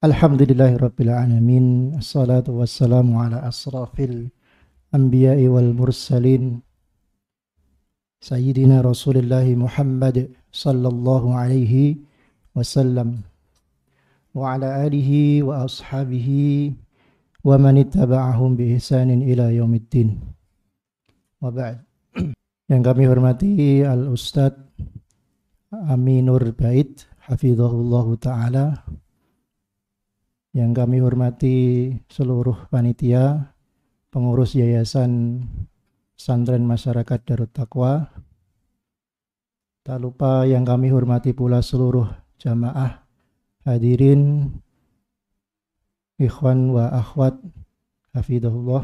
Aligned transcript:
Alhamdulillahirrabbilalamin 0.00 1.96
Assalatu 2.00 2.56
wassalamu 2.56 3.20
ala 3.20 3.44
asrafil 3.44 4.32
anbiya'i 4.96 5.44
wal 5.44 5.76
mursalin. 5.76 6.64
Sayyidina 8.24 8.80
Rasulullah 8.80 9.44
Muhammad 9.52 10.32
sallallahu 10.52 11.36
alaihi 11.36 12.00
wasallam. 12.56 13.28
Wa 14.32 14.56
ala 14.56 14.88
alihi 14.88 15.44
wa 15.44 15.68
ashabihi 15.68 16.72
Wa 17.40 17.56
man 17.56 17.80
ittaba'ahum 17.80 18.52
bi 18.52 18.76
ihsanin 18.76 19.24
ila 19.24 19.48
yaumiddin. 19.48 20.20
Wa 21.40 21.48
ba'd. 21.48 21.80
Yang 22.68 22.82
kami 22.84 23.04
hormati 23.08 23.80
Al-Ustadz 23.80 24.60
Aminur 25.72 26.52
Bait 26.52 27.08
Hafizahullah 27.24 28.06
Ta'ala 28.20 28.84
yang 30.50 30.74
kami 30.74 30.98
hormati 30.98 31.90
seluruh 32.10 32.66
panitia, 32.70 33.54
pengurus 34.10 34.58
Yayasan 34.58 35.44
Santren 36.18 36.66
Masyarakat 36.66 37.20
Darut 37.22 37.50
Takwa. 37.54 38.10
Tak 39.80 39.98
lupa 40.02 40.44
yang 40.44 40.66
kami 40.66 40.90
hormati 40.90 41.30
pula 41.32 41.62
seluruh 41.62 42.10
jamaah 42.36 43.00
hadirin, 43.64 44.50
ikhwan 46.18 46.74
wa 46.74 46.92
akhwat, 46.98 47.38
hafidhullah. 48.12 48.82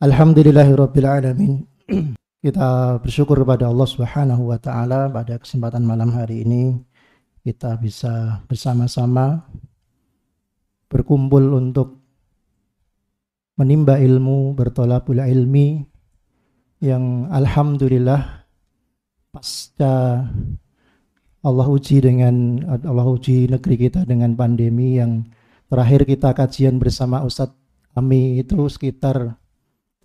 Alhamdulillahirrabbilalamin. 0.00 1.68
Kita 2.44 2.96
bersyukur 3.02 3.42
kepada 3.42 3.66
Allah 3.66 3.88
Subhanahu 3.90 4.54
wa 4.54 4.58
taala 4.62 5.10
pada 5.10 5.42
kesempatan 5.42 5.82
malam 5.82 6.14
hari 6.14 6.46
ini 6.46 6.78
kita 7.42 7.74
bisa 7.82 8.44
bersama-sama 8.46 9.42
berkumpul 10.88 11.54
untuk 11.54 12.00
menimba 13.60 14.00
ilmu, 14.00 14.56
bertolakul 14.56 15.20
ilmi 15.20 15.84
yang 16.80 17.26
alhamdulillah 17.28 18.46
pasca 19.34 20.24
Allah 21.42 21.66
uji 21.70 22.02
dengan 22.02 22.58
Allah 22.66 23.06
uji 23.06 23.46
negeri 23.50 23.88
kita 23.88 24.02
dengan 24.02 24.34
pandemi 24.34 24.98
yang 24.98 25.26
terakhir 25.70 26.06
kita 26.06 26.34
kajian 26.34 26.82
bersama 26.82 27.22
Ustadz 27.22 27.54
Ami 27.94 28.38
itu 28.38 28.58
sekitar 28.70 29.34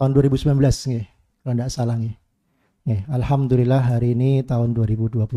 tahun 0.02 0.12
2019 0.18 0.58
nih, 0.90 1.06
kalau 1.46 1.54
tidak 1.54 1.70
salah 1.70 1.94
nih. 1.94 2.18
nih. 2.90 3.06
Alhamdulillah 3.06 3.82
hari 3.86 4.18
ini 4.18 4.42
tahun 4.42 4.74
2022 4.74 5.30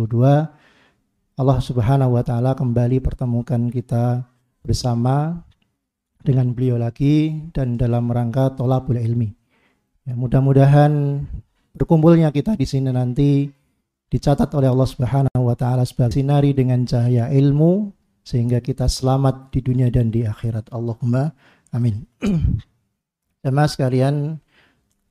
Allah 1.36 1.58
Subhanahu 1.60 2.16
wa 2.16 2.24
taala 2.24 2.56
kembali 2.56 3.04
pertemukan 3.04 3.68
kita 3.68 4.24
bersama 4.66 5.46
dengan 6.26 6.50
beliau 6.50 6.74
lagi 6.74 7.46
dan 7.54 7.78
dalam 7.78 8.10
rangka 8.10 8.58
tolabul 8.58 8.98
ilmi. 8.98 9.30
Ya, 10.02 10.18
mudah-mudahan 10.18 11.22
berkumpulnya 11.78 12.34
kita 12.34 12.58
di 12.58 12.66
sini 12.66 12.90
nanti 12.90 13.46
dicatat 14.10 14.50
oleh 14.58 14.66
Allah 14.66 14.90
Subhanahu 14.90 15.42
wa 15.46 15.54
taala 15.54 15.86
sebagai 15.86 16.18
sinari 16.18 16.50
dengan 16.50 16.82
cahaya 16.82 17.30
ilmu 17.30 17.94
sehingga 18.26 18.58
kita 18.58 18.90
selamat 18.90 19.54
di 19.54 19.62
dunia 19.62 19.86
dan 19.86 20.10
di 20.10 20.26
akhirat. 20.26 20.74
Allahumma 20.74 21.30
amin. 21.70 22.02
Jemaah 23.46 23.70
sekalian, 23.70 24.42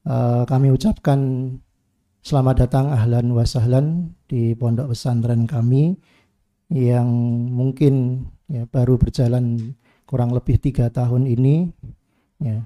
uh, 0.03 0.43
kami 0.43 0.75
ucapkan 0.75 1.19
selamat 2.19 2.67
datang 2.67 2.91
ahlan 2.91 3.31
wa 3.31 3.47
sahlan 3.47 4.11
di 4.27 4.51
pondok 4.51 4.91
pesantren 4.91 5.47
kami 5.47 5.95
yang 6.67 7.07
mungkin 7.53 8.25
ya, 8.49 8.63
baru 8.69 8.97
berjalan 8.97 9.75
kurang 10.05 10.31
lebih 10.33 10.61
tiga 10.61 10.89
tahun 10.93 11.25
ini 11.25 11.69
ya. 12.41 12.65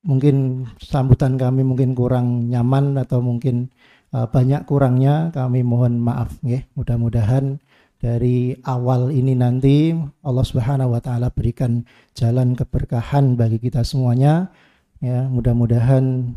Mungkin 0.00 0.64
sambutan 0.80 1.36
kami 1.36 1.60
mungkin 1.60 1.92
kurang 1.92 2.48
nyaman 2.48 2.96
atau 2.96 3.20
mungkin 3.20 3.68
uh, 4.16 4.24
banyak 4.24 4.64
kurangnya 4.64 5.28
kami 5.36 5.60
mohon 5.60 6.00
maaf 6.00 6.40
ya. 6.40 6.64
Mudah-mudahan 6.72 7.60
dari 8.00 8.56
awal 8.64 9.12
ini 9.12 9.36
nanti 9.36 9.92
Allah 10.24 10.44
Subhanahu 10.44 10.96
wa 10.96 11.00
taala 11.04 11.28
berikan 11.28 11.84
jalan 12.16 12.56
keberkahan 12.56 13.36
bagi 13.36 13.60
kita 13.60 13.84
semuanya 13.84 14.48
ya. 15.04 15.28
Mudah-mudahan 15.28 16.32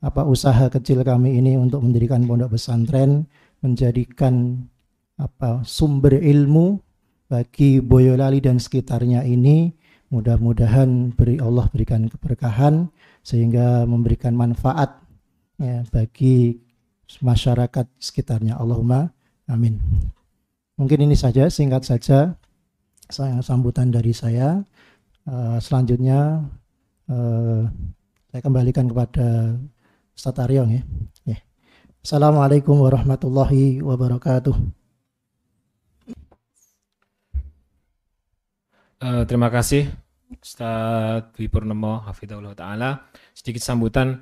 apa 0.00 0.22
usaha 0.24 0.70
kecil 0.70 1.02
kami 1.02 1.36
ini 1.36 1.58
untuk 1.58 1.82
mendirikan 1.82 2.24
pondok 2.24 2.56
pesantren 2.56 3.26
menjadikan 3.60 4.64
apa 5.20 5.60
sumber 5.66 6.16
ilmu 6.16 6.80
bagi 7.30 7.78
Boyolali 7.78 8.42
dan 8.42 8.58
sekitarnya 8.58 9.22
ini 9.22 9.70
mudah-mudahan 10.10 11.14
beri 11.14 11.38
Allah 11.38 11.70
berikan 11.70 12.10
keberkahan 12.10 12.90
sehingga 13.22 13.86
memberikan 13.86 14.34
manfaat 14.34 14.98
ya, 15.54 15.86
bagi 15.94 16.58
masyarakat 17.22 17.86
sekitarnya 18.02 18.58
Allahumma 18.58 19.14
amin 19.46 19.78
mungkin 20.74 21.06
ini 21.06 21.14
saja 21.14 21.46
singkat 21.46 21.86
saja 21.86 22.34
saya 23.06 23.38
sambutan 23.46 23.94
dari 23.94 24.10
saya 24.10 24.66
uh, 25.30 25.58
selanjutnya 25.62 26.42
uh, 27.06 27.62
saya 28.30 28.42
kembalikan 28.42 28.90
kepada 28.90 29.58
Ustaz 30.14 30.38
Aryong 30.38 30.70
ya. 30.70 30.82
ya. 31.26 31.38
Assalamualaikum 32.02 32.78
warahmatullahi 32.78 33.82
wabarakatuh. 33.82 34.79
Uh, 39.00 39.24
terima 39.24 39.48
kasih 39.48 39.88
Ustaz 40.28 41.32
Dwi 41.32 41.48
Purnomo 41.48 42.04
Hafidhullah 42.04 42.52
Ta'ala. 42.52 43.08
Sedikit 43.32 43.64
sambutan 43.64 44.20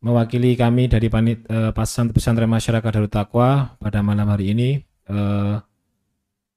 mewakili 0.00 0.56
kami 0.56 0.88
dari 0.88 1.12
panit 1.12 1.44
uh, 1.52 1.68
pesantren 1.76 2.48
masyarakat 2.48 2.90
Darut 2.96 3.12
Taqwa 3.12 3.76
pada 3.76 4.00
malam 4.00 4.24
hari 4.32 4.56
ini. 4.56 4.80
Uh, 5.04 5.60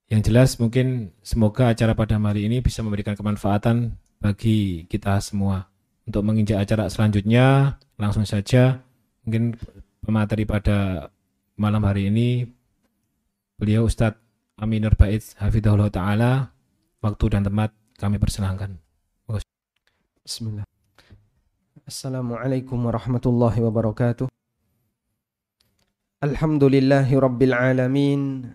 yang 0.08 0.24
jelas 0.24 0.56
mungkin 0.56 1.12
semoga 1.20 1.68
acara 1.68 1.92
pada 2.00 2.16
hari 2.16 2.48
ini 2.48 2.64
bisa 2.64 2.80
memberikan 2.80 3.20
kemanfaatan 3.20 3.92
bagi 4.24 4.88
kita 4.88 5.20
semua. 5.20 5.68
Untuk 6.08 6.24
menginjak 6.24 6.64
acara 6.64 6.88
selanjutnya, 6.88 7.76
langsung 8.00 8.24
saja 8.24 8.80
mungkin 9.28 9.60
pemateri 10.00 10.48
pada 10.48 11.12
malam 11.60 11.84
hari 11.84 12.08
ini 12.08 12.48
beliau 13.60 13.84
Ustadz 13.84 14.16
Aminur 14.56 14.96
Bait 14.96 15.36
Hafidhullah 15.36 15.92
Ta'ala 15.92 16.56
waktu 17.00 17.26
dan 17.32 17.48
tempat 17.48 17.72
kami 17.96 18.20
persilahkan. 18.20 18.76
Bismillah. 20.30 20.68
Assalamualaikum 21.90 22.86
warahmatullahi 22.86 23.66
wabarakatuh. 23.66 24.30
Alhamdulillahi 26.22 27.18
rabbil 27.18 27.56
alamin. 27.56 28.54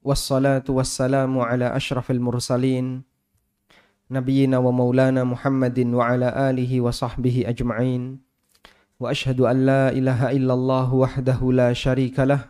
Wassalatu 0.00 0.80
wassalamu 0.80 1.44
ala 1.44 1.76
ashrafil 1.76 2.22
mursalin. 2.22 3.04
Nabiyyina 4.08 4.64
wa 4.64 4.72
maulana 4.72 5.28
Muhammadin 5.28 5.92
wa 5.92 6.08
ala 6.08 6.32
alihi 6.32 6.80
wa 6.80 6.88
sahbihi 6.94 7.44
ajma'in. 7.52 8.22
Wa 8.96 9.12
ashhadu 9.12 9.44
an 9.44 9.66
la 9.68 9.84
ilaha 9.92 10.32
illallah 10.32 10.88
wahdahu 10.88 11.52
la 11.52 11.76
sharika 11.76 12.24
lah. 12.24 12.48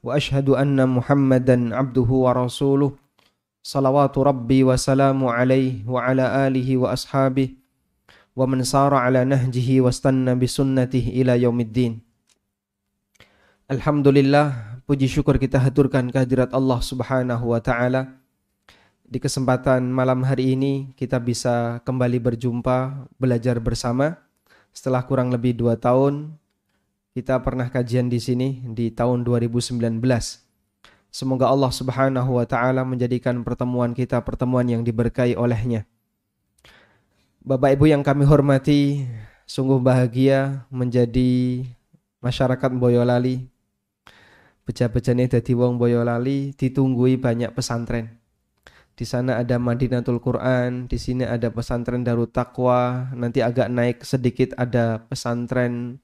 Wa 0.00 0.16
ashhadu 0.16 0.56
anna 0.56 0.88
Muhammadan 0.88 1.76
abduhu 1.76 2.24
wa 2.24 2.32
rasuluh. 2.32 2.96
Salawatu 3.60 4.24
Rabbi 4.24 4.64
wa 4.64 4.72
salamu 4.72 5.28
alaihi 5.28 5.84
wa 5.84 6.00
ala 6.00 6.48
alihi 6.48 6.80
wa 6.80 6.96
ashabihi 6.96 7.60
wa 8.32 8.48
man 8.48 8.64
sara 8.64 9.04
ala 9.04 9.20
nahjihi 9.28 9.84
wa 9.84 9.92
stanna 9.92 10.32
bi 10.32 10.48
sunnatihi 10.48 11.20
ila 11.20 11.36
yaumiddin. 11.36 12.00
Alhamdulillah, 13.68 14.80
puji 14.88 15.12
syukur 15.12 15.36
kita 15.36 15.60
haturkan 15.60 16.08
kehadirat 16.08 16.56
Allah 16.56 16.80
Subhanahu 16.80 17.52
wa 17.52 17.60
taala. 17.60 18.16
Di 19.04 19.20
kesempatan 19.20 19.92
malam 19.92 20.24
hari 20.24 20.56
ini 20.56 20.96
kita 20.96 21.20
bisa 21.20 21.84
kembali 21.84 22.16
berjumpa, 22.16 23.12
belajar 23.20 23.60
bersama. 23.60 24.24
Setelah 24.72 25.04
kurang 25.04 25.28
lebih 25.28 25.52
dua 25.52 25.76
tahun, 25.76 26.32
kita 27.12 27.36
pernah 27.44 27.68
kajian 27.68 28.08
di 28.08 28.24
sini 28.24 28.64
di 28.72 28.88
tahun 28.88 29.20
2019 29.20 30.00
Semoga 31.10 31.50
Allah 31.50 31.74
Subhanahu 31.74 32.38
wa 32.38 32.46
taala 32.46 32.86
menjadikan 32.86 33.42
pertemuan 33.42 33.90
kita 33.98 34.22
pertemuan 34.22 34.62
yang 34.70 34.86
diberkahi 34.86 35.34
olehnya. 35.34 35.82
Bapak 37.42 37.74
Ibu 37.74 37.90
yang 37.90 38.06
kami 38.06 38.22
hormati, 38.30 39.10
sungguh 39.42 39.82
bahagia 39.82 40.70
menjadi 40.70 41.66
masyarakat 42.22 42.70
Boyolali. 42.78 43.50
Beja-bejane 44.62 45.26
dadi 45.26 45.50
wong 45.50 45.82
Boyolali 45.82 46.54
ditunggui 46.54 47.18
banyak 47.18 47.50
pesantren. 47.58 48.14
Di 48.94 49.02
sana 49.02 49.42
ada 49.42 49.58
Madinatul 49.58 50.22
Quran, 50.22 50.86
di 50.86 50.94
sini 50.94 51.26
ada 51.26 51.50
pesantren 51.50 52.06
Darut 52.06 52.30
Taqwa, 52.30 53.10
nanti 53.18 53.42
agak 53.42 53.66
naik 53.66 54.06
sedikit 54.06 54.54
ada 54.54 55.02
pesantren 55.10 55.98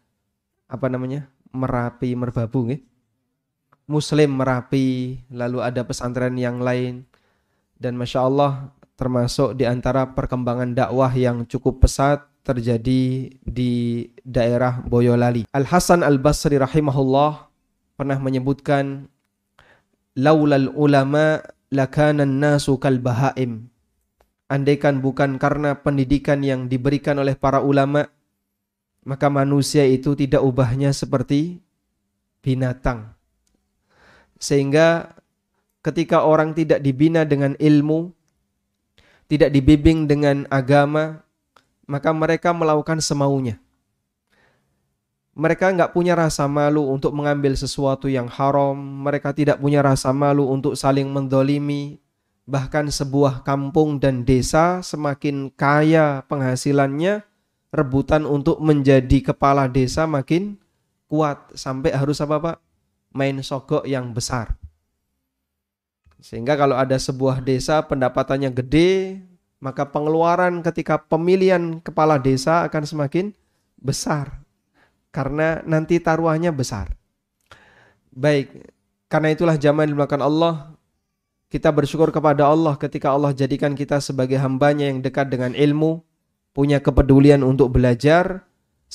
apa 0.67 0.91
namanya? 0.91 1.31
Merapi 1.55 2.11
Merbabu 2.19 2.67
nggih 2.67 2.96
Muslim 3.87 4.35
Merapi, 4.35 5.23
lalu 5.31 5.63
ada 5.63 5.87
pesantren 5.87 6.35
yang 6.39 6.61
lain. 6.63 7.07
dan 7.77 7.93
masya 7.93 8.25
Allah 8.25 8.73
termasuk 8.97 9.53
di 9.53 9.69
antara 9.69 10.17
perkembangan 10.17 10.73
dakwah 10.73 11.13
yang 11.13 11.45
cukup 11.45 11.85
pesat 11.85 12.25
terjadi 12.41 13.29
di 13.45 13.73
daerah 14.25 14.81
Boyolali. 14.81 15.45
Al 15.53 15.69
Hasan 15.69 16.01
Al 16.01 16.17
Basri 16.17 16.57
rahimahullah 16.57 17.53
pernah 17.99 18.17
menyebutkan 18.17 19.13
laulal 20.17 20.73
ulama 20.73 21.45
lakana 21.69 22.25
nasu 22.25 22.81
kal 22.81 22.97
bahaim. 23.03 23.69
Andaikan 24.47 25.03
bukan 25.03 25.43
karena 25.43 25.75
pendidikan 25.83 26.41
yang 26.41 26.71
diberikan 26.71 27.19
oleh 27.19 27.35
para 27.35 27.59
ulama, 27.59 28.07
maka 29.03 29.27
manusia 29.27 29.83
itu 29.83 30.15
tidak 30.15 30.39
ubahnya 30.41 30.95
seperti 30.95 31.59
binatang. 32.47 33.16
Sehingga 34.37 35.17
ketika 35.81 36.27
orang 36.27 36.53
tidak 36.53 36.83
dibina 36.83 37.23
dengan 37.23 37.55
ilmu, 37.57 38.13
tidak 39.27 39.51
dibimbing 39.51 40.07
dengan 40.07 40.47
agama, 40.51 41.23
maka 41.87 42.11
mereka 42.11 42.51
melakukan 42.51 42.99
semaunya. 42.99 43.59
Mereka 45.37 45.69
nggak 45.77 45.93
punya 45.93 46.17
rasa 46.17 46.49
malu 46.49 46.89
untuk 46.89 47.13
mengambil 47.13 47.53
sesuatu 47.53 48.09
yang 48.09 48.25
haram. 48.25 48.73
Mereka 49.05 49.37
tidak 49.37 49.61
punya 49.61 49.85
rasa 49.85 50.09
malu 50.11 50.49
untuk 50.49 50.75
saling 50.75 51.13
mendolimi. 51.13 52.01
Bahkan 52.49 52.89
sebuah 52.89 53.45
kampung 53.45 54.01
dan 54.01 54.25
desa 54.25 54.81
semakin 54.81 55.53
kaya 55.53 56.25
penghasilannya, 56.25 57.21
rebutan 57.69 58.25
untuk 58.25 58.63
menjadi 58.65 59.35
kepala 59.35 59.69
desa 59.69 60.09
makin 60.09 60.57
kuat. 61.05 61.53
Sampai 61.53 61.93
harus 61.93 62.17
apa 62.25 62.41
pak? 62.41 62.66
Main 63.17 63.41
sogok 63.41 63.89
yang 63.89 64.13
besar. 64.13 64.61
Sehingga 66.21 66.53
kalau 66.61 66.77
ada 66.77 67.01
sebuah 67.01 67.41
desa 67.41 67.81
pendapatannya 67.81 68.53
gede, 68.53 69.25
maka 69.57 69.89
pengeluaran 69.89 70.61
ketika 70.61 71.01
pemilihan 71.01 71.81
kepala 71.81 72.21
desa 72.21 72.69
akan 72.69 72.85
semakin 72.85 73.33
besar 73.81 74.45
karena 75.17 75.65
nanti 75.65 75.97
taruhannya 75.97 76.53
besar. 76.53 76.93
Baik, 78.13 78.53
karena 79.09 79.33
itulah 79.33 79.57
jamaah 79.57 79.89
dimakan 79.89 80.21
Allah, 80.21 80.55
kita 81.49 81.73
bersyukur 81.73 82.13
kepada 82.13 82.45
Allah 82.45 82.77
ketika 82.77 83.17
Allah 83.17 83.33
jadikan 83.33 83.73
kita 83.73 83.97
sebagai 84.03 84.37
hambanya 84.37 84.93
yang 84.93 85.01
dekat 85.01 85.33
dengan 85.33 85.57
ilmu, 85.57 86.05
punya 86.53 86.85
kepedulian 86.85 87.41
untuk 87.41 87.73
belajar, 87.73 88.45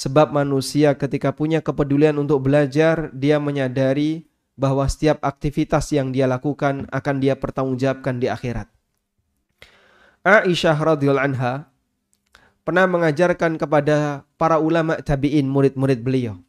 sebab 0.01 0.33
manusia 0.33 0.97
ketika 0.97 1.29
punya 1.29 1.61
kepedulian 1.61 2.17
untuk 2.17 2.41
belajar, 2.49 3.13
dia 3.13 3.37
menyadari 3.37 4.25
bahwa 4.57 4.89
setiap 4.89 5.21
aktivitas 5.21 5.93
yang 5.93 6.09
dia 6.09 6.25
lakukan 6.25 6.89
akan 6.89 7.15
dia 7.21 7.37
pertanggungjawabkan 7.37 8.17
di 8.17 8.25
akhirat. 8.25 8.65
Aisyah 10.25 10.73
radhiyallahu 10.73 11.27
anha 11.33 11.69
pernah 12.65 12.89
mengajarkan 12.89 13.61
kepada 13.61 14.25
para 14.41 14.57
ulama 14.57 14.97
tabi'in 14.97 15.45
murid-murid 15.45 16.01
beliau. 16.01 16.41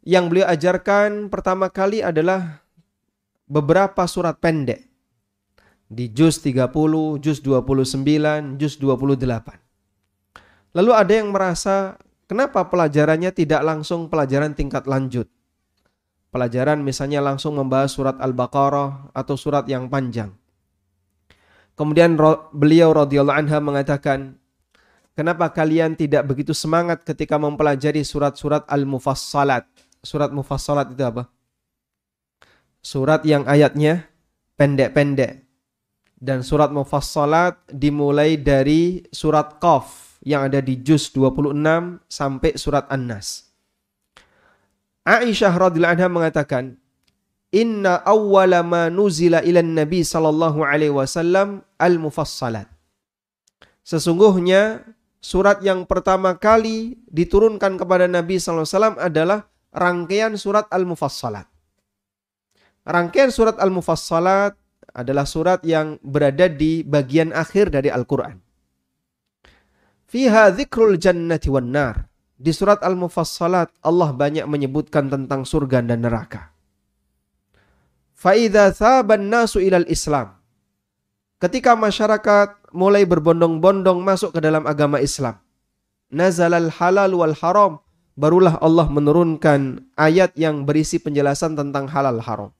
Yang 0.00 0.24
beliau 0.32 0.46
ajarkan 0.48 1.28
pertama 1.28 1.68
kali 1.68 2.00
adalah 2.00 2.64
beberapa 3.44 4.08
surat 4.08 4.40
pendek. 4.40 4.88
Di 5.92 6.08
juz 6.08 6.40
30, 6.40 6.64
juz 7.20 7.44
29, 7.44 8.56
juz 8.56 8.80
28. 8.80 9.69
Lalu 10.70 10.90
ada 10.94 11.12
yang 11.12 11.34
merasa 11.34 11.98
kenapa 12.30 12.70
pelajarannya 12.70 13.34
tidak 13.34 13.62
langsung 13.66 14.06
pelajaran 14.06 14.54
tingkat 14.54 14.86
lanjut. 14.86 15.26
Pelajaran 16.30 16.78
misalnya 16.86 17.18
langsung 17.18 17.58
membahas 17.58 17.90
surat 17.90 18.14
Al-Baqarah 18.22 19.10
atau 19.10 19.34
surat 19.34 19.66
yang 19.66 19.90
panjang. 19.90 20.30
Kemudian 21.74 22.14
beliau 22.54 22.94
radhiyallahu 22.94 23.34
anha 23.34 23.58
mengatakan, 23.58 24.38
"Kenapa 25.18 25.50
kalian 25.50 25.98
tidak 25.98 26.30
begitu 26.30 26.54
semangat 26.54 27.02
ketika 27.02 27.34
mempelajari 27.34 28.06
surat-surat 28.06 28.62
Al-Mufassalat?" 28.70 29.66
Surat 30.06 30.30
Mufassalat 30.30 30.94
itu 30.94 31.02
apa? 31.02 31.26
Surat 32.78 33.26
yang 33.26 33.42
ayatnya 33.50 34.06
pendek-pendek. 34.54 35.44
Dan 36.14 36.46
surat 36.46 36.70
Mufassalat 36.70 37.58
dimulai 37.68 38.38
dari 38.38 39.02
surat 39.10 39.58
Qaf 39.58 40.09
yang 40.20 40.48
ada 40.48 40.60
di 40.60 40.80
juz 40.80 41.08
26 41.12 41.56
sampai 42.08 42.52
surat 42.60 42.84
An-Nas. 42.92 43.50
Aisyah 45.04 45.52
radhiyallahu 45.56 45.94
anha 45.96 46.08
mengatakan, 46.12 46.64
Inna 47.50 47.98
awwala 48.06 48.62
ma 48.62 48.86
nuzila 48.86 49.42
ilan 49.42 49.74
Nabi 49.74 50.06
sallallahu 50.06 50.62
alaihi 50.62 50.94
wasallam 50.94 51.66
al-mufassalat. 51.82 52.70
Sesungguhnya 53.82 54.86
surat 55.18 55.58
yang 55.66 55.82
pertama 55.82 56.38
kali 56.38 57.00
diturunkan 57.10 57.74
kepada 57.74 58.06
Nabi 58.06 58.38
sallallahu 58.38 58.62
alaihi 58.62 58.76
wasallam 58.76 58.98
adalah 59.02 59.38
rangkaian 59.74 60.38
surat 60.38 60.70
al-mufassalat. 60.70 61.50
Rangkaian 62.86 63.34
surat 63.34 63.58
al-mufassalat 63.58 64.54
adalah 64.94 65.26
surat 65.26 65.60
yang 65.66 65.98
berada 66.06 66.46
di 66.46 66.86
bagian 66.86 67.34
akhir 67.34 67.70
dari 67.74 67.90
Al-Qur'an. 67.90 68.49
Fiha 70.10 70.50
dzikrul 70.50 70.98
jannati 70.98 71.46
wan 71.46 71.70
nar. 71.70 72.10
Di 72.34 72.50
surat 72.50 72.82
al-mufassalat 72.82 73.70
Allah 73.78 74.10
banyak 74.10 74.42
menyebutkan 74.50 75.06
tentang 75.06 75.46
surga 75.46 75.86
dan 75.86 76.02
neraka. 76.02 76.50
Faida 78.18 78.74
saban 78.74 79.30
nasu 79.30 79.62
ilal 79.62 79.86
Islam. 79.86 80.34
Ketika 81.38 81.78
masyarakat 81.78 82.74
mulai 82.74 83.06
berbondong-bondong 83.06 84.02
masuk 84.02 84.34
ke 84.34 84.40
dalam 84.42 84.66
agama 84.66 84.98
Islam. 84.98 85.38
Nazalal 86.10 86.74
halal 86.74 87.14
wal 87.14 87.38
haram. 87.38 87.78
Barulah 88.18 88.58
Allah 88.58 88.90
menurunkan 88.90 89.94
ayat 89.94 90.34
yang 90.34 90.66
berisi 90.66 90.98
penjelasan 90.98 91.54
tentang 91.54 91.86
halal 91.86 92.18
haram. 92.18 92.50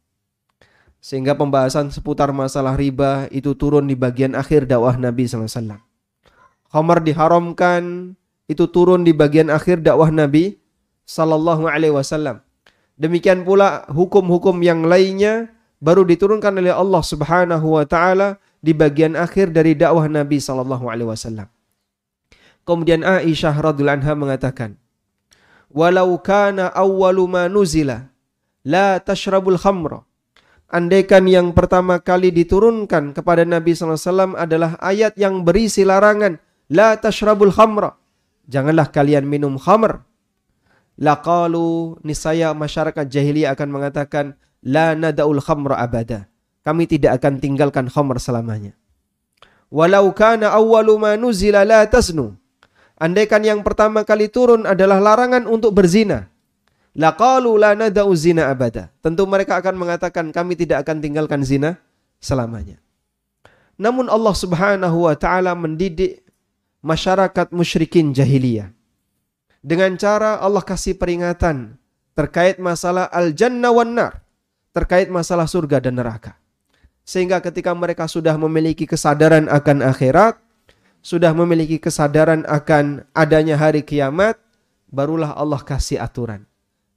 Sehingga 1.03 1.35
pembahasan 1.35 1.91
seputar 1.91 2.31
masalah 2.31 2.79
riba 2.79 3.26
itu 3.35 3.58
turun 3.58 3.91
di 3.91 3.99
bagian 3.99 4.38
akhir 4.38 4.70
dakwah 4.70 4.94
Nabi 4.94 5.26
SAW. 5.26 5.89
Khamar 6.70 7.02
diharamkan 7.02 8.14
itu 8.46 8.64
turun 8.70 9.02
di 9.02 9.11
bagian 9.11 9.50
akhir 9.50 9.82
dakwah 9.82 10.11
Nabi 10.11 10.58
Sallallahu 11.02 11.67
Alaihi 11.67 11.94
Wasallam. 11.94 12.43
Demikian 12.94 13.43
pula 13.43 13.88
hukum-hukum 13.90 14.61
yang 14.62 14.87
lainnya 14.87 15.50
baru 15.81 16.05
diturunkan 16.05 16.61
oleh 16.61 16.70
Allah 16.70 17.02
Subhanahu 17.02 17.81
wa 17.81 17.84
taala 17.88 18.37
di 18.61 18.76
bagian 18.76 19.17
akhir 19.17 19.56
dari 19.56 19.72
dakwah 19.72 20.06
Nabi 20.06 20.36
sallallahu 20.39 20.86
alaihi 20.86 21.08
wasallam. 21.08 21.48
Kemudian 22.69 23.03
Aisyah 23.03 23.56
radhiyallahu 23.56 24.05
anha 24.05 24.15
mengatakan, 24.15 24.70
"Walau 25.72 26.20
kana 26.20 26.69
awwalu 26.77 27.24
ma 27.27 27.48
nuzila 27.48 28.12
la 28.62 29.00
tashrabul 29.00 29.56
khamra." 29.56 30.05
Andaikan 30.70 31.27
yang 31.27 31.50
pertama 31.50 31.98
kali 31.98 32.31
diturunkan 32.31 33.10
kepada 33.10 33.43
Nabi 33.43 33.74
SAW 33.74 34.39
adalah 34.39 34.79
ayat 34.79 35.19
yang 35.19 35.43
berisi 35.43 35.82
larangan, 35.82 36.39
La 36.70 36.94
tashrabul 36.94 37.50
khamra. 37.50 37.98
Janganlah 38.46 38.89
kalian 38.94 39.27
minum 39.27 39.58
khamr 39.58 40.06
laqalu 41.00 41.96
nisaya 42.05 42.53
masyarakat 42.53 43.08
jahiliyah 43.08 43.56
akan 43.56 43.69
mengatakan 43.72 44.36
la 44.60 44.93
nadaul 44.93 45.41
khamra 45.41 45.81
abada. 45.81 46.29
Kami 46.60 46.84
tidak 46.84 47.19
akan 47.19 47.41
tinggalkan 47.41 47.89
khamr 47.89 48.20
selamanya. 48.20 48.77
Walau 49.72 50.12
kana 50.12 50.53
awwalu 50.53 51.00
ma 51.00 51.17
nuzila 51.17 51.65
la 51.65 51.89
tasnu. 51.89 52.36
Andaikan 53.00 53.41
yang 53.41 53.65
pertama 53.65 54.05
kali 54.05 54.29
turun 54.29 54.69
adalah 54.69 55.00
larangan 55.00 55.48
untuk 55.48 55.72
berzina. 55.72 56.29
Laqalu 56.93 57.56
la 57.56 57.72
nadau 57.72 58.12
zina 58.12 58.53
abada. 58.53 58.93
Tentu 59.00 59.24
mereka 59.24 59.56
akan 59.56 59.79
mengatakan 59.81 60.29
kami 60.36 60.53
tidak 60.53 60.84
akan 60.84 61.00
tinggalkan 61.00 61.41
zina 61.41 61.81
selamanya. 62.20 62.77
Namun 63.81 64.12
Allah 64.12 64.36
Subhanahu 64.36 65.08
wa 65.08 65.17
taala 65.17 65.56
mendidik 65.56 66.20
masyarakat 66.81 67.53
musyrikin 67.53 68.13
jahiliyah 68.13 68.72
dengan 69.60 69.93
cara 70.01 70.41
Allah 70.41 70.65
kasih 70.65 70.96
peringatan 70.96 71.77
terkait 72.17 72.56
masalah 72.56 73.08
al-jannah 73.13 73.72
wan 73.72 73.93
nar, 73.96 74.25
terkait 74.72 75.13
masalah 75.13 75.44
surga 75.44 75.84
dan 75.84 76.01
neraka. 76.01 76.37
Sehingga 77.05 77.41
ketika 77.44 77.72
mereka 77.72 78.08
sudah 78.08 78.37
memiliki 78.37 78.84
kesadaran 78.84 79.49
akan 79.49 79.84
akhirat, 79.84 80.41
sudah 81.01 81.32
memiliki 81.32 81.81
kesadaran 81.81 82.44
akan 82.44 83.08
adanya 83.17 83.56
hari 83.56 83.84
kiamat, 83.84 84.37
barulah 84.93 85.32
Allah 85.37 85.60
kasih 85.60 86.01
aturan. 86.01 86.44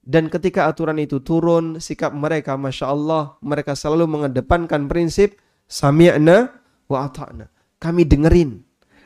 Dan 0.03 0.27
ketika 0.27 0.67
aturan 0.67 0.99
itu 0.99 1.23
turun, 1.23 1.79
sikap 1.79 2.11
mereka 2.11 2.59
Masya 2.59 2.91
Allah, 2.91 3.39
mereka 3.39 3.71
selalu 3.71 4.07
mengedepankan 4.07 4.91
prinsip 4.91 5.39
Sami'na 5.71 6.51
wa 6.91 7.07
ata'na. 7.07 7.47
Kami 7.79 8.03
dengerin 8.03 8.59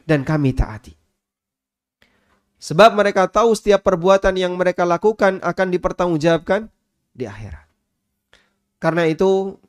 dan 0.07 0.23
kami 0.23 0.55
taati. 0.55 0.95
Sebab 2.57 2.97
mereka 2.97 3.29
tahu 3.29 3.53
setiap 3.53 3.85
perbuatan 3.85 4.33
yang 4.33 4.55
mereka 4.57 4.81
lakukan 4.87 5.37
akan 5.43 5.67
dipertanggungjawabkan 5.69 6.71
di 7.13 7.29
akhirat. 7.29 7.67
Karena 8.81 9.05
itu 9.05 9.61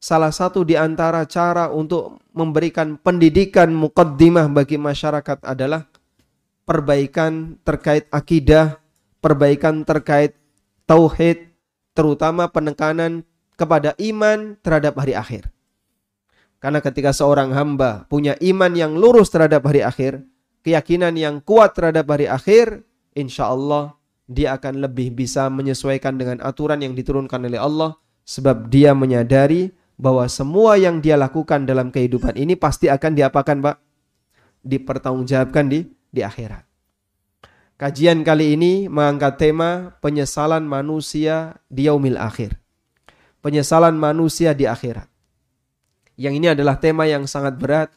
salah 0.00 0.32
satu 0.32 0.64
di 0.64 0.78
antara 0.78 1.28
cara 1.28 1.68
untuk 1.68 2.24
memberikan 2.32 2.96
pendidikan 2.96 3.68
mukaddimah 3.76 4.48
bagi 4.48 4.80
masyarakat 4.80 5.44
adalah 5.44 5.84
perbaikan 6.64 7.60
terkait 7.60 8.08
akidah, 8.08 8.80
perbaikan 9.20 9.84
terkait 9.84 10.32
tauhid, 10.88 11.52
terutama 11.92 12.48
penekanan 12.48 13.28
kepada 13.60 13.92
iman 14.00 14.56
terhadap 14.64 14.96
hari 14.96 15.12
akhir. 15.12 15.52
Karena 16.60 16.84
ketika 16.84 17.16
seorang 17.16 17.56
hamba 17.56 18.04
punya 18.12 18.36
iman 18.44 18.72
yang 18.76 18.92
lurus 19.00 19.32
terhadap 19.32 19.64
hari 19.64 19.80
akhir, 19.80 20.20
keyakinan 20.60 21.16
yang 21.16 21.40
kuat 21.40 21.72
terhadap 21.72 22.04
hari 22.12 22.28
akhir, 22.28 22.84
insya 23.16 23.48
Allah 23.48 23.96
dia 24.30 24.54
akan 24.54 24.84
lebih 24.84 25.10
bisa 25.16 25.48
menyesuaikan 25.50 26.20
dengan 26.20 26.38
aturan 26.44 26.84
yang 26.84 26.92
diturunkan 26.94 27.48
oleh 27.48 27.58
Allah 27.58 27.98
sebab 28.28 28.70
dia 28.70 28.94
menyadari 28.94 29.74
bahwa 29.98 30.22
semua 30.30 30.78
yang 30.78 31.02
dia 31.02 31.18
lakukan 31.18 31.66
dalam 31.66 31.90
kehidupan 31.90 32.38
ini 32.38 32.54
pasti 32.54 32.86
akan 32.86 33.12
diapakan, 33.18 33.58
Pak? 33.58 33.76
Dipertanggungjawabkan 34.62 35.66
di 35.66 35.90
di 36.14 36.22
akhirat. 36.22 36.62
Kajian 37.74 38.22
kali 38.22 38.54
ini 38.54 38.72
mengangkat 38.86 39.40
tema 39.40 39.96
penyesalan 40.04 40.62
manusia 40.62 41.58
di 41.66 41.88
yaumil 41.88 42.20
akhir. 42.20 42.60
Penyesalan 43.40 43.96
manusia 43.96 44.52
di 44.52 44.68
akhirat. 44.68 45.09
Yang 46.20 46.34
ini 46.36 46.46
adalah 46.52 46.76
tema 46.76 47.08
yang 47.08 47.24
sangat 47.24 47.56
berat 47.56 47.88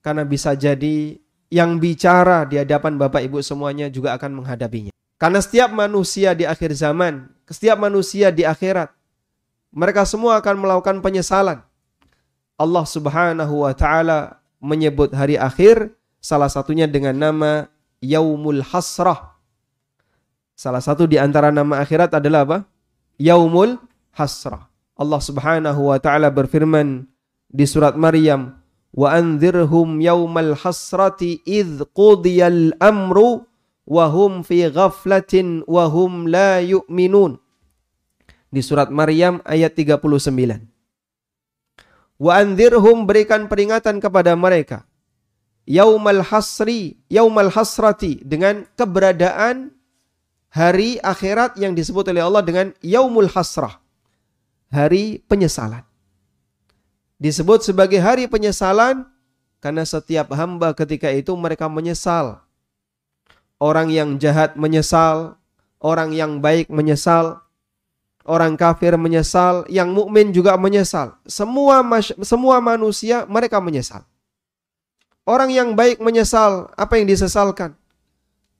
karena 0.00 0.24
bisa 0.24 0.56
jadi 0.56 1.20
yang 1.52 1.76
bicara 1.76 2.48
di 2.48 2.56
hadapan 2.56 2.96
Bapak 2.96 3.20
Ibu 3.20 3.44
semuanya 3.44 3.92
juga 3.92 4.16
akan 4.16 4.40
menghadapinya. 4.40 4.96
Karena 5.20 5.44
setiap 5.44 5.68
manusia 5.76 6.32
di 6.32 6.48
akhir 6.48 6.72
zaman, 6.72 7.28
setiap 7.44 7.76
manusia 7.76 8.32
di 8.32 8.48
akhirat 8.48 8.96
mereka 9.76 10.08
semua 10.08 10.40
akan 10.40 10.56
melakukan 10.56 11.04
penyesalan. 11.04 11.60
Allah 12.56 12.84
Subhanahu 12.88 13.68
wa 13.68 13.76
taala 13.76 14.40
menyebut 14.56 15.12
hari 15.12 15.36
akhir 15.36 15.92
salah 16.16 16.48
satunya 16.48 16.88
dengan 16.88 17.12
nama 17.12 17.68
Yaumul 18.00 18.64
Hasrah. 18.64 19.36
Salah 20.56 20.80
satu 20.80 21.04
di 21.04 21.20
antara 21.20 21.52
nama 21.52 21.84
akhirat 21.84 22.16
adalah 22.16 22.48
apa? 22.48 22.58
Yaumul 23.20 23.76
Hasrah. 24.16 24.64
Allah 24.96 25.20
Subhanahu 25.20 25.92
wa 25.92 26.00
taala 26.00 26.32
berfirman 26.32 27.04
di 27.56 27.64
surat 27.64 27.96
Maryam, 27.96 28.52
"Wa 28.92 29.16
anzirhum 29.16 30.04
yaumal 30.04 30.52
hasrati 30.60 31.40
idz 31.48 31.80
qudiyal 31.96 32.76
amru 32.76 33.48
wa 33.88 34.12
hum 34.12 34.44
fi 34.44 34.68
ghaflatin 34.68 35.64
wa 35.64 35.88
hum 35.88 36.28
la 36.28 36.60
yu'minun." 36.60 37.40
di 38.56 38.64
surat 38.64 38.88
Maryam 38.88 39.44
ayat 39.44 39.76
39. 39.76 40.64
Wa 42.16 42.40
anzirhum 42.40 43.04
berikan 43.04 43.44
peringatan 43.52 44.00
kepada 44.00 44.32
mereka. 44.32 44.88
Yaumal 45.68 46.24
hasri, 46.24 46.96
yaumal 47.10 47.50
hasrati 47.50 48.22
dengan 48.22 48.64
keberadaan 48.78 49.74
hari 50.54 50.96
akhirat 51.02 51.58
yang 51.58 51.74
disebut 51.74 52.08
oleh 52.08 52.22
Allah 52.22 52.40
dengan 52.40 52.66
yaumul 52.80 53.28
hasrah. 53.28 53.82
Hari 54.70 55.22
penyesalan. 55.26 55.85
Disebut 57.16 57.64
sebagai 57.64 57.96
hari 57.96 58.28
penyesalan 58.28 59.08
karena 59.64 59.88
setiap 59.88 60.28
hamba 60.36 60.76
ketika 60.76 61.08
itu 61.08 61.32
mereka 61.32 61.64
menyesal. 61.66 62.44
Orang 63.56 63.88
yang 63.88 64.20
jahat 64.20 64.52
menyesal, 64.60 65.40
orang 65.80 66.12
yang 66.12 66.44
baik 66.44 66.68
menyesal, 66.68 67.40
orang 68.28 68.52
kafir 68.60 68.92
menyesal, 69.00 69.64
yang 69.72 69.96
mukmin 69.96 70.28
juga 70.28 70.60
menyesal. 70.60 71.16
Semua 71.24 71.80
semua 72.20 72.60
manusia 72.60 73.24
mereka 73.24 73.64
menyesal. 73.64 74.04
Orang 75.26 75.50
yang 75.50 75.74
baik 75.74 75.98
menyesal, 76.04 76.70
apa 76.76 77.00
yang 77.00 77.08
disesalkan? 77.08 77.74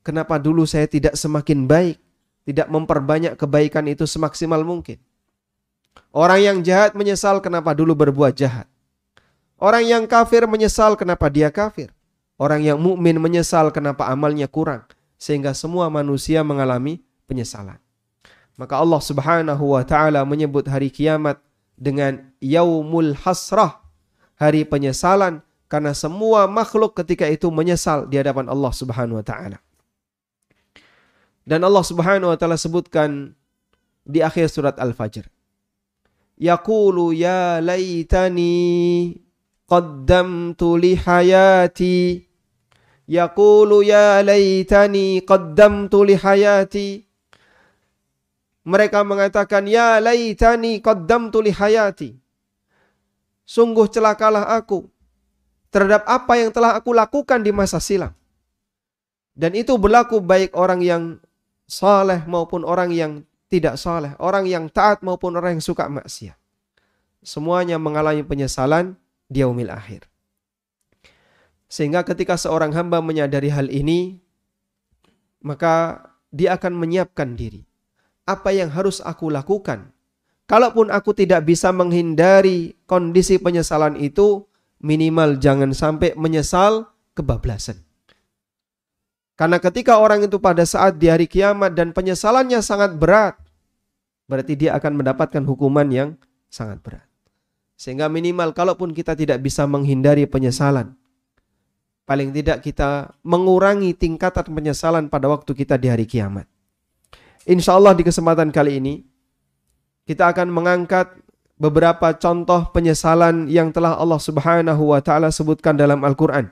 Kenapa 0.02 0.40
dulu 0.40 0.66
saya 0.66 0.90
tidak 0.90 1.14
semakin 1.14 1.68
baik, 1.68 2.00
tidak 2.42 2.66
memperbanyak 2.72 3.38
kebaikan 3.38 3.86
itu 3.86 4.08
semaksimal 4.08 4.64
mungkin? 4.64 4.98
Orang 6.16 6.40
yang 6.40 6.58
jahat 6.64 6.96
menyesal 6.96 7.44
kenapa 7.44 7.76
dulu 7.76 7.92
berbuat 7.92 8.32
jahat. 8.36 8.64
Orang 9.56 9.84
yang 9.84 10.04
kafir 10.04 10.44
menyesal 10.44 10.96
kenapa 10.96 11.28
dia 11.28 11.48
kafir. 11.52 11.92
Orang 12.36 12.60
yang 12.60 12.76
mukmin 12.76 13.16
menyesal 13.16 13.72
kenapa 13.72 14.08
amalnya 14.08 14.48
kurang. 14.48 14.84
Sehingga 15.16 15.56
semua 15.56 15.88
manusia 15.88 16.44
mengalami 16.44 17.00
penyesalan. 17.24 17.80
Maka 18.56 18.80
Allah 18.80 19.00
Subhanahu 19.00 19.76
wa 19.76 19.84
taala 19.84 20.24
menyebut 20.24 20.64
hari 20.68 20.88
kiamat 20.88 21.40
dengan 21.76 22.32
yaumul 22.40 23.12
hasrah, 23.12 23.84
hari 24.40 24.64
penyesalan 24.64 25.44
karena 25.68 25.92
semua 25.92 26.48
makhluk 26.48 26.96
ketika 26.96 27.28
itu 27.28 27.52
menyesal 27.52 28.08
di 28.08 28.16
hadapan 28.16 28.48
Allah 28.48 28.72
Subhanahu 28.72 29.20
wa 29.20 29.26
taala. 29.26 29.60
Dan 31.44 31.62
Allah 31.62 31.84
Subhanahu 31.84 32.32
wa 32.32 32.38
taala 32.40 32.56
sebutkan 32.56 33.36
di 34.08 34.24
akhir 34.24 34.48
surat 34.48 34.80
Al-Fajr. 34.80 35.28
Yaqulu 36.36 37.16
ya 37.16 37.64
laitani 37.64 39.16
qaddamtu 39.64 40.76
li 40.76 40.92
hayati. 40.94 42.24
Yaqulu 43.08 43.82
ya 43.82 44.20
laitani 44.20 45.24
qaddamtu 45.24 46.04
li 46.04 46.14
hayati 46.14 47.06
mereka 48.66 49.06
mengatakan, 49.06 49.70
Ya 49.70 50.02
laitani 50.02 50.82
qaddamtu 50.82 51.38
li 51.38 51.54
hayati. 51.54 52.18
Sungguh 53.46 53.86
celakalah 53.86 54.58
aku 54.58 54.90
terhadap 55.70 56.02
apa 56.02 56.34
yang 56.34 56.50
telah 56.50 56.74
aku 56.74 56.90
lakukan 56.90 57.46
di 57.46 57.54
masa 57.54 57.78
silam. 57.78 58.10
Dan 59.38 59.54
itu 59.54 59.78
berlaku 59.78 60.18
baik 60.18 60.50
orang 60.58 60.82
yang 60.82 61.02
saleh 61.70 62.26
maupun 62.26 62.66
orang 62.66 62.90
yang 62.90 63.22
tidak 63.46 63.78
saleh, 63.78 64.12
orang 64.18 64.46
yang 64.50 64.66
taat 64.66 65.06
maupun 65.06 65.38
orang 65.38 65.58
yang 65.58 65.64
suka 65.64 65.86
maksiat. 65.86 66.34
Semuanya 67.22 67.78
mengalami 67.78 68.22
penyesalan 68.26 68.98
di 69.26 69.42
yaumil 69.42 69.70
akhir. 69.70 70.06
Sehingga 71.66 72.06
ketika 72.06 72.38
seorang 72.38 72.70
hamba 72.74 73.02
menyadari 73.02 73.50
hal 73.50 73.66
ini, 73.70 74.22
maka 75.42 76.06
dia 76.30 76.58
akan 76.58 76.74
menyiapkan 76.74 77.34
diri 77.34 77.66
apa 78.26 78.50
yang 78.50 78.74
harus 78.74 78.98
aku 79.00 79.30
lakukan. 79.30 79.94
Kalaupun 80.46 80.90
aku 80.90 81.14
tidak 81.14 81.46
bisa 81.46 81.70
menghindari 81.74 82.74
kondisi 82.86 83.38
penyesalan 83.38 83.98
itu, 83.98 84.46
minimal 84.82 85.38
jangan 85.38 85.74
sampai 85.74 86.14
menyesal 86.18 86.90
kebablasan. 87.14 87.85
Karena 89.36 89.60
ketika 89.60 90.00
orang 90.00 90.24
itu 90.24 90.40
pada 90.40 90.64
saat 90.64 90.96
di 90.96 91.12
hari 91.12 91.28
kiamat 91.28 91.76
dan 91.76 91.92
penyesalannya 91.92 92.64
sangat 92.64 92.96
berat, 92.96 93.36
berarti 94.24 94.56
dia 94.56 94.72
akan 94.72 95.04
mendapatkan 95.04 95.44
hukuman 95.44 95.84
yang 95.92 96.08
sangat 96.48 96.80
berat. 96.80 97.04
Sehingga 97.76 98.08
minimal 98.08 98.56
kalaupun 98.56 98.96
kita 98.96 99.12
tidak 99.12 99.44
bisa 99.44 99.68
menghindari 99.68 100.24
penyesalan, 100.24 100.96
paling 102.08 102.32
tidak 102.32 102.64
kita 102.64 103.12
mengurangi 103.20 103.92
tingkatan 103.92 104.48
penyesalan 104.48 105.12
pada 105.12 105.28
waktu 105.28 105.52
kita 105.52 105.76
di 105.76 105.92
hari 105.92 106.08
kiamat. 106.08 106.48
Insya 107.44 107.76
Allah 107.76 107.92
di 107.92 108.08
kesempatan 108.08 108.48
kali 108.48 108.80
ini 108.80 109.04
kita 110.08 110.32
akan 110.32 110.48
mengangkat 110.48 111.12
beberapa 111.60 112.16
contoh 112.16 112.72
penyesalan 112.72 113.52
yang 113.52 113.68
telah 113.68 114.00
Allah 114.00 114.16
Subhanahu 114.16 114.96
wa 114.96 115.00
taala 115.04 115.28
sebutkan 115.28 115.76
dalam 115.76 116.00
Al-Qur'an. 116.00 116.48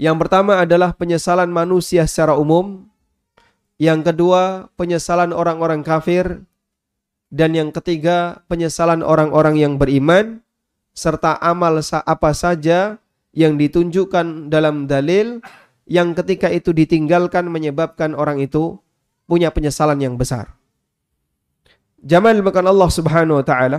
Yang 0.00 0.16
pertama 0.24 0.64
adalah 0.64 0.96
penyesalan 0.96 1.52
manusia 1.52 2.08
secara 2.08 2.32
umum. 2.40 2.88
Yang 3.76 4.08
kedua, 4.08 4.72
penyesalan 4.80 5.36
orang-orang 5.36 5.84
kafir. 5.84 6.40
Dan 7.28 7.52
yang 7.52 7.68
ketiga, 7.68 8.40
penyesalan 8.48 9.04
orang-orang 9.04 9.60
yang 9.60 9.76
beriman 9.76 10.40
serta 10.96 11.36
amal 11.44 11.84
apa 11.84 12.30
saja 12.32 12.96
yang 13.36 13.60
ditunjukkan 13.60 14.48
dalam 14.48 14.88
dalil 14.88 15.44
yang 15.84 16.16
ketika 16.16 16.48
itu 16.48 16.72
ditinggalkan 16.72 17.46
menyebabkan 17.52 18.16
orang 18.16 18.40
itu 18.40 18.80
punya 19.28 19.52
penyesalan 19.52 20.00
yang 20.00 20.16
besar. 20.16 20.56
Jamal 22.00 22.40
makan 22.40 22.72
Allah 22.72 22.90
Subhanahu 22.90 23.38
wa 23.38 23.46
taala 23.46 23.78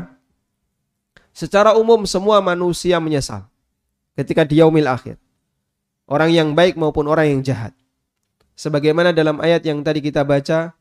secara 1.33 1.73
umum 1.73 2.05
semua 2.05 2.37
manusia 2.39 3.01
menyesal 3.01 3.49
ketika 4.13 4.45
di 4.45 4.61
yaumil 4.61 4.85
akhir. 4.85 5.17
Orang 6.11 6.35
yang 6.35 6.51
baik 6.51 6.75
maupun 6.75 7.07
orang 7.07 7.31
yang 7.31 7.39
jahat. 7.39 7.71
Sebagaimana 8.59 9.15
dalam 9.15 9.39
ayat 9.39 9.63
yang 9.63 9.79
tadi 9.79 10.03
kita 10.03 10.27
baca 10.27 10.75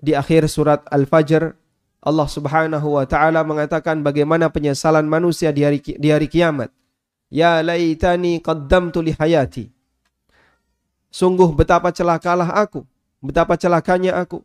di 0.00 0.16
akhir 0.16 0.48
surat 0.48 0.80
Al-Fajr 0.88 1.52
Allah 2.00 2.28
Subhanahu 2.32 2.96
wa 2.96 3.04
taala 3.04 3.44
mengatakan 3.44 4.00
bagaimana 4.00 4.48
penyesalan 4.48 5.04
manusia 5.04 5.52
di 5.52 5.68
hari 5.68 5.84
di 5.84 6.08
hari 6.08 6.32
kiamat. 6.32 6.72
Ya 7.28 7.60
laitani 7.60 8.40
qaddamtu 8.40 9.04
li 9.04 9.12
hayati. 9.12 9.68
Sungguh 11.12 11.52
betapa 11.52 11.92
celakalah 11.92 12.56
aku 12.56 12.88
Betapa 13.20 13.60
celakanya 13.60 14.16
aku 14.16 14.40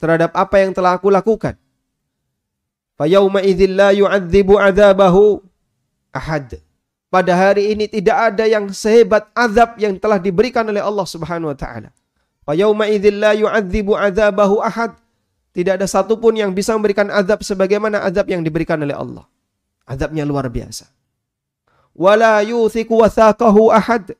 terhadap 0.00 0.32
apa 0.32 0.56
yang 0.64 0.72
telah 0.72 0.96
aku 0.96 1.12
lakukan. 1.12 1.60
Fayauma 2.96 3.44
idzil 3.44 3.76
la 3.76 3.92
yu'adzibu 3.92 4.56
adzabahu 4.56 5.44
ahad. 6.08 6.56
Pada 7.12 7.36
hari 7.36 7.76
ini 7.76 7.84
tidak 7.92 8.32
ada 8.32 8.48
yang 8.48 8.72
sehebat 8.72 9.28
azab 9.36 9.76
yang 9.76 10.00
telah 10.00 10.16
diberikan 10.16 10.64
oleh 10.64 10.80
Allah 10.80 11.04
Subhanahu 11.04 11.52
wa 11.52 11.58
taala. 11.60 11.92
Fayauma 12.48 12.88
idzil 12.88 13.20
la 13.20 13.36
yu'adzibu 13.36 13.92
adzabahu 13.92 14.64
ahad. 14.64 14.96
Tidak 15.52 15.76
ada 15.76 15.84
satupun 15.84 16.40
yang 16.40 16.56
bisa 16.56 16.72
memberikan 16.72 17.12
azab 17.12 17.44
sebagaimana 17.44 18.00
azab 18.00 18.32
yang 18.32 18.40
diberikan 18.40 18.80
oleh 18.80 18.96
Allah. 18.96 19.28
Azabnya 19.84 20.24
luar 20.24 20.48
biasa. 20.48 20.88
Wala 21.92 22.40
yuthiku 22.40 23.04
wathaqahu 23.04 23.68
ahad. 23.68 24.16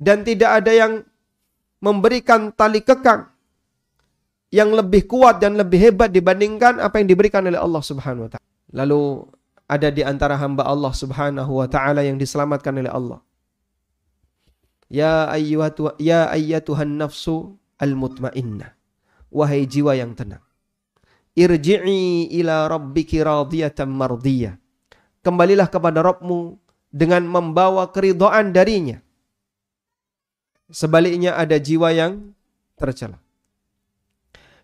Dan 0.00 0.24
tidak 0.24 0.64
ada 0.64 0.72
yang 0.72 1.04
memberikan 1.84 2.48
tali 2.56 2.80
kekang 2.80 3.28
yang 4.48 4.72
lebih 4.72 5.04
kuat 5.04 5.36
dan 5.44 5.60
lebih 5.60 5.76
hebat 5.76 6.08
dibandingkan 6.08 6.80
apa 6.80 6.96
yang 6.96 7.12
diberikan 7.12 7.44
oleh 7.44 7.60
Allah 7.60 7.84
Subhanahu 7.84 8.24
wa 8.24 8.30
taala. 8.32 8.48
Lalu 8.72 9.28
ada 9.70 9.94
di 9.94 10.02
antara 10.02 10.34
hamba 10.34 10.66
Allah 10.66 10.90
Subhanahu 10.90 11.62
wa 11.62 11.70
taala 11.70 12.02
yang 12.02 12.18
diselamatkan 12.18 12.74
oleh 12.74 12.90
Allah. 12.90 13.22
Ya 14.90 15.30
ayyuhatu 15.30 15.94
ya 16.02 16.26
ayyatuhan 16.26 16.98
nafsu 16.98 17.54
al-mutmainnah. 17.78 18.74
Wahai 19.30 19.62
jiwa 19.70 19.94
yang 19.94 20.18
tenang. 20.18 20.42
Irji'i 21.38 22.34
ila 22.42 22.66
rabbiki 22.66 23.22
radiyatan 23.22 23.86
mardiyah. 23.86 24.58
Kembalilah 25.22 25.70
kepada 25.70 26.02
Rabbmu 26.02 26.58
dengan 26.90 27.22
membawa 27.22 27.86
keridhaan 27.94 28.50
darinya. 28.50 28.98
Sebaliknya 30.66 31.38
ada 31.38 31.54
jiwa 31.62 31.94
yang 31.94 32.34
tercela. 32.74 33.22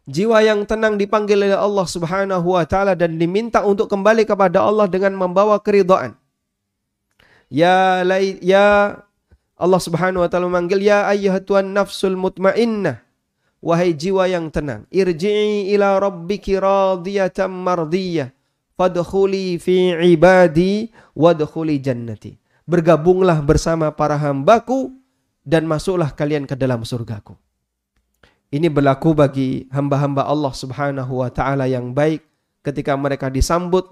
Jiwa 0.06 0.38
yang 0.38 0.62
tenang 0.70 0.94
dipanggil 0.94 1.50
oleh 1.50 1.58
Allah 1.58 1.82
Subhanahu 1.82 2.54
wa 2.54 2.62
taala 2.62 2.94
dan 2.94 3.18
diminta 3.18 3.66
untuk 3.66 3.90
kembali 3.90 4.22
kepada 4.22 4.62
Allah 4.62 4.86
dengan 4.86 5.18
membawa 5.18 5.58
keridhaan. 5.58 6.14
Ya 7.50 8.06
lai, 8.06 8.38
ya 8.38 9.02
Allah 9.58 9.80
Subhanahu 9.82 10.22
wa 10.22 10.30
taala 10.30 10.46
memanggil 10.46 10.78
ya 10.78 11.10
ayyuhatuan 11.10 11.74
nafsul 11.74 12.14
mutmainnah. 12.14 13.02
Wahai 13.58 13.98
jiwa 13.98 14.30
yang 14.30 14.46
tenang, 14.54 14.86
irji'i 14.94 15.74
ila 15.74 15.98
rabbiki 15.98 16.54
radiyatan 16.54 17.50
mardiyah. 17.50 18.30
Fadkhuli 18.78 19.58
fi 19.58 19.90
ibadi 20.06 20.86
wadkhuli 21.18 21.82
jannati. 21.82 22.38
Bergabunglah 22.62 23.42
bersama 23.42 23.90
para 23.90 24.14
hambaku 24.14 24.94
dan 25.42 25.66
masuklah 25.66 26.14
kalian 26.14 26.46
ke 26.46 26.54
dalam 26.54 26.86
surgaku. 26.86 27.34
Ini 28.46 28.70
berlaku 28.70 29.10
bagi 29.10 29.66
hamba-hamba 29.74 30.22
Allah 30.22 30.54
Subhanahu 30.54 31.18
wa 31.18 31.30
taala 31.34 31.66
yang 31.66 31.90
baik 31.90 32.22
ketika 32.62 32.94
mereka 32.94 33.26
disambut 33.26 33.90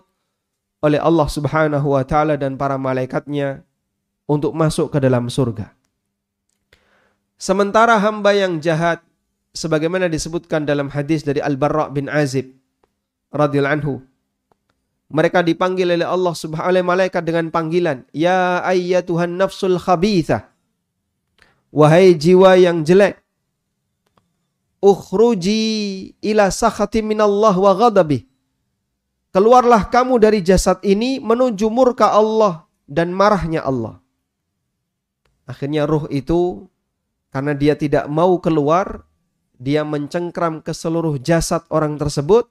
oleh 0.78 1.02
Allah 1.02 1.26
Subhanahu 1.26 1.98
wa 1.98 2.04
taala 2.06 2.38
dan 2.38 2.54
para 2.54 2.78
malaikatnya 2.78 3.66
untuk 4.30 4.54
masuk 4.54 4.94
ke 4.94 5.02
dalam 5.02 5.26
surga. 5.26 5.74
Sementara 7.34 7.98
hamba 7.98 8.30
yang 8.30 8.62
jahat 8.62 9.02
sebagaimana 9.50 10.06
disebutkan 10.06 10.62
dalam 10.62 10.86
hadis 10.90 11.26
dari 11.26 11.42
Al-Barra 11.42 11.90
bin 11.90 12.06
Azib 12.06 12.54
radhiyallahu 13.34 13.74
anhu 13.80 13.94
mereka 15.10 15.42
dipanggil 15.42 15.98
oleh 15.98 16.06
Allah 16.06 16.34
Subhanahu 16.34 16.70
oleh 16.74 16.82
malaikat 16.82 17.22
dengan 17.26 17.50
panggilan 17.50 18.06
ya 18.14 18.62
ayyatuhan 18.66 19.34
nafsul 19.34 19.78
khabithah 19.78 20.46
wahai 21.74 22.14
jiwa 22.14 22.54
yang 22.54 22.86
jelek 22.86 23.23
ukhruji 24.84 25.62
ila 26.20 26.52
sakhati 26.52 27.00
minallah 27.00 27.56
wa 27.56 27.72
ghadabi. 27.72 28.28
Keluarlah 29.32 29.88
kamu 29.88 30.20
dari 30.20 30.44
jasad 30.44 30.78
ini 30.84 31.18
menuju 31.18 31.66
murka 31.72 32.12
Allah 32.12 32.68
dan 32.84 33.10
marahnya 33.10 33.64
Allah. 33.64 33.98
Akhirnya 35.48 35.88
ruh 35.88 36.06
itu 36.12 36.68
karena 37.32 37.56
dia 37.56 37.74
tidak 37.74 38.06
mau 38.06 38.38
keluar, 38.38 39.02
dia 39.58 39.82
mencengkram 39.82 40.62
ke 40.62 40.70
seluruh 40.70 41.18
jasad 41.18 41.66
orang 41.72 41.98
tersebut 41.98 42.46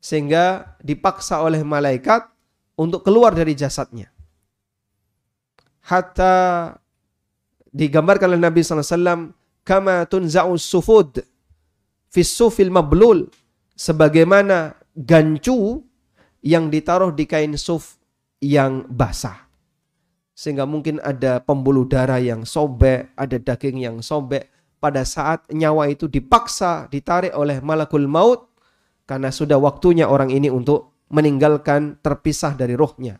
sehingga 0.00 0.76
dipaksa 0.80 1.44
oleh 1.44 1.60
malaikat 1.60 2.30
untuk 2.80 3.04
keluar 3.04 3.36
dari 3.36 3.52
jasadnya. 3.52 4.08
Hatta 5.84 6.72
digambarkan 7.68 8.32
oleh 8.32 8.40
Nabi 8.40 8.64
SAW 8.64 9.36
kama 9.64 10.08
tunza'us 10.08 10.64
sufud 10.64 11.33
fis 12.14 12.30
mablul 12.70 13.26
sebagaimana 13.74 14.78
gancu 14.94 15.82
yang 16.46 16.70
ditaruh 16.70 17.10
di 17.10 17.26
kain 17.26 17.58
suf 17.58 17.98
yang 18.38 18.86
basah. 18.86 19.50
Sehingga 20.34 20.62
mungkin 20.62 21.02
ada 21.02 21.42
pembuluh 21.42 21.90
darah 21.90 22.22
yang 22.22 22.46
sobek, 22.46 23.10
ada 23.18 23.36
daging 23.38 23.82
yang 23.82 23.98
sobek. 23.98 24.46
Pada 24.78 25.02
saat 25.02 25.48
nyawa 25.50 25.90
itu 25.90 26.06
dipaksa 26.06 26.86
ditarik 26.92 27.32
oleh 27.34 27.58
malakul 27.64 28.04
maut 28.04 28.52
karena 29.08 29.32
sudah 29.32 29.56
waktunya 29.56 30.04
orang 30.06 30.28
ini 30.28 30.52
untuk 30.52 30.94
meninggalkan 31.08 31.96
terpisah 32.04 32.52
dari 32.52 32.76
rohnya. 32.76 33.16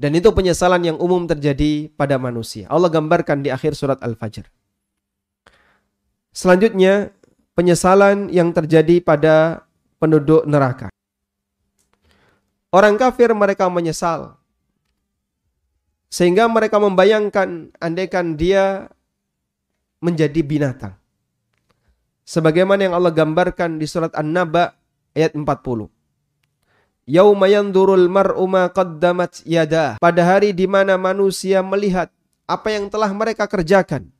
Dan 0.00 0.16
itu 0.16 0.32
penyesalan 0.32 0.84
yang 0.84 0.98
umum 1.00 1.24
terjadi 1.28 1.88
pada 1.92 2.16
manusia. 2.20 2.68
Allah 2.68 2.92
gambarkan 2.92 3.44
di 3.44 3.52
akhir 3.52 3.76
surat 3.76 4.00
Al-Fajr. 4.00 4.59
Selanjutnya, 6.30 7.10
penyesalan 7.58 8.30
yang 8.30 8.54
terjadi 8.54 9.02
pada 9.02 9.66
penduduk 9.98 10.46
neraka. 10.46 10.88
Orang 12.70 12.94
kafir 12.94 13.34
mereka 13.34 13.66
menyesal. 13.66 14.38
Sehingga 16.10 16.46
mereka 16.46 16.78
membayangkan 16.78 17.74
andaikan 17.78 18.38
dia 18.38 18.90
menjadi 19.98 20.40
binatang. 20.42 20.94
Sebagaimana 22.26 22.86
yang 22.86 22.94
Allah 22.94 23.10
gambarkan 23.10 23.82
di 23.82 23.90
surat 23.90 24.14
An-Naba 24.14 24.78
ayat 25.18 25.34
40. 25.34 25.90
Yauma 27.10 27.50
yanzurul 27.50 28.06
mar'u 28.06 28.46
ma 28.46 28.70
qaddamat 28.70 29.42
yadah. 29.42 29.98
Pada 29.98 30.22
hari 30.22 30.54
di 30.54 30.70
mana 30.70 30.94
manusia 30.94 31.58
melihat 31.58 32.06
apa 32.46 32.70
yang 32.70 32.86
telah 32.86 33.10
mereka 33.10 33.50
kerjakan. 33.50 34.14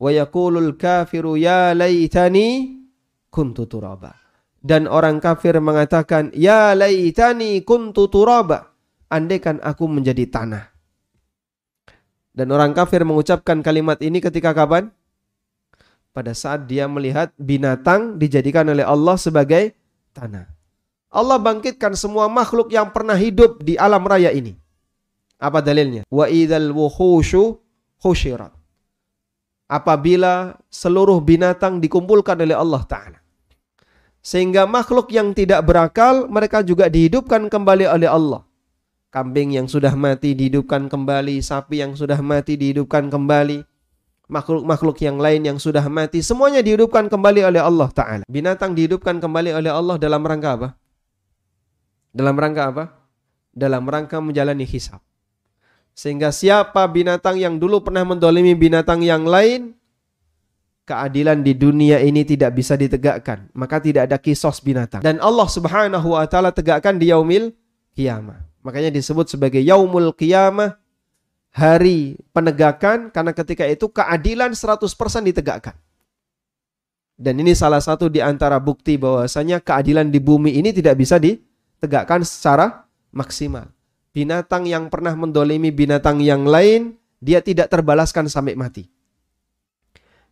Wa 0.00 0.08
yaqulul 0.08 0.80
kafiru 0.80 1.36
ya 1.36 1.76
laitani 1.76 2.80
kuntu 3.28 3.68
turaba. 3.68 4.16
Dan 4.60 4.88
orang 4.88 5.20
kafir 5.20 5.56
mengatakan, 5.60 6.32
Ya 6.32 6.72
laitani 6.72 7.60
kuntu 7.64 8.08
turaba. 8.08 8.72
Andaikan 9.12 9.60
aku 9.60 9.84
menjadi 9.88 10.24
tanah. 10.28 10.64
Dan 12.30 12.48
orang 12.54 12.72
kafir 12.72 13.02
mengucapkan 13.04 13.60
kalimat 13.60 14.00
ini 14.00 14.22
ketika 14.22 14.56
kapan? 14.56 14.88
Pada 16.14 16.32
saat 16.36 16.66
dia 16.66 16.86
melihat 16.86 17.34
binatang 17.36 18.16
dijadikan 18.20 18.68
oleh 18.70 18.86
Allah 18.86 19.16
sebagai 19.18 19.74
tanah. 20.14 20.46
Allah 21.10 21.38
bangkitkan 21.42 21.98
semua 21.98 22.30
makhluk 22.30 22.70
yang 22.70 22.94
pernah 22.94 23.18
hidup 23.18 23.66
di 23.66 23.74
alam 23.74 24.06
raya 24.06 24.30
ini. 24.30 24.54
Apa 25.42 25.58
dalilnya? 25.58 26.06
Wa 26.06 26.30
idzal 26.30 26.70
wuhushu 26.70 27.58
husyirat. 27.98 28.59
Apabila 29.70 30.58
seluruh 30.66 31.22
binatang 31.22 31.78
dikumpulkan 31.78 32.34
oleh 32.42 32.58
Allah 32.58 32.82
Ta'ala. 32.82 33.18
Sehingga 34.18 34.66
makhluk 34.66 35.14
yang 35.14 35.30
tidak 35.30 35.62
berakal 35.62 36.26
mereka 36.26 36.66
juga 36.66 36.90
dihidupkan 36.90 37.46
kembali 37.46 37.86
oleh 37.86 38.10
Allah. 38.10 38.42
Kambing 39.14 39.54
yang 39.54 39.70
sudah 39.70 39.94
mati 39.94 40.34
dihidupkan 40.34 40.90
kembali, 40.90 41.38
sapi 41.38 41.86
yang 41.86 41.94
sudah 41.94 42.18
mati 42.18 42.58
dihidupkan 42.58 43.10
kembali, 43.10 43.62
makhluk-makhluk 44.30 45.02
yang 45.02 45.18
lain 45.18 45.42
yang 45.42 45.58
sudah 45.58 45.82
mati 45.90 46.22
semuanya 46.22 46.62
dihidupkan 46.62 47.10
kembali 47.10 47.42
oleh 47.42 47.58
Allah 47.58 47.90
Ta'ala. 47.90 48.24
Binatang 48.30 48.78
dihidupkan 48.78 49.18
kembali 49.18 49.50
oleh 49.50 49.70
Allah 49.74 49.98
dalam 49.98 50.22
rangka 50.22 50.50
apa? 50.54 50.68
Dalam 52.14 52.38
rangka 52.38 52.62
apa? 52.70 52.84
Dalam 53.50 53.82
rangka 53.86 54.22
menjalani 54.22 54.62
hisab. 54.62 55.02
Sehingga 55.94 56.32
siapa 56.32 56.80
binatang 56.88 57.36
yang 57.36 57.60
dulu 57.60 57.84
pernah 57.84 58.06
mendolimi 58.06 58.56
binatang 58.56 59.04
yang 59.04 59.28
lain, 59.28 59.76
keadilan 60.88 61.44
di 61.44 61.54
dunia 61.54 62.02
ini 62.02 62.26
tidak 62.26 62.56
bisa 62.56 62.74
ditegakkan. 62.74 63.46
Maka 63.54 63.78
tidak 63.78 64.10
ada 64.10 64.16
kisos 64.18 64.58
binatang. 64.58 65.04
Dan 65.04 65.22
Allah 65.22 65.46
subhanahu 65.46 66.18
wa 66.18 66.26
ta'ala 66.26 66.50
tegakkan 66.50 66.98
di 66.98 67.14
yaumil 67.14 67.54
kiamah. 67.94 68.42
Makanya 68.66 68.90
disebut 68.92 69.30
sebagai 69.30 69.60
yaumul 69.62 70.12
kiamah, 70.12 70.76
hari 71.54 72.18
penegakan, 72.34 73.08
karena 73.14 73.32
ketika 73.32 73.64
itu 73.66 73.88
keadilan 73.88 74.52
100% 74.52 74.84
ditegakkan. 75.26 75.76
Dan 77.20 77.36
ini 77.36 77.52
salah 77.52 77.84
satu 77.84 78.08
di 78.08 78.24
antara 78.24 78.56
bukti 78.56 78.96
bahwasanya 78.96 79.60
keadilan 79.60 80.08
di 80.08 80.16
bumi 80.16 80.56
ini 80.56 80.72
tidak 80.72 80.96
bisa 80.96 81.20
di 81.20 81.36
tegakkan 81.76 82.24
secara 82.24 82.88
maksimal. 83.12 83.68
Binatang 84.10 84.66
yang 84.66 84.90
pernah 84.90 85.14
mendolimi 85.14 85.70
binatang 85.70 86.18
yang 86.18 86.42
lain, 86.42 86.98
dia 87.22 87.38
tidak 87.38 87.70
terbalaskan 87.70 88.26
sampai 88.26 88.58
mati. 88.58 88.90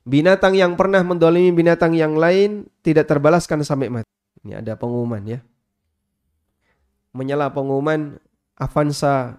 Binatang 0.02 0.56
yang 0.56 0.74
pernah 0.74 1.04
mendolimi 1.04 1.54
binatang 1.54 1.94
yang 1.94 2.18
lain, 2.18 2.66
tidak 2.82 3.06
terbalaskan 3.06 3.62
sampai 3.62 3.92
mati. 3.92 4.10
Ini 4.42 4.64
ada 4.64 4.74
pengumuman 4.74 5.22
ya. 5.22 5.38
Menyala 7.14 7.54
pengumuman 7.54 8.18
Avanza 8.58 9.38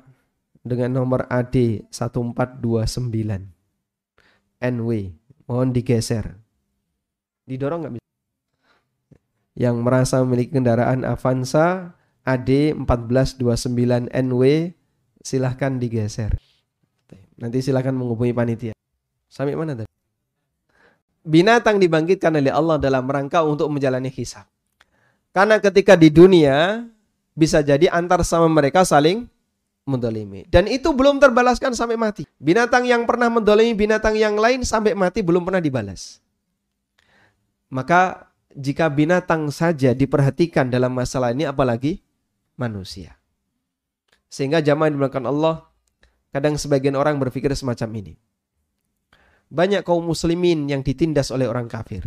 dengan 0.63 0.95
nomor 0.95 1.27
AD 1.27 1.89
1429 1.91 3.49
NW 4.59 4.89
mohon 5.47 5.71
digeser 5.71 6.35
didorong 7.47 7.79
nggak 7.81 7.93
bisa 7.97 8.07
yang 9.57 9.81
merasa 9.81 10.21
memiliki 10.21 10.55
kendaraan 10.55 11.07
Avanza 11.07 11.97
AD 12.27 12.49
1429 12.75 14.09
NW 14.11 14.43
silahkan 15.23 15.75
digeser 15.79 16.35
nanti 17.39 17.63
silahkan 17.63 17.95
menghubungi 17.95 18.35
panitia 18.35 18.73
sampai 19.31 19.55
mana 19.55 19.83
tadi 19.83 19.91
binatang 21.23 21.79
dibangkitkan 21.79 22.35
oleh 22.35 22.51
Allah 22.51 22.75
dalam 22.79 23.07
rangka 23.07 23.43
untuk 23.43 23.71
menjalani 23.71 24.11
hisab 24.11 24.47
karena 25.31 25.61
ketika 25.61 25.95
di 25.95 26.11
dunia 26.11 26.83
bisa 27.39 27.63
jadi 27.63 27.87
antar 27.87 28.25
sama 28.27 28.51
mereka 28.51 28.83
saling 28.83 29.23
mendolimi. 29.89 30.45
Dan 30.45 30.69
itu 30.69 30.93
belum 30.93 31.17
terbalaskan 31.17 31.73
sampai 31.73 31.97
mati. 31.97 32.29
Binatang 32.37 32.85
yang 32.85 33.09
pernah 33.09 33.31
mendolimi 33.33 33.73
binatang 33.73 34.13
yang 34.13 34.37
lain 34.37 34.61
sampai 34.61 34.93
mati 34.93 35.25
belum 35.25 35.41
pernah 35.41 35.57
dibalas. 35.57 36.21
Maka 37.73 38.29
jika 38.53 38.89
binatang 38.89 39.49
saja 39.49 39.97
diperhatikan 39.97 40.69
dalam 40.69 40.93
masalah 40.93 41.33
ini 41.33 41.49
apalagi 41.49 42.01
manusia. 42.59 43.15
Sehingga 44.29 44.61
jamaah 44.61 44.91
dimulakan 44.91 45.25
Allah, 45.25 45.65
kadang 46.29 46.59
sebagian 46.59 46.93
orang 46.93 47.17
berpikir 47.17 47.49
semacam 47.55 47.89
ini. 47.97 48.13
Banyak 49.49 49.81
kaum 49.81 50.05
muslimin 50.05 50.69
yang 50.69 50.85
ditindas 50.85 51.33
oleh 51.33 51.49
orang 51.49 51.65
kafir. 51.65 52.05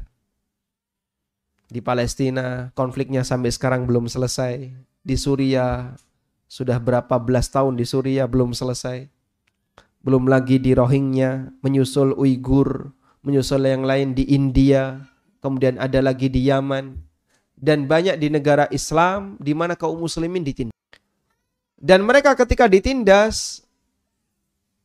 Di 1.66 1.80
Palestina 1.82 2.70
konfliknya 2.76 3.26
sampai 3.26 3.50
sekarang 3.50 3.88
belum 3.88 4.06
selesai. 4.06 4.70
Di 5.02 5.16
Suriah 5.18 5.96
sudah 6.46 6.78
berapa 6.78 7.18
belas 7.18 7.50
tahun 7.50 7.74
di 7.74 7.88
Suriah 7.88 8.28
belum 8.30 8.54
selesai. 8.54 9.10
Belum 10.04 10.28
lagi 10.30 10.60
di 10.62 10.76
Rohingya, 10.76 11.58
menyusul 11.64 12.14
Uighur, 12.14 12.92
menyusul 13.26 13.66
yang 13.66 13.82
lain 13.82 14.14
di 14.14 14.28
India, 14.30 15.00
kemudian 15.42 15.78
ada 15.78 15.98
lagi 15.98 16.30
di 16.30 16.46
Yaman, 16.46 16.98
dan 17.62 17.86
banyak 17.86 18.18
di 18.18 18.26
negara 18.26 18.66
Islam 18.74 19.38
di 19.38 19.54
mana 19.54 19.78
kaum 19.78 20.02
muslimin 20.02 20.42
ditindas. 20.42 20.74
Dan 21.78 22.02
mereka 22.02 22.34
ketika 22.34 22.66
ditindas, 22.66 23.62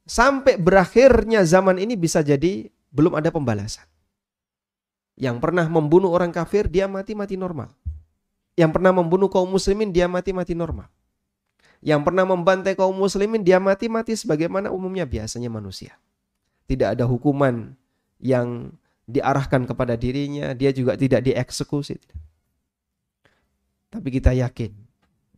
sampai 0.05 0.61
berakhirnya 0.61 1.41
zaman 1.41 1.81
ini 1.81 1.97
bisa 1.97 2.21
jadi 2.21 2.69
belum 2.93 3.17
ada 3.17 3.33
pembalasan. 3.33 3.85
Yang 5.17 5.41
pernah 5.41 5.65
membunuh 5.65 6.13
orang 6.13 6.29
kafir, 6.29 6.69
dia 6.69 6.85
mati-mati 6.85 7.33
normal. 7.33 7.73
Yang 8.53 8.77
pernah 8.77 8.93
membunuh 8.93 9.29
kaum 9.29 9.49
muslimin, 9.49 9.89
dia 9.89 10.05
mati-mati 10.05 10.53
normal 10.53 10.89
yang 11.81 12.01
pernah 12.01 12.25
membantai 12.25 12.73
kaum 12.73 12.95
muslimin 12.97 13.45
dia 13.45 13.61
mati-mati 13.61 14.17
sebagaimana 14.17 14.73
umumnya 14.73 15.05
biasanya 15.05 15.49
manusia. 15.51 15.97
Tidak 16.67 16.97
ada 16.97 17.05
hukuman 17.05 17.77
yang 18.19 18.73
diarahkan 19.07 19.63
kepada 19.69 19.95
dirinya, 19.95 20.51
dia 20.51 20.73
juga 20.73 20.97
tidak 20.99 21.23
dieksekusi. 21.23 22.01
Tapi 23.97 24.09
kita 24.13 24.37
yakin 24.37 24.69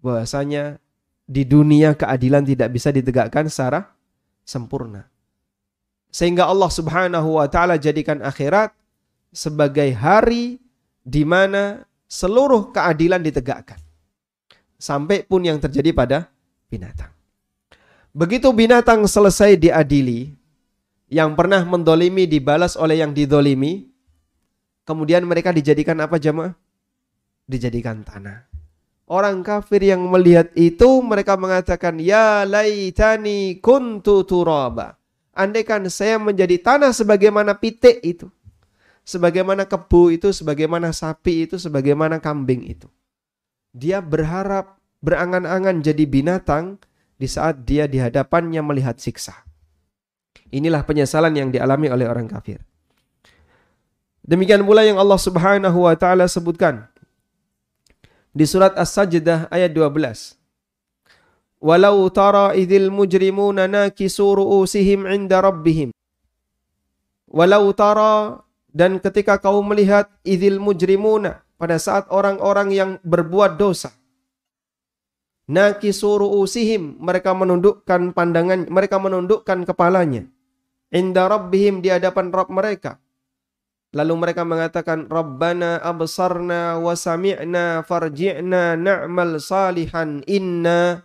bahwasanya 0.03 0.83
di 1.23 1.47
dunia 1.47 1.95
keadilan 1.95 2.43
tidak 2.43 2.75
bisa 2.75 2.91
ditegakkan 2.91 3.47
secara 3.47 3.95
sempurna. 4.43 5.07
Sehingga 6.11 6.49
Allah 6.49 6.67
Subhanahu 6.67 7.39
wa 7.39 7.47
taala 7.47 7.79
jadikan 7.79 8.19
akhirat 8.19 8.75
sebagai 9.31 9.93
hari 9.95 10.59
di 11.05 11.23
mana 11.23 11.85
seluruh 12.09 12.73
keadilan 12.73 13.21
ditegakkan 13.21 13.77
sampai 14.81 15.21
pun 15.21 15.45
yang 15.45 15.61
terjadi 15.61 15.93
pada 15.93 16.17
binatang. 16.67 17.13
Begitu 18.09 18.49
binatang 18.49 19.05
selesai 19.05 19.53
diadili, 19.53 20.33
yang 21.13 21.37
pernah 21.37 21.61
mendolimi 21.61 22.25
dibalas 22.25 22.73
oleh 22.73 23.05
yang 23.05 23.13
didolimi, 23.13 23.85
kemudian 24.81 25.21
mereka 25.29 25.53
dijadikan 25.53 25.97
apa 26.01 26.17
jamaah? 26.17 26.57
Dijadikan 27.45 28.01
tanah. 28.01 28.48
Orang 29.09 29.41
kafir 29.41 29.81
yang 29.81 30.05
melihat 30.05 30.53
itu 30.53 31.01
mereka 31.01 31.33
mengatakan 31.33 31.97
ya 31.97 32.45
laitani 32.45 33.57
kuntu 33.57 34.21
turaba. 34.21 35.01
Andaikan 35.33 35.89
saya 35.89 36.21
menjadi 36.21 36.61
tanah 36.61 36.93
sebagaimana 36.93 37.57
pitik 37.57 38.05
itu. 38.05 38.29
Sebagaimana 39.01 39.65
kebu 39.65 40.13
itu, 40.13 40.29
sebagaimana 40.29 40.93
sapi 40.93 41.49
itu, 41.49 41.57
sebagaimana 41.57 42.21
kambing 42.21 42.69
itu. 42.69 42.85
Dia 43.73 43.97
berharap 43.97 44.77
berangan-angan 45.01 45.81
jadi 45.81 46.05
binatang 46.05 46.77
di 47.17 47.25
saat 47.25 47.65
dia 47.65 47.89
di 47.89 47.97
hadapannya 47.97 48.61
melihat 48.61 49.01
siksa. 49.01 49.33
Inilah 50.53 50.85
penyesalan 50.85 51.33
yang 51.33 51.49
dialami 51.49 51.89
oleh 51.89 52.05
orang 52.05 52.29
kafir. 52.29 52.61
Demikian 54.21 54.61
pula 54.61 54.85
yang 54.85 55.01
Allah 55.01 55.17
Subhanahu 55.17 55.89
wa 55.89 55.97
taala 55.97 56.29
sebutkan 56.29 56.88
di 58.33 58.45
surat 58.45 58.75
As-Sajdah 58.77 59.49
ayat 59.49 59.73
12. 59.73 60.37
Walau 61.59 62.07
tara 62.13 62.55
idzil 62.55 62.87
mujrimuna 62.87 63.67
nakisu 63.67 64.39
ru'usihim 64.39 65.09
'inda 65.09 65.43
rabbihim. 65.43 65.91
Walau 67.27 67.69
tara 67.75 68.41
dan 68.71 69.01
ketika 69.01 69.41
kau 69.41 69.59
melihat 69.65 70.07
idzil 70.23 70.61
mujrimuna 70.61 71.43
pada 71.59 71.75
saat 71.75 72.07
orang-orang 72.07 72.71
yang 72.71 72.89
berbuat 73.03 73.59
dosa. 73.59 73.91
Nakisuru 75.49 76.29
usihim, 76.29 77.01
mereka 77.01 77.33
menundukkan 77.33 78.13
pandangan, 78.13 78.69
mereka 78.69 79.01
menundukkan 79.01 79.65
kepalanya. 79.65 80.29
Inda 80.93 81.25
rabbihim 81.25 81.81
di 81.81 81.89
hadapan 81.89 82.29
Rabb 82.29 82.53
mereka. 82.53 83.01
Lalu 83.89 84.13
mereka 84.17 84.45
mengatakan, 84.45 85.09
Rabbana 85.09 85.81
absarna 85.81 86.77
wa 86.77 86.93
sami'na 86.93 87.81
farji'na 87.81 88.77
na'mal 88.77 89.41
salihan 89.41 90.21
inna 90.29 91.01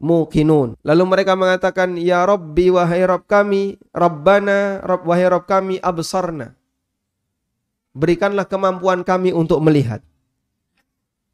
mukinun. 0.00 0.80
Lalu 0.80 1.04
mereka 1.04 1.36
mengatakan, 1.36 2.00
Ya 2.00 2.24
Rabbi 2.24 2.72
wahai 2.72 3.04
Rabb 3.04 3.28
kami, 3.28 3.76
Rabbana, 3.92 4.80
Rabb, 4.80 5.04
wahai 5.04 5.28
Rabb 5.28 5.44
kami, 5.44 5.76
absarna 5.84 6.56
berikanlah 7.92 8.48
kemampuan 8.48 9.04
kami 9.04 9.30
untuk 9.36 9.60
melihat. 9.60 10.00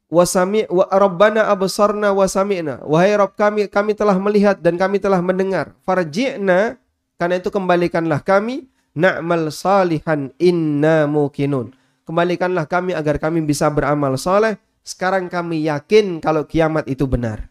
Wasami 0.09 0.65
wa 0.73 0.89
rabbana 0.89 1.53
absarna 1.53 2.11
wasami'na. 2.11 2.81
Wahai 2.83 3.13
Rabb 3.15 3.37
kami, 3.37 3.69
kami 3.69 3.93
telah 3.93 4.17
melihat 4.17 4.57
dan 4.57 4.75
kami 4.75 4.97
telah 4.97 5.21
mendengar. 5.21 5.77
Farji'na, 5.85 6.81
karena 7.15 7.35
itu 7.37 7.49
kembalikanlah 7.53 8.21
kami 8.25 8.67
na'mal 8.97 9.49
salihan 9.53 10.33
inna 10.37 11.05
mukinun. 11.05 11.73
Kembalikanlah 12.05 12.65
kami 12.65 12.97
agar 12.97 13.21
kami 13.21 13.45
bisa 13.45 13.69
beramal 13.69 14.17
saleh. 14.17 14.57
Sekarang 14.81 15.29
kami 15.29 15.69
yakin 15.69 16.17
kalau 16.17 16.49
kiamat 16.49 16.89
itu 16.89 17.05
benar. 17.05 17.49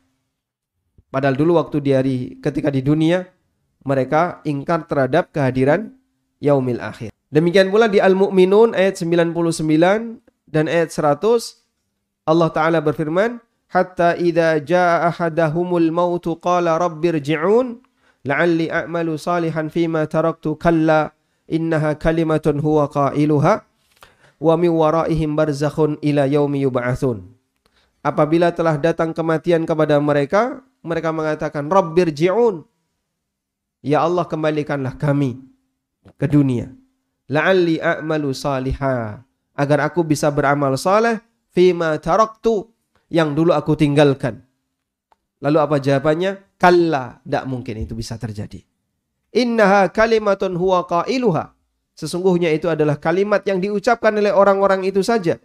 Padahal 1.08 1.38
dulu 1.38 1.56
waktu 1.56 1.76
di 1.78 1.90
hari 1.94 2.16
ketika 2.42 2.68
di 2.68 2.82
dunia 2.82 3.24
mereka 3.86 4.42
ingkar 4.42 4.84
terhadap 4.90 5.30
kehadiran 5.30 5.94
yaumil 6.42 6.82
akhir. 6.82 7.14
Demikian 7.28 7.68
pula 7.68 7.86
di 7.86 8.00
Al-Mu'minun 8.00 8.72
ayat 8.72 9.00
99 9.00 9.36
dan 10.48 10.64
ayat 10.64 10.90
100 10.90 12.28
Allah 12.28 12.48
taala 12.52 12.80
berfirman 12.84 13.40
hatta 13.72 14.16
idza 14.16 14.60
jaa 14.64 15.08
ahadahumul 15.12 15.92
maut 15.92 16.24
qala 16.40 16.76
rabbirji'un 16.80 17.80
la'alli 18.24 18.72
a'malu 18.72 19.16
salihan 19.20 19.68
fima 19.68 20.08
taraktu 20.08 20.56
kalla 20.56 21.12
innaha 21.48 21.96
kalimatun 21.96 22.60
huwa 22.60 22.86
qailuha 22.92 23.64
wa 24.38 24.54
min 24.54 24.70
waraihim 24.70 25.34
barzakhun 25.34 25.98
ila 26.04 26.28
yaumi 26.28 26.62
yub'atsun 26.62 27.24
apabila 28.04 28.54
telah 28.54 28.78
datang 28.78 29.10
kematian 29.16 29.66
kepada 29.66 29.98
mereka 29.98 30.62
mereka 30.84 31.10
mengatakan 31.10 31.66
rabbirji'un 31.66 32.62
ya 33.82 34.04
Allah 34.04 34.28
kembalikanlah 34.28 34.94
kami 34.94 35.40
ke 36.14 36.30
dunia 36.30 36.70
la'alli 37.26 37.82
a'malu 37.82 38.30
salihah 38.30 39.26
agar 39.58 39.78
aku 39.90 40.06
bisa 40.06 40.30
beramal 40.30 40.78
saleh 40.78 41.18
fima 41.50 41.98
taraktu 41.98 42.70
yang 43.10 43.34
dulu 43.34 43.50
aku 43.56 43.74
tinggalkan. 43.74 44.44
Lalu 45.42 45.58
apa 45.58 45.76
jawabannya? 45.82 46.58
Kalla, 46.58 47.22
tidak 47.22 47.44
mungkin 47.46 47.82
itu 47.82 47.94
bisa 47.94 48.18
terjadi. 48.18 48.62
Innaha 49.34 49.92
kalimatun 49.92 50.56
huwa 50.56 50.88
qailuha. 50.88 51.52
Sesungguhnya 51.98 52.54
itu 52.54 52.70
adalah 52.70 52.96
kalimat 52.96 53.42
yang 53.42 53.58
diucapkan 53.58 54.14
oleh 54.14 54.30
orang-orang 54.30 54.86
itu 54.86 55.02
saja. 55.02 55.42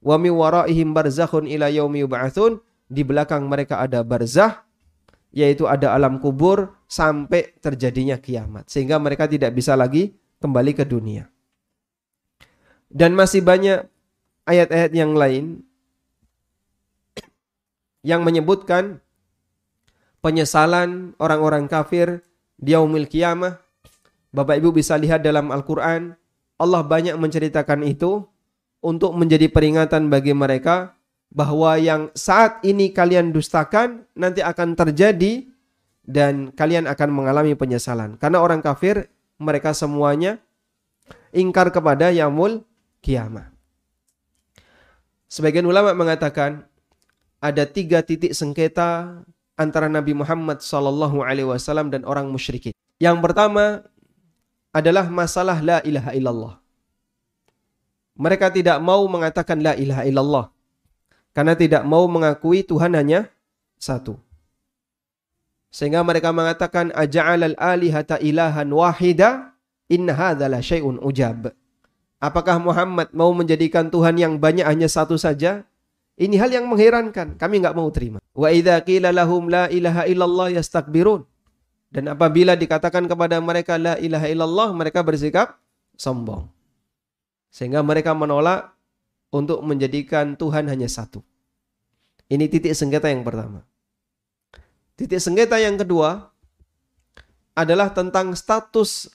Wa 0.00 0.16
mi 0.16 0.32
waraihim 0.32 0.96
barzakhun 0.96 1.44
ila 1.44 1.68
yaumi 1.68 2.02
yub'atsun. 2.02 2.58
Di 2.84 3.00
belakang 3.00 3.48
mereka 3.48 3.80
ada 3.80 4.04
barzah, 4.04 4.64
yaitu 5.32 5.64
ada 5.64 5.96
alam 5.96 6.20
kubur 6.20 6.72
sampai 6.84 7.56
terjadinya 7.60 8.20
kiamat. 8.20 8.68
Sehingga 8.68 9.00
mereka 9.00 9.24
tidak 9.24 9.56
bisa 9.56 9.72
lagi 9.72 10.16
kembali 10.40 10.72
ke 10.76 10.84
dunia. 10.84 11.28
Dan 12.92 13.16
masih 13.16 13.40
banyak 13.40 13.88
ayat-ayat 14.44 14.92
yang 14.92 15.16
lain 15.16 15.64
yang 18.04 18.20
menyebutkan 18.20 19.00
penyesalan 20.20 21.16
orang-orang 21.16 21.66
kafir 21.66 22.20
di 22.58 22.72
yaumil 22.74 23.06
kiamah. 23.08 23.60
Bapak 24.34 24.58
Ibu 24.58 24.74
bisa 24.74 24.98
lihat 24.98 25.22
dalam 25.22 25.54
Al-Quran, 25.54 26.18
Allah 26.58 26.82
banyak 26.82 27.14
menceritakan 27.14 27.86
itu 27.86 28.26
untuk 28.82 29.14
menjadi 29.14 29.46
peringatan 29.46 30.10
bagi 30.10 30.34
mereka 30.34 30.98
bahwa 31.34 31.74
yang 31.78 32.10
saat 32.14 32.62
ini 32.62 32.94
kalian 32.94 33.34
dustakan 33.34 34.06
nanti 34.14 34.42
akan 34.42 34.78
terjadi 34.78 35.50
dan 36.04 36.52
kalian 36.54 36.86
akan 36.86 37.10
mengalami 37.10 37.56
penyesalan. 37.58 38.20
Karena 38.20 38.38
orang 38.44 38.60
kafir 38.60 39.10
mereka 39.40 39.74
semuanya 39.74 40.38
ingkar 41.34 41.74
kepada 41.74 42.14
yaumul 42.14 42.62
kiamah. 43.02 43.50
Sebagian 45.26 45.66
ulama 45.66 45.90
mengatakan 45.96 46.62
ada 47.42 47.66
tiga 47.66 48.00
titik 48.06 48.30
sengketa 48.30 49.20
antara 49.54 49.86
Nabi 49.86 50.14
Muhammad 50.14 50.62
Sallallahu 50.62 51.22
Alaihi 51.22 51.46
Wasallam 51.46 51.90
dan 51.90 52.02
orang 52.06 52.30
musyrikin. 52.30 52.74
Yang 52.98 53.18
pertama 53.22 53.86
adalah 54.74 55.06
masalah 55.06 55.58
la 55.62 55.78
ilaha 55.86 56.10
illallah. 56.14 56.54
Mereka 58.14 58.54
tidak 58.54 58.78
mau 58.78 59.02
mengatakan 59.10 59.58
la 59.58 59.74
ilaha 59.74 60.02
illallah 60.06 60.46
karena 61.34 61.54
tidak 61.58 61.82
mau 61.82 62.06
mengakui 62.06 62.62
Tuhan 62.62 62.94
hanya 62.94 63.30
satu. 63.78 64.18
Sehingga 65.74 66.06
mereka 66.06 66.30
mengatakan 66.30 66.94
aja'alal 66.94 67.58
alihata 67.58 68.22
ilahan 68.22 68.70
wahida 68.70 69.58
inna 69.90 70.14
hadza 70.14 70.46
la 70.46 70.62
syai'un 70.62 71.02
ujab. 71.02 71.50
Apakah 72.22 72.62
Muhammad 72.62 73.10
mau 73.10 73.34
menjadikan 73.34 73.90
Tuhan 73.90 74.14
yang 74.14 74.38
banyak 74.38 74.62
hanya 74.62 74.86
satu 74.86 75.18
saja? 75.18 75.66
Ini 76.14 76.38
hal 76.38 76.50
yang 76.54 76.66
mengherankan. 76.70 77.34
Kami 77.34 77.54
nggak 77.58 77.74
mau 77.74 77.90
terima. 77.90 78.22
Wa 78.34 78.54
idza 78.54 78.78
qila 78.86 79.10
lahum 79.10 79.50
la 79.50 79.66
ilaha 79.66 80.06
illallah 80.06 80.54
yastakbirun. 80.54 81.26
Dan 81.90 82.10
apabila 82.10 82.54
dikatakan 82.58 83.06
kepada 83.06 83.38
mereka 83.38 83.78
la 83.78 83.98
ilaha 83.98 84.26
illallah, 84.30 84.68
mereka 84.74 85.02
bersikap 85.02 85.58
sombong. 85.98 86.50
Sehingga 87.50 87.82
mereka 87.86 88.14
menolak 88.14 88.74
untuk 89.34 89.62
menjadikan 89.62 90.38
Tuhan 90.38 90.70
hanya 90.70 90.86
satu. 90.90 91.22
Ini 92.30 92.50
titik 92.50 92.74
sengketa 92.74 93.10
yang 93.10 93.22
pertama. 93.26 93.62
Titik 94.94 95.18
sengketa 95.18 95.58
yang 95.58 95.74
kedua 95.74 96.30
adalah 97.54 97.90
tentang 97.90 98.34
status 98.34 99.10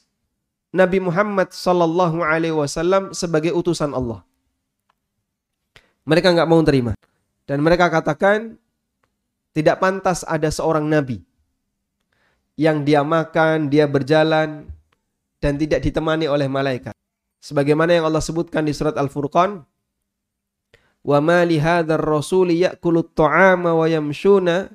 Nabi 0.72 1.04
Muhammad 1.04 1.52
Sallallahu 1.52 2.24
Alaihi 2.24 2.56
Wasallam 2.56 3.12
sebagai 3.16 3.52
utusan 3.56 3.92
Allah. 3.92 4.24
Mereka 6.10 6.34
nggak 6.34 6.50
mau 6.50 6.58
terima 6.66 6.98
dan 7.46 7.62
mereka 7.62 7.86
katakan 7.94 8.58
tidak 9.54 9.78
pantas 9.78 10.26
ada 10.26 10.50
seorang 10.50 10.90
nabi 10.90 11.22
yang 12.58 12.82
dia 12.82 13.06
makan, 13.06 13.70
dia 13.70 13.86
berjalan 13.86 14.66
dan 15.38 15.54
tidak 15.56 15.86
ditemani 15.86 16.26
oleh 16.26 16.50
malaikat. 16.50 16.92
Sebagaimana 17.40 17.96
yang 17.96 18.10
Allah 18.10 18.20
sebutkan 18.20 18.68
di 18.68 18.76
surat 18.76 18.98
Al-Furqan, 19.00 19.64
"Wa 21.06 21.24
ma 21.24 21.46
li 21.48 21.56
hadzal 21.56 22.02
rasuli 22.02 22.66
ya'kulu 22.66 23.06
at-ta'ama 23.06 23.78
wa 23.78 23.86
yamshuna 23.86 24.74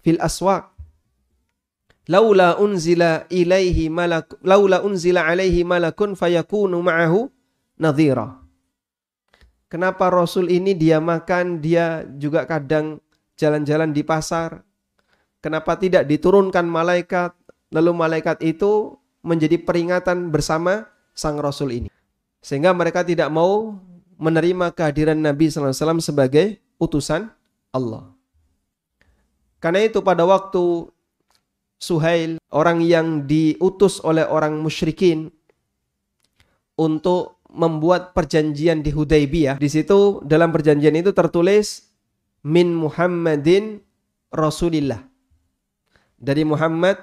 fil 0.00 0.22
aswaq." 0.22 0.72
laula 2.10 2.58
unzila 2.58 3.30
ilaihi 3.30 3.86
malak 3.86 4.34
laula 4.42 4.82
unzila 4.82 5.22
alaihi 5.22 5.62
malakun 5.62 6.18
fayakunu 6.18 6.82
ma'ahu 6.82 7.30
nadhira. 7.78 8.41
Kenapa 9.72 10.12
Rasul 10.12 10.52
ini 10.52 10.76
dia 10.76 11.00
makan, 11.00 11.64
dia 11.64 12.04
juga 12.20 12.44
kadang 12.44 13.00
jalan-jalan 13.40 13.88
di 13.96 14.04
pasar? 14.04 14.60
Kenapa 15.40 15.80
tidak 15.80 16.04
diturunkan 16.04 16.68
malaikat? 16.68 17.32
Lalu 17.72 17.96
malaikat 17.96 18.44
itu 18.44 19.00
menjadi 19.24 19.56
peringatan 19.56 20.28
bersama 20.28 20.92
sang 21.16 21.40
Rasul 21.40 21.72
ini. 21.72 21.88
Sehingga 22.44 22.76
mereka 22.76 23.00
tidak 23.00 23.32
mau 23.32 23.80
menerima 24.20 24.76
kehadiran 24.76 25.16
Nabi 25.16 25.48
SAW 25.48 26.04
sebagai 26.04 26.60
utusan 26.76 27.32
Allah. 27.72 28.12
Karena 29.56 29.88
itu 29.88 30.04
pada 30.04 30.28
waktu 30.28 30.92
Suhail, 31.80 32.36
orang 32.52 32.84
yang 32.84 33.24
diutus 33.24 34.04
oleh 34.04 34.28
orang 34.28 34.60
musyrikin 34.60 35.32
untuk 36.76 37.41
membuat 37.52 38.16
perjanjian 38.16 38.80
di 38.80 38.90
Hudaybiyah. 38.90 39.60
Di 39.60 39.68
situ 39.68 40.24
dalam 40.24 40.48
perjanjian 40.50 40.96
itu 40.96 41.12
tertulis 41.12 41.92
min 42.42 42.72
Muhammadin 42.72 43.78
Rasulillah. 44.32 45.04
Dari 46.16 46.42
Muhammad 46.48 46.96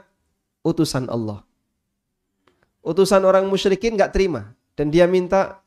utusan 0.65 1.07
Allah. 1.07 1.45
Utusan 2.81 3.21
orang 3.21 3.45
musyrikin 3.45 3.93
nggak 3.93 4.15
terima 4.15 4.57
dan 4.73 4.89
dia 4.89 5.05
minta 5.05 5.61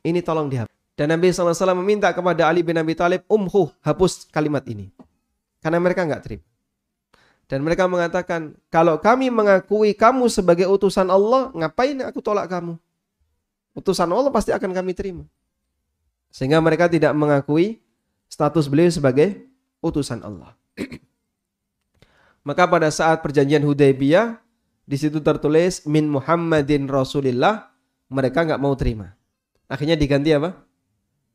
ini 0.00 0.24
tolong 0.24 0.48
dihapus. 0.48 0.72
Dan 0.96 1.12
Nabi 1.12 1.28
SAW 1.28 1.76
meminta 1.76 2.08
kepada 2.08 2.48
Ali 2.48 2.64
bin 2.64 2.80
Abi 2.80 2.96
Thalib 2.96 3.20
umhu 3.28 3.68
hapus 3.84 4.32
kalimat 4.32 4.64
ini. 4.64 4.88
Karena 5.60 5.76
mereka 5.76 6.08
nggak 6.08 6.22
terima. 6.24 6.46
Dan 7.46 7.62
mereka 7.62 7.86
mengatakan, 7.86 8.58
kalau 8.72 8.98
kami 8.98 9.30
mengakui 9.30 9.94
kamu 9.94 10.26
sebagai 10.26 10.66
utusan 10.66 11.06
Allah, 11.06 11.54
ngapain 11.54 11.94
aku 12.02 12.18
tolak 12.18 12.50
kamu? 12.50 12.74
Utusan 13.76 14.08
Allah 14.08 14.32
pasti 14.32 14.50
akan 14.56 14.72
kami 14.72 14.96
terima. 14.96 15.24
Sehingga 16.32 16.58
mereka 16.64 16.88
tidak 16.88 17.12
mengakui 17.12 17.84
status 18.26 18.66
beliau 18.72 18.88
sebagai 18.88 19.44
utusan 19.84 20.24
Allah. 20.24 20.56
Maka 22.48 22.64
pada 22.64 22.88
saat 22.88 23.20
perjanjian 23.20 23.60
Hudaybiyah, 23.60 24.40
di 24.88 24.96
situ 24.96 25.20
tertulis 25.20 25.84
min 25.84 26.08
Muhammadin 26.08 26.88
Rasulillah, 26.88 27.68
mereka 28.08 28.48
nggak 28.48 28.62
mau 28.62 28.72
terima. 28.72 29.12
Akhirnya 29.68 29.98
diganti 29.98 30.32
apa? 30.32 30.56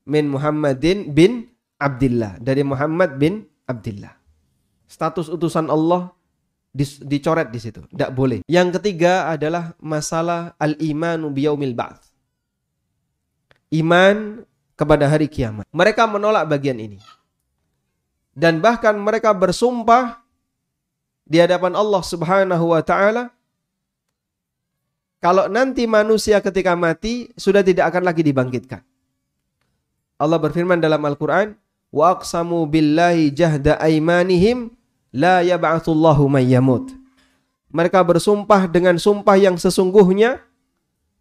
Min 0.10 0.26
Muhammadin 0.32 1.14
bin 1.14 1.46
Abdullah 1.78 2.42
dari 2.42 2.66
Muhammad 2.66 3.22
bin 3.22 3.46
Abdullah 3.70 4.22
status 4.92 5.32
utusan 5.32 5.72
Allah 5.72 6.12
dicoret 6.76 7.48
di 7.48 7.60
situ. 7.64 7.88
Tidak 7.88 8.12
boleh. 8.12 8.44
Yang 8.52 8.80
ketiga 8.80 9.32
adalah 9.32 9.72
masalah 9.80 10.60
al-imanu 10.60 11.32
biyaumil 11.32 11.72
ba'th. 11.72 12.11
Iman 13.72 14.44
kepada 14.76 15.08
hari 15.08 15.32
kiamat. 15.32 15.66
Mereka 15.72 16.04
menolak 16.06 16.46
bagian 16.52 16.78
ini. 16.78 17.00
Dan 18.32 18.60
bahkan 18.60 18.96
mereka 18.96 19.32
bersumpah 19.32 20.20
di 21.24 21.40
hadapan 21.40 21.76
Allah 21.76 22.04
Subhanahu 22.04 22.76
wa 22.76 22.84
taala 22.84 23.32
kalau 25.24 25.48
nanti 25.48 25.86
manusia 25.88 26.44
ketika 26.44 26.76
mati 26.76 27.30
sudah 27.40 27.64
tidak 27.64 27.94
akan 27.94 28.04
lagi 28.04 28.24
dibangkitkan. 28.26 28.82
Allah 30.20 30.40
berfirman 30.40 30.82
dalam 30.82 31.02
Al-Qur'an, 31.04 31.56
"Wa 31.94 32.18
aqsamu 32.18 32.66
billahi 32.68 33.30
jahda 33.32 33.78
aimanihim 33.80 34.74
La 35.12 35.44
yab'atsullahu 35.44 36.32
may 36.32 36.48
yamut. 36.48 36.88
Mereka 37.72 38.00
bersumpah 38.04 38.68
dengan 38.68 38.96
sumpah 38.96 39.36
yang 39.36 39.60
sesungguhnya 39.60 40.40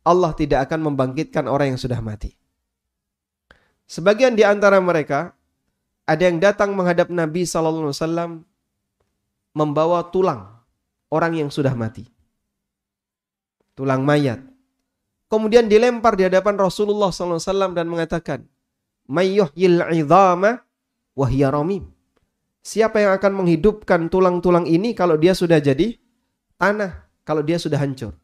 Allah 0.06 0.30
tidak 0.34 0.66
akan 0.70 0.90
membangkitkan 0.90 1.46
orang 1.46 1.74
yang 1.74 1.80
sudah 1.80 1.98
mati. 1.98 2.34
Sebagian 3.90 4.38
di 4.38 4.46
antara 4.46 4.78
mereka 4.78 5.34
ada 6.06 6.22
yang 6.22 6.38
datang 6.38 6.78
menghadap 6.78 7.10
Nabi 7.10 7.42
sallallahu 7.42 7.90
alaihi 7.90 7.98
wasallam 7.98 8.30
membawa 9.50 10.06
tulang 10.14 10.46
orang 11.10 11.34
yang 11.34 11.50
sudah 11.50 11.74
mati. 11.74 12.06
Tulang 13.74 14.06
mayat. 14.06 14.46
Kemudian 15.26 15.66
dilempar 15.66 16.14
di 16.14 16.26
hadapan 16.26 16.58
Rasulullah 16.58 17.14
SAW 17.14 17.74
dan 17.74 17.86
mengatakan, 17.86 18.46
Mayyuhyil 19.10 19.82
idhama 19.94 20.62
wahya 21.14 21.50
ramim. 21.54 21.86
Siapa 22.62 22.98
yang 23.02 23.14
akan 23.14 23.42
menghidupkan 23.42 24.10
tulang-tulang 24.10 24.66
ini 24.70 24.94
kalau 24.94 25.18
dia 25.18 25.34
sudah 25.34 25.58
jadi 25.58 25.98
tanah, 26.58 27.10
kalau 27.22 27.42
dia 27.42 27.58
sudah 27.58 27.78
hancur? 27.78 28.14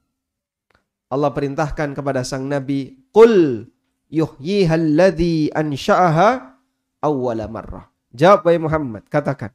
Allah 1.07 1.31
perintahkan 1.31 1.95
kepada 1.95 2.27
sang 2.27 2.51
nabi, 2.51 2.99
"Qul 3.15 3.67
yuhyihalladzi 4.11 5.51
ansha'aha 5.53 6.59
awwala 7.03 7.47
marrah." 7.51 7.87
Jawab 8.17 8.49
wahai 8.49 8.61
Muhammad, 8.61 9.05
katakan, 9.13 9.53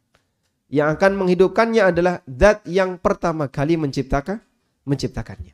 yang 0.72 0.94
akan 0.96 1.20
menghidupkannya 1.20 1.92
adalah 1.92 2.24
zat 2.24 2.64
yang 2.64 2.96
pertama 2.96 3.52
kali 3.52 3.76
menciptakan 3.76 4.40
menciptakannya. 4.88 5.54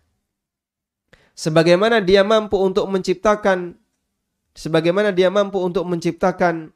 Sebagaimana 1.34 2.02
dia 2.02 2.22
mampu 2.22 2.58
untuk 2.58 2.86
menciptakan 2.90 3.78
sebagaimana 4.58 5.14
dia 5.14 5.30
mampu 5.30 5.62
untuk 5.62 5.86
menciptakan 5.86 6.74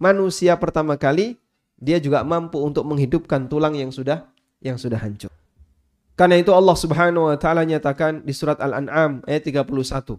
manusia 0.00 0.56
pertama 0.56 0.96
kali, 0.96 1.36
dia 1.76 2.00
juga 2.00 2.24
mampu 2.24 2.60
untuk 2.60 2.88
menghidupkan 2.88 3.48
tulang 3.48 3.76
yang 3.76 3.92
sudah 3.92 4.24
yang 4.64 4.76
sudah 4.80 5.00
hancur. 5.00 5.30
Karena 6.18 6.34
itu 6.40 6.50
Allah 6.50 6.74
Subhanahu 6.74 7.30
wa 7.30 7.38
taala 7.38 7.62
nyatakan 7.62 8.26
di 8.26 8.34
surat 8.34 8.58
Al-An'am 8.58 9.22
ayat 9.24 9.46
31. 9.46 10.18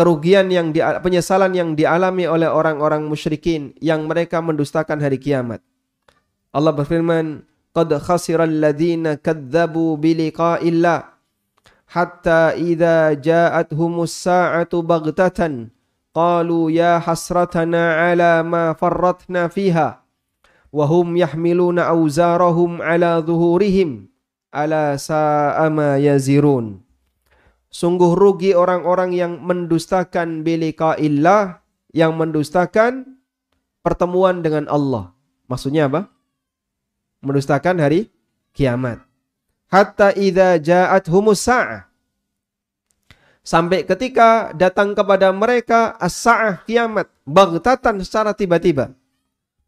Kerugian 0.00 0.48
yang 0.48 0.72
di, 0.72 0.80
penyesalan 0.80 1.52
yang 1.52 1.76
dialami 1.76 2.24
oleh 2.24 2.48
orang-orang 2.48 3.04
musyrikin 3.04 3.76
yang 3.84 4.08
mereka 4.08 4.40
mendustakan 4.40 4.96
hari 4.96 5.20
kiamat. 5.20 5.60
Allah 6.56 6.72
berfirman, 6.72 7.44
"Qad 7.76 7.92
khasira 8.00 8.48
alladziina 8.48 9.20
kadzdzabu 9.20 10.00
bi 10.00 10.16
liqa'illah 10.16 11.04
hatta 11.92 12.56
idza 12.56 13.12
ja'athumus 13.12 14.16
sa'atu 14.24 14.80
baghtatan 14.80 15.68
qalu 16.16 16.72
ya 16.72 16.96
hasratana 16.96 18.08
'ala 18.08 18.40
ma 18.40 18.72
farratna 18.72 19.52
fiha 19.52 20.00
wa 20.72 20.84
hum 20.88 21.12
yahmiluna 21.12 21.92
awzarahum 21.92 22.80
'ala 22.80 23.20
dhuhurihim 23.20 24.08
ala 24.48 24.96
sa'a 24.96 25.68
ma 25.68 26.00
yazirun." 26.00 26.89
Sungguh 27.70 28.18
rugi 28.18 28.50
orang-orang 28.50 29.14
yang 29.14 29.38
mendustakan 29.46 30.42
bilika 30.42 30.98
illah, 30.98 31.62
yang 31.94 32.18
mendustakan 32.18 33.22
pertemuan 33.86 34.42
dengan 34.42 34.66
Allah. 34.66 35.14
Maksudnya 35.46 35.86
apa? 35.86 36.10
Mendustakan 37.22 37.78
hari 37.78 38.10
kiamat. 38.50 39.06
Hatta 39.70 40.10
idza 40.18 40.58
ja'at 40.58 41.06
sa'ah. 41.06 41.86
Sampai 43.46 43.86
ketika 43.86 44.50
datang 44.50 44.98
kepada 44.98 45.30
mereka 45.30 45.94
as-sa'ah 45.94 46.66
kiamat. 46.66 47.06
Bagtatan 47.22 48.02
secara 48.02 48.34
tiba-tiba. 48.34 48.98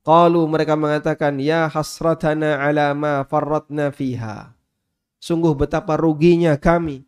Qalu 0.03 0.43
mereka 0.51 0.75
mengatakan, 0.75 1.38
Ya 1.38 1.71
hasratana 1.71 2.59
ala 2.59 2.91
ma 2.99 3.23
farratna 3.23 3.95
fiha. 3.95 4.59
Sungguh 5.23 5.55
betapa 5.55 5.95
ruginya 5.95 6.59
kami 6.59 7.07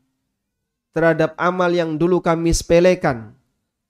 terhadap 0.95 1.35
amal 1.35 1.69
yang 1.75 1.99
dulu 1.99 2.23
kami 2.23 2.55
sepelekan, 2.55 3.35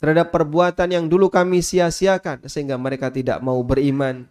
terhadap 0.00 0.32
perbuatan 0.32 0.88
yang 0.88 1.04
dulu 1.06 1.28
kami 1.28 1.60
sia-siakan 1.60 2.48
sehingga 2.48 2.80
mereka 2.80 3.12
tidak 3.12 3.44
mau 3.44 3.60
beriman. 3.60 4.26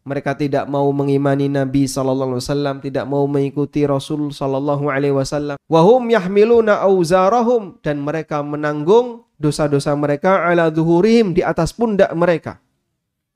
Mereka 0.00 0.32
tidak 0.32 0.64
mau 0.64 0.88
mengimani 0.96 1.52
Nabi 1.52 1.84
sallallahu 1.84 2.40
alaihi 2.40 2.46
wasallam, 2.48 2.76
tidak 2.80 3.04
mau 3.04 3.28
mengikuti 3.28 3.84
Rasul 3.84 4.32
sallallahu 4.32 4.88
alaihi 4.88 5.12
wasallam. 5.12 5.60
Wahum 5.68 6.08
yahmiluna 6.08 6.80
auzarahum 6.80 7.76
dan 7.84 8.00
mereka 8.00 8.40
menanggung 8.40 9.28
dosa-dosa 9.36 9.92
mereka 9.92 10.48
ala 10.48 10.72
zuhurihim 10.72 11.36
di 11.36 11.44
atas 11.44 11.76
pundak 11.76 12.08
mereka. 12.16 12.64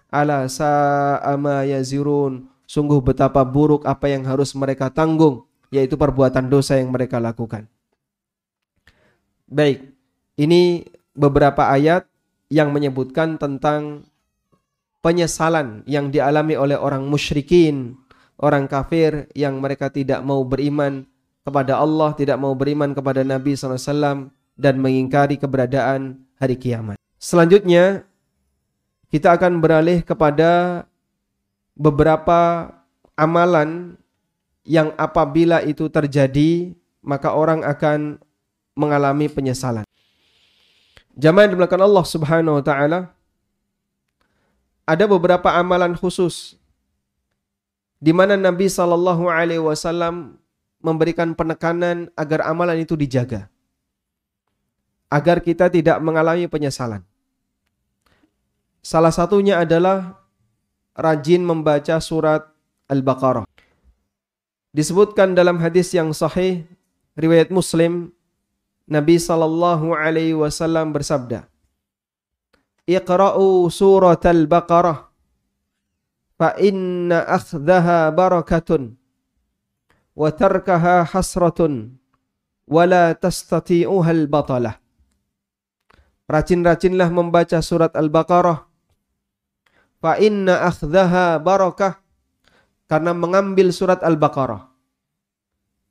Ala 0.09 0.49
sa'ama 0.49 1.69
yazirun. 1.69 2.49
Sungguh 2.65 3.05
betapa 3.05 3.45
buruk 3.45 3.85
apa 3.85 4.09
yang 4.09 4.25
harus 4.25 4.57
mereka 4.57 4.89
tanggung, 4.89 5.45
yaitu 5.69 6.01
perbuatan 6.01 6.49
dosa 6.49 6.81
yang 6.81 6.89
mereka 6.89 7.21
lakukan. 7.21 7.69
Baik, 9.45 9.93
ini 10.41 10.89
beberapa 11.13 11.69
ayat 11.69 12.09
yang 12.49 12.73
menyebutkan 12.73 13.37
tentang 13.37 14.09
penyesalan 15.05 15.85
yang 15.85 16.09
dialami 16.09 16.57
oleh 16.57 16.81
orang 16.81 17.05
musyrikin, 17.05 18.01
orang 18.41 18.65
kafir 18.65 19.29
yang 19.37 19.61
mereka 19.61 19.93
tidak 19.93 20.25
mau 20.25 20.41
beriman 20.49 21.05
kepada 21.45 21.77
Allah, 21.77 22.17
tidak 22.17 22.41
mau 22.41 22.57
beriman 22.57 22.97
kepada 22.97 23.21
Nabi 23.21 23.53
SAW 23.53 24.33
dan 24.57 24.75
mengingkari 24.81 25.37
keberadaan 25.37 26.25
hari 26.41 26.57
kiamat. 26.57 26.97
Selanjutnya, 27.21 28.09
kita 29.13 29.37
akan 29.37 29.61
beralih 29.61 30.01
kepada 30.01 30.85
beberapa 31.77 32.73
amalan 33.13 34.01
yang 34.65 34.97
apabila 34.97 35.61
itu 35.61 35.93
terjadi, 35.93 36.73
maka 37.05 37.37
orang 37.37 37.61
akan 37.61 38.17
mengalami 38.75 39.31
penyesalan. 39.31 39.87
Jamaah 41.15 41.47
di 41.47 41.55
belakang 41.55 41.83
Allah 41.83 42.05
Subhanahu 42.05 42.59
wa 42.59 42.65
taala 42.67 43.01
ada 44.85 45.05
beberapa 45.07 45.49
amalan 45.55 45.95
khusus 45.95 46.59
di 48.03 48.13
mana 48.13 48.37
Nabi 48.37 48.69
sallallahu 48.69 49.31
alaihi 49.31 49.63
wasallam 49.63 50.37
memberikan 50.85 51.33
penekanan 51.33 52.13
agar 52.15 52.45
amalan 52.45 52.85
itu 52.85 52.93
dijaga. 52.99 53.49
Agar 55.09 55.41
kita 55.41 55.71
tidak 55.73 55.97
mengalami 56.05 56.45
penyesalan. 56.51 57.01
Salah 58.85 59.15
satunya 59.15 59.63
adalah 59.63 60.21
rajin 60.93 61.41
membaca 61.41 61.97
surat 62.05 62.45
Al-Baqarah. 62.91 63.49
Disebutkan 64.75 65.33
dalam 65.33 65.57
hadis 65.63 65.95
yang 65.95 66.11
sahih 66.13 66.67
riwayat 67.17 67.49
Muslim 67.49 68.14
Nabi 68.85 69.17
sallallahu 69.17 69.97
alaihi 69.97 70.37
wasallam 70.37 70.93
bersabda, 70.93 71.49
"Iqra'u 72.85 73.73
surat 73.73 74.21
al-Baqarah 74.29 75.09
fa 76.37 76.53
inna 76.61 77.25
akhdaha 77.25 78.13
barakatun 78.13 78.93
wa 80.13 80.29
tarkaha 80.29 81.09
hasratun 81.09 81.97
wa 82.69 82.85
la 82.85 83.17
tastati'uha 83.17 84.11
al-batalah." 84.13 84.85
Rajin-rajinlah 86.25 87.13
membaca 87.13 87.61
surat 87.61 87.93
Al-Baqarah. 87.93 88.65
Fa 90.01 90.17
inna 90.17 90.65
akhdaha 90.65 91.37
barakah 91.37 92.01
karena 92.89 93.13
mengambil 93.13 93.69
surat 93.77 94.01
Al-Baqarah. 94.01 94.73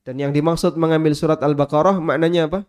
Dan 0.01 0.17
yang 0.17 0.34
dimaksud 0.34 0.73
mengambil 0.73 1.13
surat 1.13 1.38
Al-Baqarah 1.38 2.01
maknanya 2.01 2.49
apa? 2.49 2.60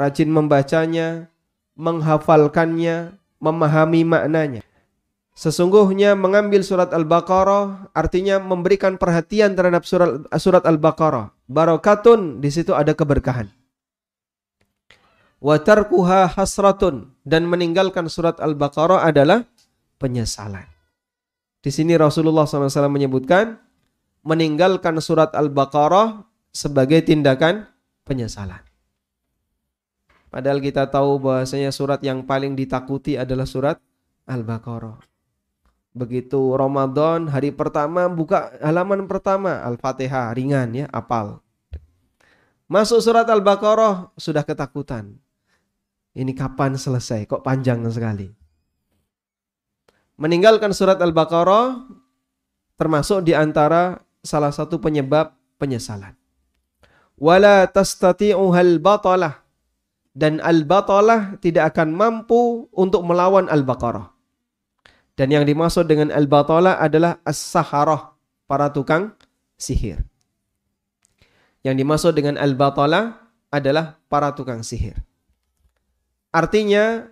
Rajin 0.00 0.32
membacanya, 0.32 1.28
menghafalkannya, 1.76 3.20
memahami 3.36 4.08
maknanya. 4.08 4.64
Sesungguhnya 5.36 6.16
mengambil 6.16 6.60
surat 6.60 6.92
Al-Baqarah 6.92 7.92
artinya 7.96 8.36
memberikan 8.40 9.00
perhatian 9.00 9.56
terhadap 9.56 9.88
surat 9.88 10.24
surat 10.36 10.64
Al-Baqarah. 10.64 11.32
Barakatun 11.48 12.44
di 12.44 12.48
situ 12.52 12.76
ada 12.76 12.92
keberkahan. 12.92 13.48
Wa 15.40 15.56
tarkuha 15.56 16.36
hasratun 16.36 17.16
dan 17.24 17.48
meninggalkan 17.48 18.08
surat 18.12 18.36
Al-Baqarah 18.36 19.08
adalah 19.08 19.48
penyesalan. 19.96 20.68
Di 21.60 21.72
sini 21.72 21.96
Rasulullah 21.96 22.44
SAW 22.44 22.92
menyebutkan 22.92 23.56
meninggalkan 24.20 25.00
surat 25.00 25.32
Al-Baqarah 25.32 26.24
sebagai 26.52 27.00
tindakan 27.00 27.64
penyesalan. 28.04 28.69
Padahal 30.30 30.62
kita 30.62 30.86
tahu 30.86 31.18
bahwasanya 31.18 31.74
surat 31.74 31.98
yang 32.06 32.22
paling 32.22 32.54
ditakuti 32.54 33.18
adalah 33.18 33.44
surat 33.44 33.82
Al-Baqarah. 34.30 35.02
Begitu 35.90 36.54
Ramadan 36.54 37.26
hari 37.26 37.50
pertama 37.50 38.06
buka 38.06 38.54
halaman 38.62 39.10
pertama 39.10 39.58
Al-Fatihah 39.66 40.30
ringan 40.30 40.70
ya, 40.70 40.86
apal. 40.94 41.42
Masuk 42.70 43.02
surat 43.02 43.26
Al-Baqarah 43.26 44.14
sudah 44.14 44.46
ketakutan. 44.46 45.18
Ini 46.14 46.30
kapan 46.38 46.78
selesai? 46.78 47.26
Kok 47.26 47.42
panjang 47.42 47.82
sekali? 47.90 48.30
Meninggalkan 50.14 50.70
surat 50.70 51.02
Al-Baqarah 51.02 51.90
termasuk 52.78 53.26
di 53.26 53.34
antara 53.34 53.98
salah 54.22 54.54
satu 54.54 54.78
penyebab 54.78 55.34
penyesalan. 55.58 56.14
Wala 57.18 57.66
tastati'uhal 57.66 58.78
batalah 58.78 59.49
dan 60.16 60.42
al-batalah 60.42 61.38
tidak 61.38 61.74
akan 61.74 61.94
mampu 61.94 62.66
untuk 62.74 63.06
melawan 63.06 63.46
al-baqarah. 63.46 64.10
Dan 65.14 65.30
yang 65.30 65.44
dimaksud 65.44 65.86
dengan 65.86 66.10
al-batalah 66.10 66.80
adalah 66.80 67.20
as-saharah, 67.22 68.16
para 68.50 68.72
tukang 68.74 69.14
sihir. 69.60 70.02
Yang 71.62 71.76
dimaksud 71.84 72.12
dengan 72.16 72.40
al-batalah 72.40 73.20
adalah 73.52 74.00
para 74.08 74.32
tukang 74.32 74.64
sihir. 74.64 74.96
Artinya 76.32 77.10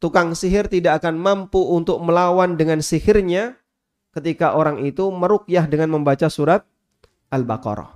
tukang 0.00 0.32
sihir 0.32 0.70
tidak 0.70 1.02
akan 1.02 1.18
mampu 1.18 1.60
untuk 1.60 2.00
melawan 2.02 2.56
dengan 2.56 2.80
sihirnya 2.80 3.58
ketika 4.16 4.56
orang 4.56 4.80
itu 4.86 5.12
merukyah 5.12 5.68
dengan 5.68 5.92
membaca 5.92 6.30
surat 6.32 6.64
Al-Baqarah. 7.28 7.95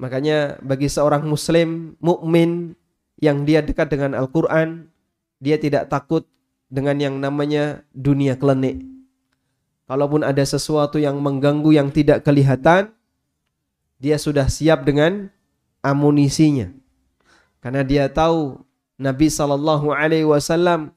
Makanya 0.00 0.56
bagi 0.64 0.88
seorang 0.88 1.28
muslim 1.28 1.92
mukmin 2.00 2.72
yang 3.20 3.44
dia 3.44 3.60
dekat 3.60 3.92
dengan 3.92 4.16
Al-Qur'an, 4.16 4.88
dia 5.44 5.60
tidak 5.60 5.92
takut 5.92 6.24
dengan 6.72 6.96
yang 6.96 7.20
namanya 7.20 7.84
dunia 7.92 8.32
klenik. 8.40 8.80
Kalaupun 9.84 10.24
ada 10.24 10.40
sesuatu 10.40 10.96
yang 10.96 11.20
mengganggu 11.20 11.76
yang 11.76 11.92
tidak 11.92 12.24
kelihatan, 12.24 12.96
dia 14.00 14.16
sudah 14.16 14.48
siap 14.48 14.88
dengan 14.88 15.28
amunisinya. 15.84 16.72
Karena 17.60 17.84
dia 17.84 18.08
tahu 18.08 18.56
Nabi 18.96 19.28
Shallallahu 19.28 19.92
alaihi 19.92 20.24
wasallam 20.24 20.96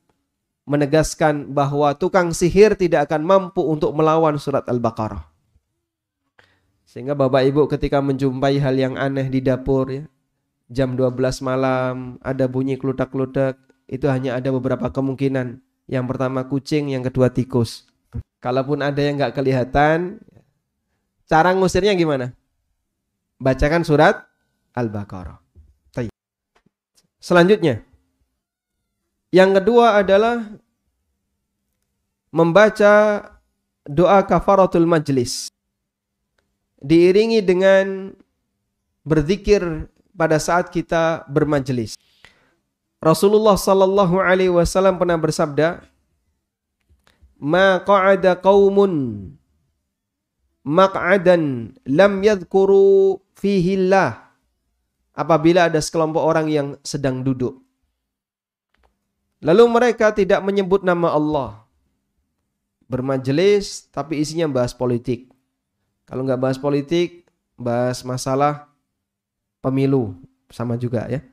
menegaskan 0.63 1.51
bahwa 1.51 1.91
tukang 1.91 2.31
sihir 2.31 2.79
tidak 2.79 3.11
akan 3.11 3.27
mampu 3.27 3.59
untuk 3.59 3.91
melawan 3.91 4.39
surat 4.39 4.63
Al-Baqarah. 4.63 5.32
Sehingga 6.93 7.17
Bapak 7.17 7.41
Ibu 7.49 7.65
ketika 7.73 8.05
menjumpai 8.05 8.61
hal 8.61 8.77
yang 8.77 9.01
aneh 9.01 9.25
di 9.25 9.41
dapur 9.41 9.89
ya, 9.89 10.05
jam 10.69 10.93
12 10.93 11.41
malam 11.41 12.21
ada 12.21 12.45
bunyi 12.45 12.77
keludak-keludak, 12.77 13.57
itu 13.89 14.05
hanya 14.05 14.37
ada 14.37 14.53
beberapa 14.53 14.93
kemungkinan. 14.93 15.57
Yang 15.89 16.05
pertama 16.05 16.45
kucing, 16.45 16.93
yang 16.93 17.01
kedua 17.01 17.33
tikus. 17.33 17.89
Kalaupun 18.37 18.85
ada 18.85 19.01
yang 19.01 19.17
nggak 19.17 19.33
kelihatan, 19.33 20.21
cara 21.25 21.49
ngusirnya 21.57 21.97
gimana? 21.97 22.37
Bacakan 23.41 23.81
surat 23.81 24.29
Al-Baqarah. 24.77 25.41
Selanjutnya, 27.17 27.81
yang 29.33 29.55
kedua 29.55 29.97
adalah 29.97 30.45
membaca 32.29 32.93
doa 33.87 34.19
kafaratul 34.27 34.85
majlis. 34.85 35.52
Diiringi 36.83 37.39
dengan 37.39 38.11
berzikir 39.07 39.87
pada 40.11 40.35
saat 40.37 40.67
kita 40.67 41.23
bermajlis. 41.31 41.95
Rasulullah 42.99 43.55
sallallahu 43.55 44.19
alaihi 44.19 44.51
wasallam 44.51 44.99
pernah 44.99 45.15
bersabda, 45.15 45.83
"Ma 47.39 47.79
qa'ada 47.79 48.35
qaumun 48.39 49.31
maq'adan 50.63 51.71
lam 51.87 52.13
yadhkuru 52.19 53.19
fihi 53.35 53.79
Allah." 53.87 54.31
Apabila 55.15 55.69
ada 55.71 55.77
sekelompok 55.77 56.23
orang 56.25 56.47
yang 56.49 56.67
sedang 56.81 57.21
duduk 57.21 57.63
lalu 59.43 59.63
mereka 59.67 60.15
tidak 60.15 60.39
menyebut 60.39 60.81
nama 60.81 61.11
Allah. 61.11 61.67
Bermajelis 62.87 63.91
tapi 63.91 64.23
isinya 64.23 64.47
bahas 64.47 64.71
politik. 64.71 65.27
Kalau 66.03 66.27
nggak 66.27 66.41
bahas 66.41 66.59
politik, 66.59 67.23
bahas 67.55 68.03
masalah 68.03 68.67
pemilu 69.63 70.17
sama 70.51 70.75
juga 70.75 71.07
ya. 71.07 71.23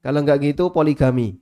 Kalau 0.00 0.24
nggak 0.24 0.54
gitu 0.54 0.72
poligami. 0.72 1.36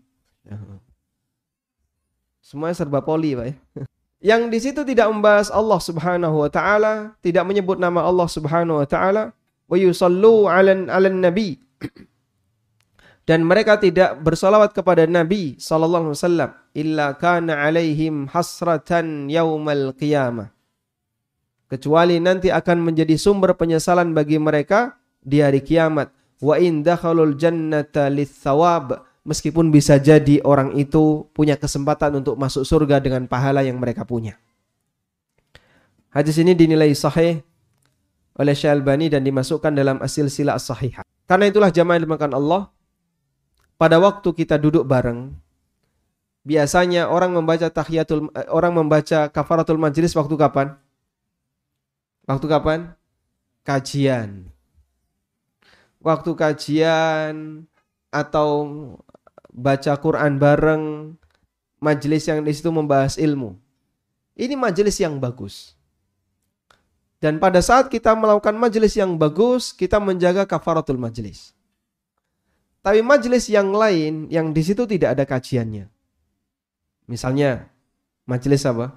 Semuanya 2.43 2.79
serba 2.79 3.03
poli, 3.03 3.35
Pak 3.35 3.47
ya. 3.47 3.55
Yang 4.35 4.43
di 4.49 4.59
situ 4.59 4.81
tidak 4.83 5.13
membahas 5.13 5.53
Allah 5.53 5.77
Subhanahu 5.77 6.41
wa 6.41 6.51
taala, 6.51 7.15
tidak 7.21 7.45
menyebut 7.45 7.77
nama 7.77 8.03
Allah 8.03 8.27
Subhanahu 8.27 8.81
wa 8.81 8.89
taala, 8.89 9.37
wa 9.69 9.77
yusallu 9.77 10.49
'alan 10.49 10.89
'alan 10.89 11.21
nabi. 11.21 11.61
Dan 13.29 13.45
mereka 13.45 13.77
tidak 13.77 14.23
bersalawat 14.23 14.71
kepada 14.71 15.03
Nabi 15.03 15.59
sallallahu 15.59 16.15
alaihi 16.15 16.19
wasallam 16.23 16.51
illa 16.79 17.07
kana 17.19 17.59
'alaihim 17.59 18.31
hasratan 18.31 19.27
yaumal 19.27 19.93
qiyamah. 19.99 20.56
Kecuali 21.67 22.23
nanti 22.23 22.47
akan 22.49 22.79
menjadi 22.79 23.19
sumber 23.19 23.59
penyesalan 23.59 24.15
bagi 24.15 24.39
mereka 24.39 25.03
di 25.19 25.43
hari 25.43 25.59
kiamat 25.67 26.15
wa 26.39 26.55
in 26.63 26.87
dakhalul 26.87 27.35
jannata 27.35 28.07
litsawab 28.07 29.03
meskipun 29.27 29.75
bisa 29.75 29.99
jadi 29.99 30.39
orang 30.47 30.79
itu 30.79 31.27
punya 31.35 31.59
kesempatan 31.59 32.23
untuk 32.23 32.39
masuk 32.39 32.63
surga 32.63 33.03
dengan 33.03 33.27
pahala 33.27 33.67
yang 33.67 33.83
mereka 33.83 34.07
punya. 34.07 34.39
Hadis 36.15 36.39
ini 36.39 36.55
dinilai 36.55 36.95
sahih 36.95 37.43
oleh 38.39 38.55
Syalbani 38.55 39.11
dan 39.11 39.27
dimasukkan 39.27 39.75
dalam 39.75 39.99
asil 39.99 40.31
sila 40.31 40.55
as-sahihah. 40.55 41.03
Karena 41.27 41.51
itulah 41.51 41.75
jamaah 41.75 41.99
dimakan 41.99 42.33
Allah 42.39 42.63
pada 43.75 43.99
waktu 43.99 44.31
kita 44.31 44.57
duduk 44.57 44.87
bareng 44.87 45.35
biasanya 46.47 47.11
orang 47.11 47.35
membaca 47.35 47.67
tahiyatul 47.67 48.31
eh, 48.39 48.47
orang 48.55 48.79
membaca 48.79 49.27
kafaratul 49.29 49.83
majlis 49.83 50.15
waktu 50.15 50.39
kapan? 50.39 50.79
Waktu 52.27 52.47
kapan? 52.51 52.81
Kajian 53.63 54.57
waktu 56.07 56.31
kajian 56.39 57.67
atau 58.15 58.51
baca 59.51 59.93
Quran 59.99 60.39
bareng, 60.39 60.85
majelis 61.83 62.31
yang 62.31 62.47
di 62.47 62.55
situ 62.55 62.71
membahas 62.71 63.19
ilmu. 63.19 63.59
Ini 64.39 64.55
majelis 64.55 65.03
yang 65.03 65.19
bagus. 65.19 65.75
Dan 67.19 67.43
pada 67.43 67.59
saat 67.59 67.91
kita 67.91 68.15
melakukan 68.15 68.55
majelis 68.55 68.95
yang 68.95 69.19
bagus, 69.19 69.75
kita 69.75 69.99
menjaga 69.99 70.47
kafaratul 70.47 71.01
majelis. 71.01 71.57
Tapi 72.85 73.03
majelis 73.03 73.51
yang 73.51 73.75
lain 73.75 74.31
yang 74.31 74.55
di 74.55 74.63
situ 74.63 74.87
tidak 74.87 75.19
ada 75.19 75.25
kajiannya. 75.27 75.91
Misalnya 77.11 77.67
majelis 78.29 78.63
apa? 78.63 78.95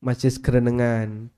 Majelis 0.00 0.40
kerenengan, 0.40 1.28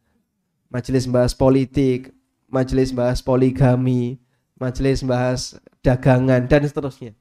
majelis 0.69 1.05
bahas 1.09 1.33
politik, 1.33 2.13
majelis 2.49 2.93
bahas 2.93 3.21
poligami, 3.21 4.17
majelis 4.57 5.05
bahas 5.05 5.57
dagangan 5.85 6.45
dan 6.49 6.65
seterusnya. 6.65 7.13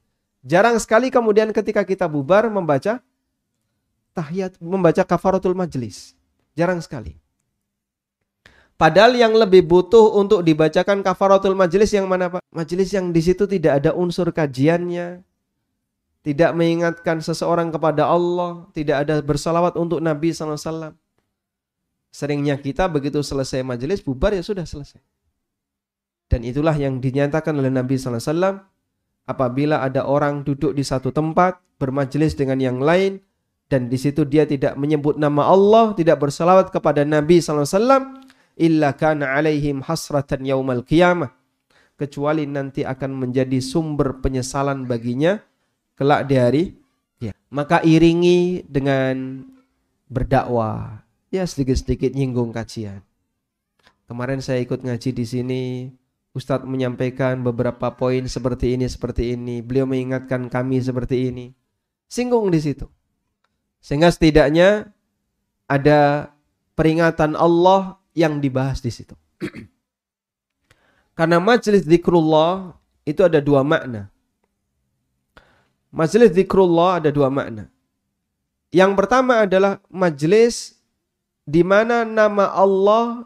Jarang 0.44 0.78
sekali 0.80 1.12
kemudian 1.12 1.50
ketika 1.52 1.82
kita 1.84 2.06
bubar 2.06 2.48
membaca 2.48 3.02
tahiyat, 4.16 4.56
membaca 4.62 5.02
kafaratul 5.04 5.52
majelis. 5.56 6.14
Jarang 6.56 6.80
sekali. 6.80 7.18
Padahal 8.78 9.18
yang 9.18 9.34
lebih 9.34 9.66
butuh 9.66 10.14
untuk 10.14 10.46
dibacakan 10.46 11.02
kafaratul 11.02 11.58
majelis 11.58 11.90
yang 11.90 12.06
mana 12.06 12.30
Pak? 12.30 12.42
Majelis 12.54 12.94
yang 12.94 13.10
di 13.10 13.18
situ 13.18 13.42
tidak 13.50 13.82
ada 13.82 13.90
unsur 13.90 14.30
kajiannya, 14.30 15.26
tidak 16.22 16.50
mengingatkan 16.54 17.18
seseorang 17.18 17.74
kepada 17.74 18.06
Allah, 18.06 18.70
tidak 18.70 19.02
ada 19.02 19.18
bersalawat 19.18 19.74
untuk 19.74 19.98
Nabi 19.98 20.30
SAW. 20.30 20.94
Seringnya 22.18 22.58
kita 22.58 22.90
begitu 22.90 23.22
selesai 23.22 23.62
majelis 23.62 24.02
bubar 24.02 24.34
ya 24.34 24.42
sudah 24.42 24.66
selesai. 24.66 24.98
Dan 26.26 26.42
itulah 26.42 26.74
yang 26.74 26.98
dinyatakan 26.98 27.54
oleh 27.54 27.70
Nabi 27.70 27.94
SAW 27.94 28.58
apabila 29.22 29.86
ada 29.86 30.02
orang 30.02 30.42
duduk 30.42 30.74
di 30.74 30.82
satu 30.82 31.14
tempat 31.14 31.62
bermajelis 31.78 32.34
dengan 32.34 32.58
yang 32.58 32.82
lain 32.82 33.22
dan 33.70 33.86
di 33.86 33.94
situ 33.94 34.26
dia 34.26 34.50
tidak 34.50 34.74
menyebut 34.74 35.14
nama 35.14 35.46
Allah, 35.46 35.94
tidak 35.94 36.18
bersalawat 36.18 36.74
kepada 36.74 37.06
Nabi 37.06 37.38
SAW, 37.38 38.18
illa 38.58 38.98
kana 38.98 39.38
alaihim 39.38 39.86
hasratan 39.86 40.42
yaumal 40.42 40.82
qiyamah. 40.82 41.30
Kecuali 41.94 42.50
nanti 42.50 42.82
akan 42.82 43.14
menjadi 43.14 43.62
sumber 43.62 44.18
penyesalan 44.18 44.90
baginya 44.90 45.38
kelak 45.94 46.26
di 46.26 46.34
hari 46.34 46.64
ya. 47.22 47.30
Maka 47.54 47.78
iringi 47.86 48.66
dengan 48.66 49.46
berdakwah. 50.10 51.07
Ya 51.28 51.44
sedikit-sedikit 51.44 52.16
nyinggung 52.16 52.56
kajian. 52.56 53.04
Kemarin 54.08 54.40
saya 54.40 54.64
ikut 54.64 54.80
ngaji 54.80 55.12
di 55.12 55.24
sini, 55.28 55.62
Ustadz 56.32 56.64
menyampaikan 56.64 57.44
beberapa 57.44 57.92
poin 57.92 58.24
seperti 58.24 58.72
ini, 58.72 58.88
seperti 58.88 59.36
ini. 59.36 59.60
Beliau 59.60 59.84
mengingatkan 59.84 60.48
kami 60.48 60.80
seperti 60.80 61.28
ini. 61.28 61.52
Singgung 62.08 62.48
di 62.48 62.56
situ. 62.56 62.88
Sehingga 63.84 64.08
setidaknya 64.08 64.88
ada 65.68 66.32
peringatan 66.72 67.36
Allah 67.36 68.00
yang 68.16 68.40
dibahas 68.40 68.80
di 68.80 68.88
situ. 68.88 69.12
Karena 71.18 71.36
majelis 71.42 71.84
zikrullah 71.84 72.72
itu 73.04 73.20
ada 73.20 73.42
dua 73.42 73.60
makna. 73.60 74.08
Majelis 75.92 76.32
zikrullah 76.32 77.04
ada 77.04 77.10
dua 77.12 77.28
makna. 77.28 77.68
Yang 78.72 78.92
pertama 78.96 79.44
adalah 79.44 79.82
majelis 79.92 80.77
di 81.48 81.64
mana 81.64 82.04
nama 82.04 82.52
Allah 82.52 83.24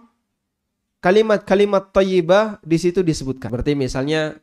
kalimat-kalimat 1.02 1.90
tayyibah 1.90 2.62
di 2.62 2.78
situ 2.78 3.02
disebutkan. 3.02 3.50
Berarti 3.50 3.74
misalnya 3.74 4.38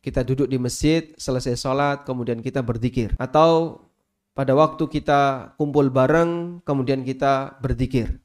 kita 0.00 0.24
duduk 0.24 0.48
di 0.48 0.56
masjid, 0.56 1.12
selesai 1.20 1.60
sholat, 1.60 2.08
kemudian 2.08 2.40
kita 2.40 2.64
berzikir. 2.64 3.12
Atau 3.20 3.84
pada 4.32 4.56
waktu 4.56 4.88
kita 4.88 5.52
kumpul 5.60 5.92
bareng, 5.92 6.64
kemudian 6.64 7.04
kita 7.04 7.60
berzikir. 7.60 8.16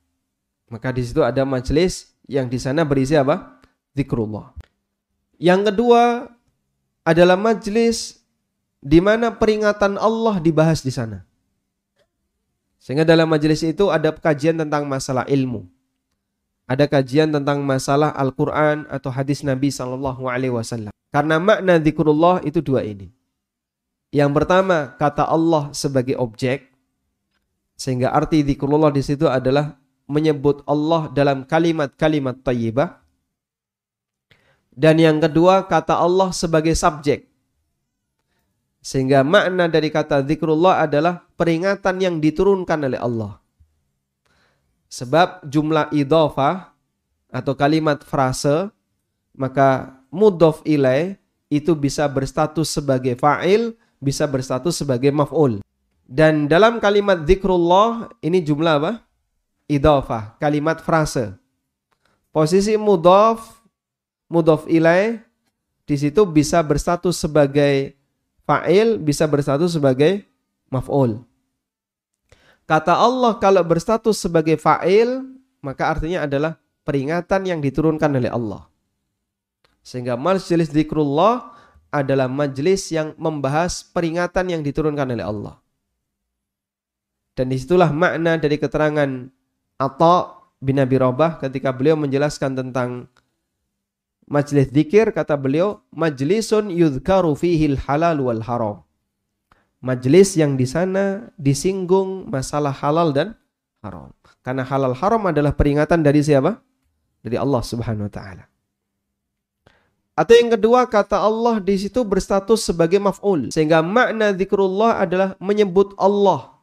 Maka 0.71 0.95
di 0.95 1.03
situ 1.03 1.19
ada 1.19 1.43
majelis 1.43 2.15
yang 2.23 2.47
di 2.47 2.55
sana 2.55 2.87
berisi 2.87 3.19
apa? 3.19 3.59
Zikrullah. 3.91 4.55
Yang 5.35 5.75
kedua 5.75 6.31
adalah 7.03 7.35
majelis 7.35 8.23
di 8.79 9.03
mana 9.03 9.35
peringatan 9.35 9.99
Allah 9.99 10.39
dibahas 10.39 10.79
di 10.79 10.95
sana. 10.95 11.27
Sehingga 12.83 13.07
dalam 13.07 13.31
majelis 13.31 13.63
itu 13.63 13.87
ada 13.87 14.11
kajian 14.11 14.59
tentang 14.59 14.83
masalah 14.83 15.23
ilmu 15.31 15.63
ada 16.63 16.87
kajian 16.87 17.29
tentang 17.29 17.59
masalah 17.61 18.15
Al-Quran 18.15 18.87
atau 18.87 19.11
hadis 19.11 19.43
Nabi 19.43 19.67
Sallallahu 19.69 20.25
Alaihi 20.31 20.53
Wasallam. 20.53 20.93
Karena 21.13 21.37
makna 21.37 21.77
zikrullah 21.77 22.41
itu 22.47 22.63
dua 22.63 22.81
ini. 22.87 23.11
Yang 24.13 24.31
pertama 24.33 24.93
kata 24.95 25.25
Allah 25.25 25.69
sebagai 25.73 26.17
objek, 26.17 26.69
sehingga 27.77 28.13
arti 28.13 28.45
zikrullah 28.45 28.93
di 28.93 29.01
situ 29.03 29.25
adalah 29.27 29.77
menyebut 30.07 30.61
Allah 30.69 31.09
dalam 31.11 31.45
kalimat-kalimat 31.45 32.41
tayyibah. 32.41 33.01
Dan 34.73 34.97
yang 34.97 35.17
kedua 35.21 35.69
kata 35.69 35.97
Allah 35.99 36.33
sebagai 36.33 36.73
subjek. 36.73 37.29
Sehingga 38.83 39.23
makna 39.23 39.71
dari 39.71 39.87
kata 39.87 40.19
zikrullah 40.27 40.83
adalah 40.83 41.23
peringatan 41.39 42.03
yang 42.03 42.15
diturunkan 42.19 42.83
oleh 42.83 42.99
Allah. 42.99 43.39
Sebab 44.91 45.47
jumlah 45.47 45.87
idhofah 45.95 46.75
atau 47.31 47.55
kalimat 47.55 48.03
frase 48.03 48.67
maka 49.33 49.97
mudhof 50.13 50.61
ilai 50.67 51.17
itu 51.49 51.73
bisa 51.73 52.05
berstatus 52.11 52.69
sebagai 52.69 53.15
fa'il, 53.17 53.73
bisa 54.03 54.27
berstatus 54.27 54.77
sebagai 54.83 55.09
maf'ul. 55.15 55.63
Dan 56.03 56.51
dalam 56.51 56.77
kalimat 56.83 57.23
zikrullah 57.23 58.11
ini 58.19 58.43
jumlah 58.43 58.75
apa? 58.83 58.93
Idhafah, 59.71 60.37
kalimat 60.37 60.83
frase. 60.83 61.33
Posisi 62.35 62.75
mudhaf, 62.75 63.63
mudhaf 64.27 64.67
ilaih 64.67 65.23
di 65.87 65.95
situ 65.95 66.27
bisa 66.27 66.59
berstatus 66.61 67.17
sebagai 67.17 67.95
fa'il, 68.47 68.99
bisa 68.99 69.27
berstatus 69.27 69.75
sebagai 69.75 70.23
maf'ul. 70.71 71.23
Kata 72.63 72.95
Allah 72.95 73.37
kalau 73.43 73.61
berstatus 73.61 74.23
sebagai 74.23 74.55
fa'il, 74.55 75.27
maka 75.59 75.91
artinya 75.91 76.23
adalah 76.23 76.59
peringatan 76.87 77.47
yang 77.47 77.59
diturunkan 77.59 78.11
oleh 78.15 78.31
Allah. 78.31 78.67
Sehingga 79.83 80.15
majelis 80.15 80.71
zikrullah 80.71 81.51
adalah 81.91 82.31
majelis 82.31 82.89
yang 82.89 83.11
membahas 83.19 83.83
peringatan 83.83 84.49
yang 84.49 84.61
diturunkan 84.63 85.11
oleh 85.11 85.23
Allah. 85.27 85.55
Dan 87.33 87.49
di 87.49 87.57
situlah 87.59 87.89
makna 87.91 88.37
dari 88.37 88.57
keterangan 88.61 89.09
Atta 89.77 90.17
bin 90.63 90.79
Abi 90.79 90.95
Robah 91.01 91.41
ketika 91.41 91.75
beliau 91.75 91.99
menjelaskan 91.99 92.55
tentang 92.55 93.11
majelis 94.33 94.73
zikir 94.73 95.13
kata 95.13 95.37
beliau 95.37 95.85
majlisun 95.93 96.73
yudhkaru 96.73 97.37
fihi 97.37 97.77
halal 97.85 98.17
wal 98.25 98.41
haram. 98.41 98.77
Majelis 99.77 100.33
yang 100.33 100.57
di 100.57 100.65
sana 100.65 101.29
disinggung 101.37 102.25
masalah 102.33 102.73
halal 102.73 103.13
dan 103.13 103.37
haram. 103.85 104.09
Karena 104.41 104.65
halal 104.65 104.97
haram 104.97 105.21
adalah 105.29 105.53
peringatan 105.53 106.01
dari 106.01 106.25
siapa? 106.25 106.57
Dari 107.21 107.37
Allah 107.37 107.61
Subhanahu 107.61 108.09
wa 108.09 108.13
taala. 108.13 108.43
Atau 110.13 110.37
yang 110.37 110.53
kedua 110.53 110.85
kata 110.85 111.17
Allah 111.17 111.57
di 111.57 111.73
situ 111.77 112.05
berstatus 112.05 112.69
sebagai 112.69 113.01
maf'ul 113.01 113.49
sehingga 113.49 113.81
makna 113.81 114.29
zikrullah 114.33 115.01
adalah 115.01 115.33
menyebut 115.41 115.97
Allah 115.97 116.53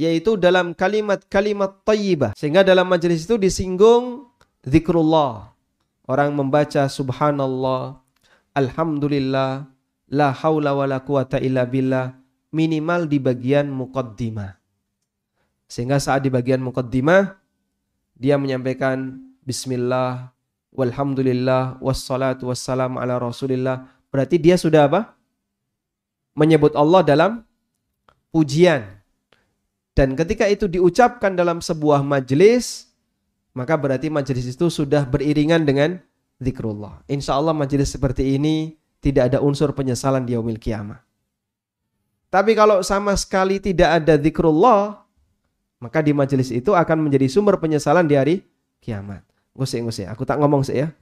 yaitu 0.00 0.40
dalam 0.40 0.72
kalimat-kalimat 0.72 1.84
tayyibah 1.84 2.32
sehingga 2.32 2.64
dalam 2.64 2.88
majelis 2.88 3.28
itu 3.28 3.36
disinggung 3.36 4.32
zikrullah 4.64 5.52
orang 6.08 6.32
membaca 6.32 6.88
subhanallah, 6.88 8.00
alhamdulillah, 8.56 9.68
la 10.08 10.28
haula 10.32 10.72
wala 10.72 11.04
quwata 11.04 11.36
illa 11.38 11.68
billah 11.68 12.16
minimal 12.50 13.04
di 13.04 13.20
bagian 13.20 13.68
muqaddimah. 13.68 14.56
Sehingga 15.68 16.00
saat 16.00 16.24
di 16.24 16.32
bagian 16.32 16.64
muqaddimah 16.64 17.36
dia 18.16 18.40
menyampaikan 18.40 19.20
bismillah 19.44 20.32
walhamdulillah 20.72 21.76
wassalatu 21.84 22.48
wassalam 22.48 22.96
ala 22.96 23.20
rasulillah. 23.20 23.84
Berarti 24.08 24.40
dia 24.40 24.56
sudah 24.56 24.88
apa? 24.88 25.12
Menyebut 26.32 26.72
Allah 26.72 27.04
dalam 27.04 27.44
pujian. 28.32 28.96
Dan 29.92 30.16
ketika 30.16 30.48
itu 30.48 30.70
diucapkan 30.70 31.36
dalam 31.36 31.60
sebuah 31.60 32.00
majelis, 32.00 32.87
maka 33.58 33.74
berarti 33.74 34.06
majelis 34.06 34.46
itu 34.46 34.70
sudah 34.70 35.02
beriringan 35.02 35.66
dengan 35.66 35.98
zikrullah. 36.38 37.02
Insya 37.10 37.34
Allah 37.34 37.50
majelis 37.50 37.90
seperti 37.90 38.38
ini 38.38 38.78
tidak 39.02 39.34
ada 39.34 39.42
unsur 39.42 39.74
penyesalan 39.74 40.22
di 40.22 40.38
yaumil 40.38 40.62
kiamah. 40.62 41.02
Tapi 42.30 42.54
kalau 42.54 42.78
sama 42.86 43.18
sekali 43.18 43.58
tidak 43.58 44.04
ada 44.04 44.14
zikrullah, 44.14 45.02
maka 45.82 45.98
di 45.98 46.14
majelis 46.14 46.54
itu 46.54 46.70
akan 46.70 47.10
menjadi 47.10 47.26
sumber 47.26 47.58
penyesalan 47.58 48.06
di 48.06 48.14
hari 48.14 48.34
kiamat. 48.78 49.26
Ngusik, 49.58 49.82
ngusik. 49.82 50.06
Aku 50.06 50.22
tak 50.22 50.38
ngomong 50.38 50.62
sih 50.62 50.86
ya. 50.86 50.94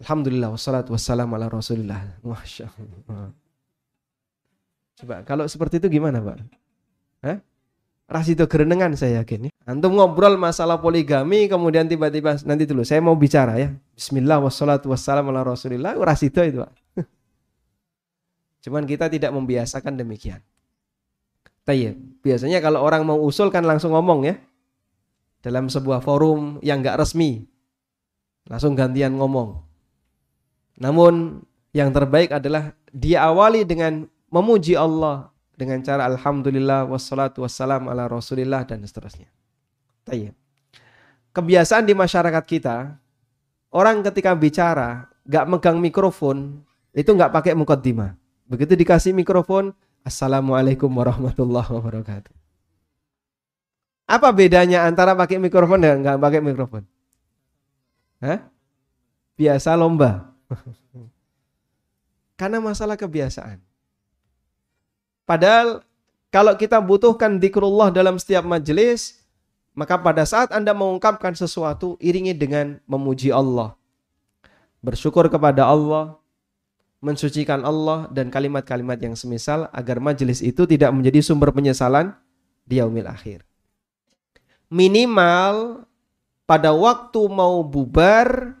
Alhamdulillah 0.00 0.56
wassalatu 0.56 0.96
wassalamu 0.96 1.36
ala 1.36 1.52
rasulillah. 1.52 2.16
Masya 2.24 2.72
Allah. 2.72 3.36
Coba 4.94 5.16
kalau 5.26 5.44
seperti 5.44 5.82
itu 5.82 6.00
gimana 6.00 6.22
Pak? 6.22 6.36
Hah? 7.26 7.38
Rasito 8.04 8.44
gerenengan 8.44 8.92
saya 8.92 9.24
yakin 9.24 9.48
ya. 9.48 9.52
Antum 9.64 9.96
ngobrol 9.96 10.36
masalah 10.36 10.76
poligami 10.76 11.48
kemudian 11.48 11.88
tiba-tiba 11.88 12.36
nanti 12.44 12.68
dulu 12.68 12.84
saya 12.84 13.00
mau 13.00 13.16
bicara 13.16 13.56
ya. 13.56 13.72
Bismillah 13.96 14.44
wassalatu 14.44 14.92
wassalamu 14.92 15.32
ala 15.32 15.40
rasulillah. 15.40 15.96
Rasito 15.96 16.44
itu 16.44 16.60
Pak. 16.60 16.72
Cuman 18.68 18.84
kita 18.84 19.08
tidak 19.08 19.32
membiasakan 19.32 19.96
demikian. 19.96 20.44
Tayyib. 21.64 21.96
Biasanya 22.20 22.60
kalau 22.60 22.84
orang 22.84 23.08
mau 23.08 23.16
usul 23.16 23.48
kan 23.48 23.64
langsung 23.64 23.96
ngomong 23.96 24.28
ya. 24.28 24.36
Dalam 25.40 25.72
sebuah 25.72 26.04
forum 26.04 26.60
yang 26.60 26.84
enggak 26.84 27.00
resmi. 27.00 27.48
Langsung 28.44 28.76
gantian 28.76 29.16
ngomong. 29.16 29.64
Namun 30.76 31.40
yang 31.72 31.88
terbaik 31.90 32.36
adalah 32.36 32.76
diawali 32.92 33.66
dengan 33.66 34.06
memuji 34.30 34.78
Allah, 34.78 35.33
dengan 35.54 35.80
cara 35.82 36.06
alhamdulillah 36.10 36.86
wassalatu 36.90 37.46
wassalam 37.46 37.86
ala 37.90 38.10
rasulillah 38.10 38.66
dan 38.66 38.82
seterusnya. 38.82 39.30
Kebiasaan 41.34 41.84
di 41.88 41.94
masyarakat 41.96 42.44
kita, 42.46 42.94
orang 43.74 44.04
ketika 44.06 44.36
bicara 44.38 45.10
gak 45.26 45.48
megang 45.50 45.80
mikrofon, 45.82 46.62
itu 46.94 47.10
gak 47.14 47.32
pakai 47.34 47.56
mukaddimah. 47.58 48.14
Begitu 48.46 48.76
dikasih 48.76 49.16
mikrofon, 49.16 49.72
Assalamualaikum 50.04 50.92
warahmatullahi 50.92 51.64
wabarakatuh. 51.64 52.34
Apa 54.04 54.28
bedanya 54.36 54.84
antara 54.84 55.16
pakai 55.16 55.40
mikrofon 55.40 55.80
dan 55.80 56.04
nggak 56.04 56.20
pakai 56.20 56.40
mikrofon? 56.44 56.84
Hah? 58.20 58.44
Biasa 59.32 59.72
lomba. 59.80 60.36
Karena 62.40 62.60
masalah 62.60 63.00
kebiasaan. 63.00 63.64
Padahal 65.24 65.84
kalau 66.28 66.52
kita 66.56 66.80
butuhkan 66.80 67.40
dikrullah 67.40 67.88
dalam 67.94 68.20
setiap 68.20 68.44
majelis, 68.44 69.24
maka 69.74 69.98
pada 69.98 70.22
saat 70.28 70.52
Anda 70.54 70.76
mengungkapkan 70.76 71.34
sesuatu, 71.34 71.98
iringi 71.98 72.36
dengan 72.36 72.78
memuji 72.86 73.34
Allah. 73.34 73.74
Bersyukur 74.84 75.26
kepada 75.32 75.66
Allah, 75.66 76.20
mensucikan 77.02 77.64
Allah, 77.64 78.06
dan 78.12 78.28
kalimat-kalimat 78.28 79.00
yang 79.00 79.16
semisal 79.16 79.66
agar 79.72 79.98
majelis 79.98 80.44
itu 80.44 80.68
tidak 80.68 80.92
menjadi 80.92 81.24
sumber 81.24 81.50
penyesalan 81.50 82.12
di 82.68 82.78
yaumil 82.78 83.08
akhir. 83.08 83.42
Minimal 84.68 85.86
pada 86.44 86.74
waktu 86.76 87.20
mau 87.32 87.64
bubar, 87.64 88.58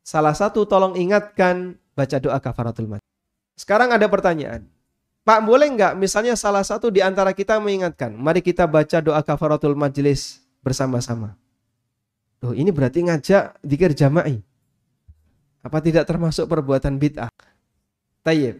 salah 0.00 0.32
satu 0.32 0.64
tolong 0.64 0.96
ingatkan 0.96 1.76
baca 1.92 2.16
doa 2.16 2.38
kafaratul 2.40 2.86
majlis. 2.86 3.10
Sekarang 3.58 3.92
ada 3.92 4.08
pertanyaan. 4.08 4.64
Pak 5.30 5.46
boleh 5.46 5.70
nggak 5.70 5.94
misalnya 5.94 6.34
salah 6.34 6.66
satu 6.66 6.90
di 6.90 6.98
antara 6.98 7.30
kita 7.30 7.54
mengingatkan, 7.62 8.10
mari 8.18 8.42
kita 8.42 8.66
baca 8.66 8.98
doa 8.98 9.22
kafaratul 9.22 9.78
majlis 9.78 10.42
bersama-sama. 10.58 11.38
Loh 12.42 12.50
ini 12.50 12.74
berarti 12.74 13.06
ngajak 13.06 13.62
dikir 13.62 13.94
jama'i. 13.94 14.42
Apa 15.62 15.78
tidak 15.78 16.10
termasuk 16.10 16.50
perbuatan 16.50 16.98
bid'ah? 16.98 17.30
Tayyib. 18.26 18.58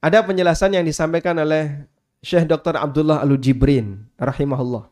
Ada 0.00 0.24
penjelasan 0.24 0.80
yang 0.80 0.84
disampaikan 0.88 1.36
oleh 1.36 1.92
Syekh 2.24 2.48
Dr. 2.48 2.80
Abdullah 2.80 3.20
Al-Jibrin 3.20 4.00
rahimahullah. 4.16 4.88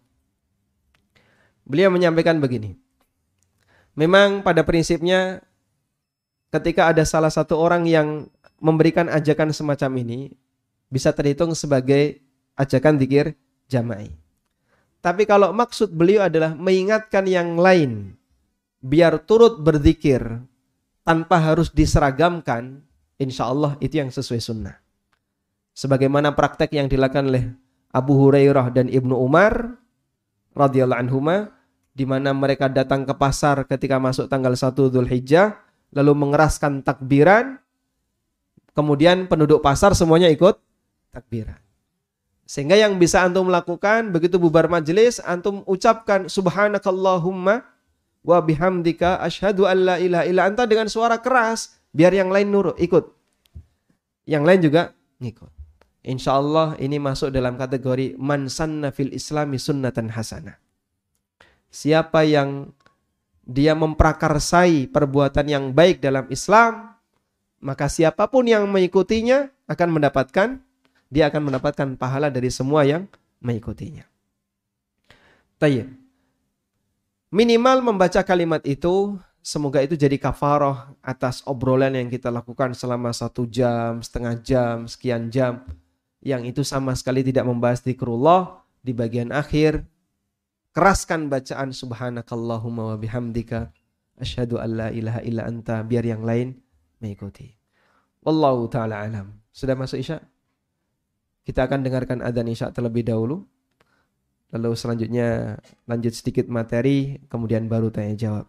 Beliau 1.64 1.88
menyampaikan 1.88 2.36
begini. 2.44 2.76
Memang 3.96 4.44
pada 4.44 4.60
prinsipnya 4.68 5.40
ketika 6.52 6.92
ada 6.92 7.08
salah 7.08 7.32
satu 7.32 7.56
orang 7.56 7.88
yang 7.88 8.28
memberikan 8.60 9.08
ajakan 9.08 9.48
semacam 9.56 9.96
ini 9.96 10.41
bisa 10.92 11.16
terhitung 11.16 11.56
sebagai 11.56 12.20
ajakan 12.52 13.00
dikir 13.00 13.32
jama'i. 13.72 14.12
Tapi 15.00 15.24
kalau 15.24 15.50
maksud 15.56 15.90
beliau 15.96 16.28
adalah 16.28 16.52
mengingatkan 16.52 17.24
yang 17.24 17.56
lain 17.56 18.12
biar 18.84 19.24
turut 19.24 19.58
berzikir 19.58 20.20
tanpa 21.02 21.40
harus 21.40 21.72
diseragamkan, 21.72 22.84
insya 23.16 23.48
Allah 23.48 23.74
itu 23.80 23.98
yang 23.98 24.12
sesuai 24.12 24.38
sunnah. 24.44 24.76
Sebagaimana 25.72 26.36
praktek 26.36 26.76
yang 26.76 26.86
dilakukan 26.86 27.32
oleh 27.32 27.44
Abu 27.90 28.14
Hurairah 28.20 28.68
dan 28.70 28.92
Ibnu 28.92 29.16
Umar 29.16 29.80
radhiyallahu 30.52 31.00
anhuma 31.00 31.50
di 31.96 32.04
mana 32.04 32.36
mereka 32.36 32.68
datang 32.68 33.08
ke 33.08 33.16
pasar 33.16 33.64
ketika 33.64 33.96
masuk 33.96 34.28
tanggal 34.28 34.52
1 34.52 34.76
Dzulhijjah 34.76 35.56
lalu 35.96 36.12
mengeraskan 36.12 36.84
takbiran 36.84 37.62
Kemudian 38.72 39.28
penduduk 39.28 39.60
pasar 39.60 39.92
semuanya 39.92 40.32
ikut 40.32 40.56
takbiran. 41.12 41.60
Sehingga 42.48 42.74
yang 42.74 42.98
bisa 42.98 43.22
antum 43.22 43.48
lakukan 43.48 44.10
begitu 44.10 44.36
bubar 44.36 44.66
majelis 44.66 45.22
antum 45.22 45.62
ucapkan 45.64 46.26
subhanakallahumma 46.26 47.64
wa 48.22 48.38
bihamdika 48.42 49.22
asyhadu 49.22 49.64
an 49.68 49.78
la 49.86 49.96
ilaha 50.00 50.24
illa 50.26 50.42
anta 50.48 50.64
dengan 50.66 50.90
suara 50.90 51.22
keras 51.22 51.78
biar 51.94 52.10
yang 52.12 52.32
lain 52.32 52.50
nurut 52.50 52.76
ikut. 52.80 53.08
Yang 54.26 54.44
lain 54.44 54.60
juga 54.60 54.82
ngikut. 55.22 55.52
Insya 56.02 56.34
Allah 56.34 56.74
ini 56.82 56.98
masuk 56.98 57.30
dalam 57.30 57.54
kategori 57.54 58.18
man 58.18 58.50
sanna 58.50 58.90
fil 58.90 59.14
islami 59.14 59.54
sunnatan 59.54 60.10
hasanah. 60.10 60.58
Siapa 61.70 62.26
yang 62.26 62.74
dia 63.46 63.74
memprakarsai 63.78 64.90
perbuatan 64.90 65.46
yang 65.46 65.64
baik 65.70 66.02
dalam 66.02 66.26
Islam, 66.30 66.94
maka 67.62 67.86
siapa 67.86 68.26
pun 68.30 68.50
yang 68.50 68.66
mengikutinya 68.66 69.50
akan 69.70 69.88
mendapatkan 69.94 70.58
dia 71.12 71.28
akan 71.28 71.52
mendapatkan 71.52 71.88
pahala 72.00 72.32
dari 72.32 72.48
semua 72.48 72.88
yang 72.88 73.04
mengikutinya. 73.44 74.08
Tayyib. 75.60 75.92
Minimal 77.28 77.84
membaca 77.84 78.24
kalimat 78.24 78.64
itu 78.64 79.20
semoga 79.44 79.84
itu 79.84 79.92
jadi 79.92 80.16
kafaroh 80.16 80.96
atas 81.04 81.44
obrolan 81.44 81.92
yang 81.92 82.08
kita 82.08 82.32
lakukan 82.32 82.72
selama 82.72 83.12
satu 83.12 83.44
jam, 83.44 84.00
setengah 84.00 84.40
jam, 84.40 84.76
sekian 84.88 85.28
jam. 85.28 85.60
Yang 86.24 86.56
itu 86.56 86.62
sama 86.64 86.96
sekali 86.96 87.20
tidak 87.20 87.44
membahas 87.44 87.84
zikrullah 87.84 88.64
di 88.80 88.96
bagian 88.96 89.36
akhir. 89.36 89.84
Keraskan 90.72 91.28
bacaan 91.28 91.76
subhanakallahumma 91.76 92.94
wa 92.94 92.96
bihamdika. 92.96 93.68
Asyhadu 94.16 94.56
an 94.56 94.70
la 94.80 94.88
ilaha 94.88 95.20
illa 95.20 95.44
anta. 95.44 95.84
Biar 95.84 96.08
yang 96.08 96.24
lain 96.24 96.56
mengikuti. 97.04 97.52
Wallahu 98.24 98.70
ta'ala 98.72 99.04
alam. 99.04 99.36
Sudah 99.52 99.76
masuk 99.76 100.00
isya? 100.00 100.24
Kita 101.42 101.66
akan 101.66 101.82
dengarkan 101.82 102.22
adzan 102.22 102.46
isya 102.46 102.70
terlebih 102.70 103.02
dahulu. 103.02 103.42
Lalu 104.52 104.76
selanjutnya 104.76 105.58
lanjut 105.88 106.12
sedikit 106.12 106.46
materi, 106.46 107.18
kemudian 107.26 107.66
baru 107.66 107.88
tanya 107.88 108.14
jawab. 108.14 108.46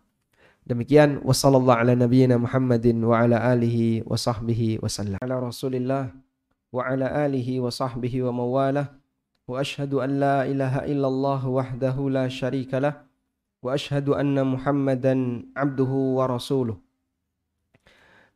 Demikian 0.64 1.20
wasallallahu 1.24 1.76
ala 1.76 1.91
nabiyyina 1.91 2.39
Muhammadin 2.39 3.04
wa 3.04 3.20
ala 3.20 3.39
alihi 3.52 4.04
wa 4.08 4.16
sahbihi 4.16 4.80
wasallam. 4.80 5.20
Ala 5.20 5.39
Rasulillah 5.39 6.16
wa 6.72 6.82
ala 6.88 7.08
alihi 7.28 7.60
wa 7.60 7.68
sahbihi 7.68 8.24
wa 8.30 8.32
mawalah. 8.32 8.88
Wa 9.44 9.60
ashhadu 9.60 10.00
an 10.00 10.24
la 10.24 10.38
ilaha 10.48 10.88
illallah 10.88 11.41
wahdahu 11.44 12.08
la 12.08 12.32
syarika 12.32 12.80
lah. 12.80 13.04
Wa 13.60 13.76
ashhadu 13.76 14.16
anna 14.16 14.48
Muhammadan 14.48 15.52
abduhu 15.52 16.20
wa 16.20 16.32
rasuluh. 16.32 16.80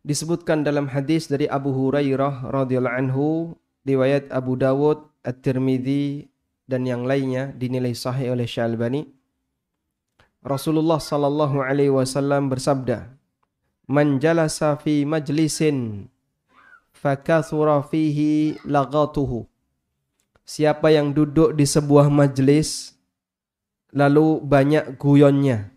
Disebutkan 0.07 0.63
dalam 0.63 0.87
hadis 0.87 1.27
dari 1.27 1.51
Abu 1.51 1.75
Hurairah 1.75 2.47
radhiyallahu 2.47 2.95
anhu, 2.95 3.55
riwayat 3.87 4.27
Abu 4.35 4.59
Dawud, 4.59 5.07
At-Tirmidzi, 5.23 6.27
dan 6.67 6.83
yang 6.83 7.07
lainnya 7.07 7.55
dinilai 7.55 7.95
sahih 7.95 8.35
oleh 8.35 8.43
Syalbani. 8.43 9.07
Rasulullah 10.43 10.99
sallallahu 10.99 11.63
alaihi 11.63 11.91
wasallam 11.91 12.51
bersabda, 12.51 13.07
"Man 13.87 14.19
jalasa 14.19 14.75
fi 14.75 15.07
majlisin 15.07 16.11
fakathura 16.91 17.79
fihi 17.87 18.59
lagatuhu." 18.67 19.47
Siapa 20.47 20.91
yang 20.91 21.11
duduk 21.11 21.55
di 21.55 21.67
sebuah 21.67 22.07
majlis 22.11 22.95
lalu 23.91 24.39
banyak 24.43 24.95
guyonnya. 24.99 25.71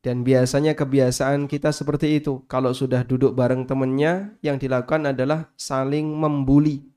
Dan 0.00 0.22
biasanya 0.22 0.78
kebiasaan 0.78 1.50
kita 1.50 1.74
seperti 1.74 2.22
itu. 2.22 2.46
Kalau 2.46 2.70
sudah 2.70 3.02
duduk 3.02 3.34
bareng 3.34 3.66
temannya, 3.66 4.38
yang 4.40 4.56
dilakukan 4.56 5.10
adalah 5.10 5.50
saling 5.58 6.06
membuli 6.06 6.95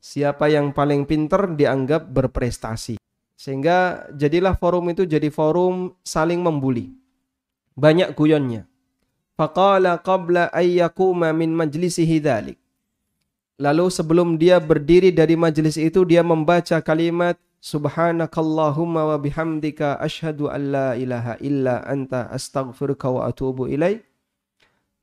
siapa 0.00 0.48
yang 0.48 0.72
paling 0.72 1.04
pinter 1.04 1.44
dianggap 1.52 2.08
berprestasi. 2.08 2.96
Sehingga 3.36 4.08
jadilah 4.16 4.56
forum 4.56 4.92
itu 4.92 5.04
jadi 5.04 5.28
forum 5.28 5.96
saling 6.04 6.40
membuli. 6.40 6.92
Banyak 7.76 8.16
guyonnya. 8.16 8.68
Faqala 9.36 10.00
qabla 10.00 10.52
ayyakuma 10.52 11.32
min 11.32 11.56
majlisihi 11.56 12.20
dhalik. 12.20 12.58
Lalu 13.60 13.92
sebelum 13.92 14.40
dia 14.40 14.56
berdiri 14.60 15.12
dari 15.12 15.36
majlis 15.36 15.76
itu 15.76 16.04
dia 16.08 16.24
membaca 16.24 16.80
kalimat 16.80 17.36
Subhanakallahumma 17.60 19.04
wa 19.04 19.16
bihamdika 19.20 20.00
ashhadu 20.00 20.48
an 20.48 20.72
la 20.72 20.88
ilaha 20.96 21.36
illa 21.44 21.84
anta 21.84 22.32
astaghfiruka 22.32 23.12
wa 23.12 23.28
atubu 23.28 23.68
ilaik. 23.68 24.00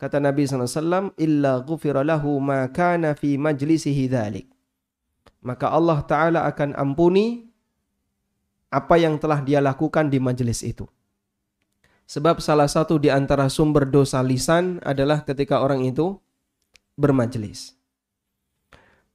Kata 0.02 0.18
Nabi 0.18 0.50
SAW, 0.50 1.14
illa 1.22 1.62
ghufira 1.62 2.02
lahu 2.02 2.42
ma 2.42 2.66
kana 2.74 3.14
fi 3.14 3.38
majlisihi 3.38 4.10
dhalik 4.10 4.57
maka 5.48 5.72
Allah 5.72 6.04
Ta'ala 6.04 6.44
akan 6.52 6.76
ampuni 6.76 7.48
apa 8.68 9.00
yang 9.00 9.16
telah 9.16 9.40
dia 9.40 9.64
lakukan 9.64 10.12
di 10.12 10.20
majelis 10.20 10.60
itu. 10.60 10.84
Sebab 12.04 12.44
salah 12.44 12.68
satu 12.68 13.00
di 13.00 13.08
antara 13.08 13.48
sumber 13.48 13.88
dosa 13.88 14.20
lisan 14.20 14.84
adalah 14.84 15.24
ketika 15.24 15.64
orang 15.64 15.88
itu 15.88 16.20
bermajelis. 17.00 17.80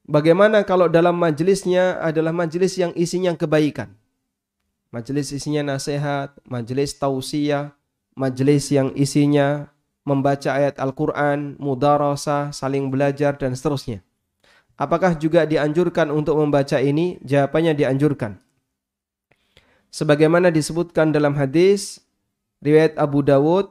Bagaimana 0.08 0.64
kalau 0.64 0.88
dalam 0.88 1.20
majelisnya 1.20 2.00
adalah 2.00 2.32
majelis 2.32 2.80
yang 2.80 2.96
isinya 2.96 3.36
kebaikan? 3.36 3.92
Majelis 4.92 5.32
isinya 5.32 5.76
nasihat, 5.76 6.36
majelis 6.48 6.96
tausiah, 6.96 7.76
majelis 8.16 8.72
yang 8.72 8.92
isinya 8.96 9.72
membaca 10.04 10.52
ayat 10.52 10.76
Al-Quran, 10.76 11.56
mudarasah, 11.56 12.52
saling 12.52 12.92
belajar, 12.92 13.40
dan 13.40 13.56
seterusnya. 13.56 14.04
Apakah 14.80 15.14
juga 15.20 15.44
dianjurkan 15.44 16.08
untuk 16.08 16.40
membaca 16.40 16.80
ini? 16.80 17.20
Jawabannya 17.22 17.76
dianjurkan. 17.76 18.40
Sebagaimana 19.92 20.48
disebutkan 20.48 21.12
dalam 21.12 21.36
hadis 21.36 22.00
riwayat 22.64 22.96
Abu 22.96 23.20
Dawud 23.20 23.68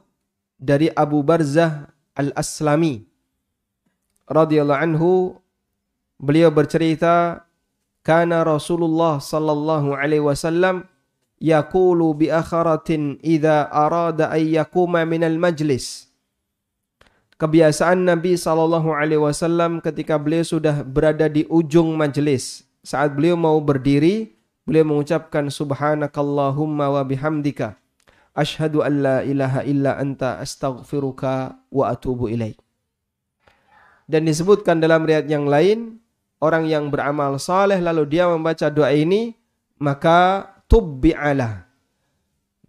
dari 0.62 0.86
Abu 0.94 1.26
Barzah 1.26 1.90
Al-Aslami 2.14 3.02
radhiyallahu 4.30 4.78
anhu 4.78 5.10
beliau 6.22 6.54
bercerita 6.54 7.42
kana 8.06 8.46
Rasulullah 8.46 9.18
sallallahu 9.18 9.98
alaihi 9.98 10.22
wasallam 10.22 10.86
yaqulu 11.42 12.14
bi 12.14 12.30
akharatin 12.30 13.18
idza 13.18 13.66
arada 13.66 14.30
ay 14.30 14.54
yakuma 14.54 15.02
minal 15.02 15.34
majlis 15.42 16.11
kebiasaan 17.42 18.06
Nabi 18.06 18.38
Shallallahu 18.38 18.94
Alaihi 18.94 19.18
Wasallam 19.18 19.82
ketika 19.82 20.14
beliau 20.14 20.46
sudah 20.46 20.86
berada 20.86 21.26
di 21.26 21.42
ujung 21.50 21.98
majelis 21.98 22.62
saat 22.86 23.18
beliau 23.18 23.34
mau 23.34 23.58
berdiri 23.58 24.30
beliau 24.62 24.86
mengucapkan 24.86 25.50
subhanakallahumma 25.50 26.86
wa 26.94 27.02
bihamdika. 27.02 27.74
Asyhadu 28.32 28.86
an 28.86 29.02
la 29.02 29.16
ilaha 29.26 29.66
illa 29.66 29.98
anta 29.98 30.38
astaghfiruka 30.38 31.58
wa 31.68 31.84
atubu 31.90 32.30
ilaik. 32.30 32.56
Dan 34.06 34.24
disebutkan 34.24 34.78
dalam 34.78 35.02
riwayat 35.02 35.26
yang 35.26 35.50
lain 35.50 35.98
orang 36.38 36.70
yang 36.70 36.94
beramal 36.94 37.42
saleh 37.42 37.82
lalu 37.82 38.06
dia 38.06 38.30
membaca 38.30 38.70
doa 38.70 38.94
ini 38.94 39.34
maka 39.82 40.46
tubbi'alah. 40.70 41.66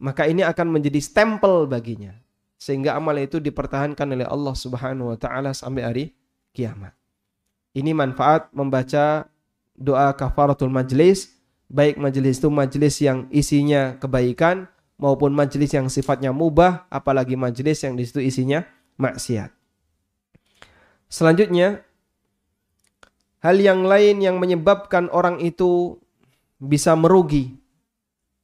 Maka 0.01 0.25
ini 0.25 0.41
akan 0.41 0.67
menjadi 0.81 0.97
stempel 0.97 1.69
baginya 1.69 2.22
sehingga 2.63 2.95
amal 2.95 3.19
itu 3.19 3.43
dipertahankan 3.43 4.07
oleh 4.15 4.23
Allah 4.23 4.55
Subhanahu 4.55 5.11
wa 5.11 5.17
taala 5.19 5.51
sampai 5.51 5.83
hari 5.83 6.05
kiamat. 6.55 6.95
Ini 7.75 7.91
manfaat 7.91 8.47
membaca 8.55 9.27
doa 9.75 10.15
kafaratul 10.15 10.71
majlis, 10.71 11.35
baik 11.67 11.99
majlis 11.99 12.39
itu 12.39 12.47
majlis 12.47 13.03
yang 13.03 13.27
isinya 13.35 13.99
kebaikan 13.99 14.71
maupun 14.95 15.35
majlis 15.35 15.75
yang 15.75 15.91
sifatnya 15.91 16.31
mubah, 16.31 16.87
apalagi 16.87 17.35
majlis 17.35 17.83
yang 17.83 17.99
di 17.99 18.07
situ 18.07 18.23
isinya 18.23 18.63
maksiat. 18.95 19.51
Selanjutnya, 21.11 21.83
hal 23.43 23.59
yang 23.59 23.83
lain 23.83 24.23
yang 24.23 24.39
menyebabkan 24.39 25.11
orang 25.11 25.43
itu 25.43 25.99
bisa 26.63 26.95
merugi 26.95 27.59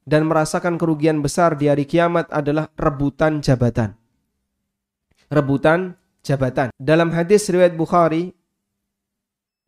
dan 0.04 0.28
merasakan 0.28 0.76
kerugian 0.76 1.24
besar 1.24 1.56
di 1.56 1.72
hari 1.72 1.88
kiamat 1.88 2.28
adalah 2.28 2.68
rebutan 2.76 3.40
jabatan 3.40 3.99
rebutan 5.30 5.94
jabatan. 6.26 6.74
Dalam 6.76 7.14
hadis 7.14 7.46
riwayat 7.48 7.78
Bukhari, 7.78 8.34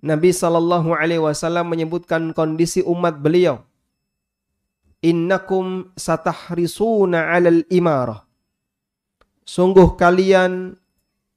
Nabi 0.03 0.35
Shallallahu 0.35 0.99
Alaihi 0.99 1.23
Wasallam 1.23 1.71
menyebutkan 1.71 2.35
kondisi 2.35 2.83
umat 2.83 3.23
beliau. 3.23 3.63
Innakum 5.03 5.95
satahrisuna 5.95 7.31
alal 7.31 7.63
imarah. 7.71 8.27
Sungguh 9.43 9.95
kalian 9.99 10.79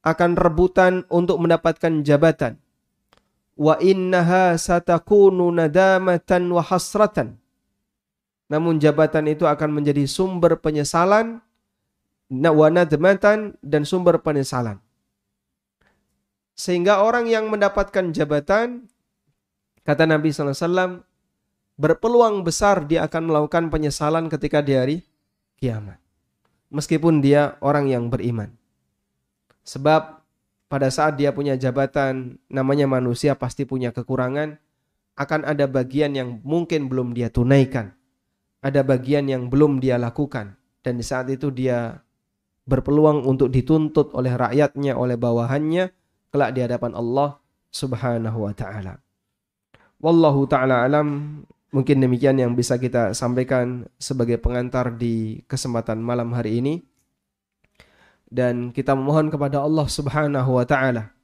akan 0.05 0.31
rebutan 0.37 1.05
untuk 1.09 1.41
mendapatkan 1.41 2.05
jabatan. 2.05 2.61
Wa 3.57 3.81
innaha 3.81 4.53
satakunu 4.57 5.49
nadamatan 5.49 6.45
wa 6.49 6.61
hasratan. 6.61 7.37
Namun 8.45 8.77
jabatan 8.77 9.25
itu 9.25 9.49
akan 9.49 9.81
menjadi 9.81 10.05
sumber 10.05 10.61
penyesalan 10.61 11.41
wa 12.43 12.67
nadmatan 12.67 13.55
dan 13.63 13.83
sumber 13.87 14.19
penyesalan. 14.19 14.81
Sehingga 16.55 17.03
orang 17.03 17.27
yang 17.27 17.51
mendapatkan 17.51 18.15
jabatan, 18.15 18.87
kata 19.83 20.07
Nabi 20.07 20.31
SAW, 20.31 21.03
berpeluang 21.75 22.47
besar 22.47 22.87
dia 22.87 23.03
akan 23.03 23.27
melakukan 23.27 23.67
penyesalan 23.67 24.31
ketika 24.31 24.63
di 24.63 24.73
hari 24.73 24.97
kiamat. 25.59 25.99
Meskipun 26.71 27.19
dia 27.19 27.59
orang 27.59 27.91
yang 27.91 28.07
beriman. 28.07 28.55
Sebab 29.67 30.23
pada 30.71 30.87
saat 30.89 31.19
dia 31.19 31.35
punya 31.35 31.59
jabatan, 31.59 32.39
namanya 32.47 32.87
manusia 32.87 33.35
pasti 33.35 33.67
punya 33.67 33.91
kekurangan, 33.91 34.55
akan 35.15 35.41
ada 35.47 35.67
bagian 35.67 36.15
yang 36.15 36.39
mungkin 36.43 36.87
belum 36.91 37.15
dia 37.15 37.31
tunaikan. 37.31 37.95
Ada 38.63 38.81
bagian 38.81 39.29
yang 39.29 39.47
belum 39.47 39.79
dia 39.79 39.95
lakukan. 39.95 40.57
Dan 40.81 40.97
di 40.97 41.05
saat 41.05 41.29
itu 41.29 41.49
dia 41.53 42.04
berpeluang 42.65 43.23
untuk 43.25 43.53
dituntut 43.53 44.11
oleh 44.17 44.33
rakyatnya, 44.33 44.97
oleh 44.97 45.15
bawahannya 45.15 45.93
kelak 46.33 46.51
di 46.57 46.59
hadapan 46.65 46.91
Allah 46.97 47.37
Subhanahu 47.69 48.49
wa 48.49 48.53
taala. 48.53 48.99
Wallahu 50.01 50.49
taala 50.49 50.83
alam. 50.83 51.41
Mungkin 51.71 51.99
demikian 51.99 52.39
yang 52.39 52.55
bisa 52.55 52.79
kita 52.79 53.11
sampaikan 53.11 53.83
sebagai 53.99 54.39
pengantar 54.39 54.95
di 54.95 55.43
kesempatan 55.43 55.99
malam 55.99 56.31
hari 56.31 56.63
ini. 56.63 56.75
Dan 58.25 58.71
kita 58.71 58.95
memohon 58.95 59.27
kepada 59.27 59.59
Allah 59.59 59.85
Subhanahu 59.85 60.55
wa 60.55 60.65
taala 60.65 61.15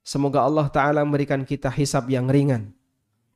Semoga 0.00 0.42
Allah 0.42 0.66
taala 0.72 1.04
memberikan 1.04 1.44
kita 1.44 1.68
hisab 1.68 2.08
yang 2.08 2.26
ringan. 2.26 2.72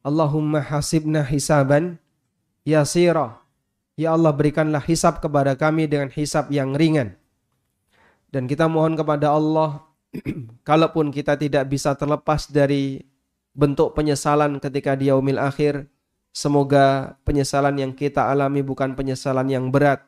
Allahumma 0.01 0.65
hasibna 0.65 1.25
hisaban 1.25 2.01
yasira. 2.65 3.44
Ya 3.95 4.11
Allah 4.11 4.35
berikanlah 4.35 4.83
hisab 4.83 5.23
kepada 5.23 5.55
kami 5.55 5.87
dengan 5.87 6.11
hisab 6.11 6.51
yang 6.51 6.75
ringan. 6.75 7.15
Dan 8.35 8.51
kita 8.51 8.67
mohon 8.67 8.99
kepada 8.99 9.31
Allah 9.31 9.87
kalaupun 10.69 11.15
kita 11.15 11.39
tidak 11.39 11.71
bisa 11.71 11.95
terlepas 11.95 12.51
dari 12.51 13.07
bentuk 13.55 13.95
penyesalan 13.95 14.59
ketika 14.59 14.99
di 14.99 15.15
yaumil 15.15 15.39
akhir, 15.39 15.87
semoga 16.35 17.15
penyesalan 17.23 17.79
yang 17.79 17.93
kita 17.95 18.27
alami 18.27 18.67
bukan 18.67 18.99
penyesalan 18.99 19.47
yang 19.47 19.71
berat, 19.71 20.03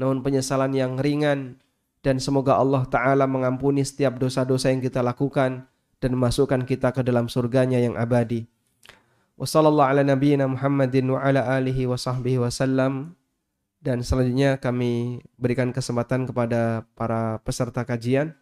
namun 0.00 0.24
penyesalan 0.24 0.72
yang 0.72 0.96
ringan 0.96 1.60
dan 2.00 2.16
semoga 2.16 2.56
Allah 2.56 2.88
taala 2.88 3.28
mengampuni 3.28 3.84
setiap 3.84 4.16
dosa-dosa 4.16 4.72
yang 4.72 4.80
kita 4.80 5.04
lakukan 5.04 5.68
dan 6.00 6.10
memasukkan 6.16 6.64
kita 6.64 6.96
ke 6.96 7.04
dalam 7.04 7.28
surganya 7.28 7.76
yang 7.76 7.98
abadi. 8.00 8.48
Wassalamualaikum 9.38 10.56
Muhammadin 10.56 11.14
wa 11.14 11.20
ala 11.22 11.44
alihi 11.58 11.86
wa 11.86 11.94
sahbihi 11.94 12.42
wasallam. 12.42 13.17
Dan 13.78 14.02
selanjutnya 14.02 14.58
kami 14.58 15.22
berikan 15.38 15.70
kesempatan 15.70 16.26
kepada 16.26 16.82
para 16.98 17.38
peserta 17.46 17.86
kajian. 17.86 18.34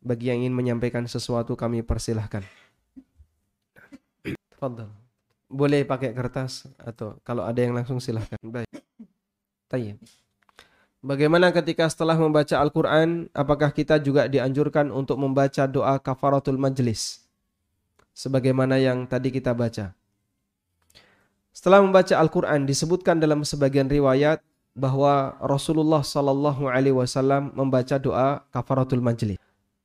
Bagi 0.00 0.32
yang 0.32 0.40
ingin 0.44 0.56
menyampaikan 0.56 1.04
sesuatu 1.04 1.52
kami 1.52 1.84
persilahkan. 1.84 2.40
Fadal. 4.56 4.88
Boleh 5.50 5.84
pakai 5.84 6.16
kertas 6.16 6.64
atau 6.80 7.20
kalau 7.20 7.44
ada 7.44 7.60
yang 7.60 7.76
langsung 7.76 8.00
silahkan. 8.00 8.40
Baik. 8.40 8.70
Tayyib. 9.68 10.00
Bagaimana 11.00 11.48
ketika 11.48 11.88
setelah 11.88 12.12
membaca 12.12 12.60
Al-Quran, 12.60 13.32
apakah 13.32 13.72
kita 13.72 13.96
juga 13.96 14.28
dianjurkan 14.28 14.92
untuk 14.92 15.16
membaca 15.16 15.64
doa 15.64 15.96
kafaratul 15.96 16.60
majlis? 16.60 17.24
Sebagaimana 18.12 18.76
yang 18.76 19.08
tadi 19.08 19.32
kita 19.32 19.56
baca. 19.56 19.96
Setelah 21.56 21.80
membaca 21.80 22.12
Al-Quran, 22.20 22.68
disebutkan 22.68 23.16
dalam 23.16 23.48
sebagian 23.48 23.88
riwayat, 23.88 24.44
bahwa 24.74 25.36
Rasulullah 25.42 26.00
Shallallahu 26.00 26.70
Alaihi 26.70 26.94
Wasallam 26.94 27.50
membaca 27.52 27.98
doa 27.98 28.46
kafaratul 28.54 29.02
majlis. 29.02 29.38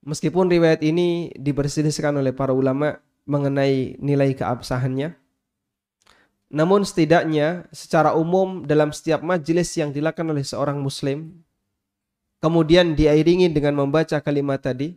Meskipun 0.05 0.45
riwayat 0.45 0.85
ini 0.85 1.33
diperselisihkan 1.33 2.13
oleh 2.13 2.29
para 2.29 2.53
ulama 2.53 3.01
mengenai 3.25 3.97
nilai 3.97 4.37
keabsahannya, 4.37 5.17
namun 6.53 6.85
setidaknya 6.85 7.65
secara 7.73 8.13
umum 8.13 8.63
dalam 8.69 8.93
setiap 8.93 9.25
majelis 9.25 9.73
yang 9.73 9.89
dilakukan 9.89 10.29
oleh 10.29 10.45
seorang 10.45 10.77
muslim, 10.77 11.33
kemudian 12.37 12.93
diiringi 12.93 13.49
dengan 13.49 13.81
membaca 13.81 14.21
kalimat 14.21 14.61
tadi, 14.61 14.93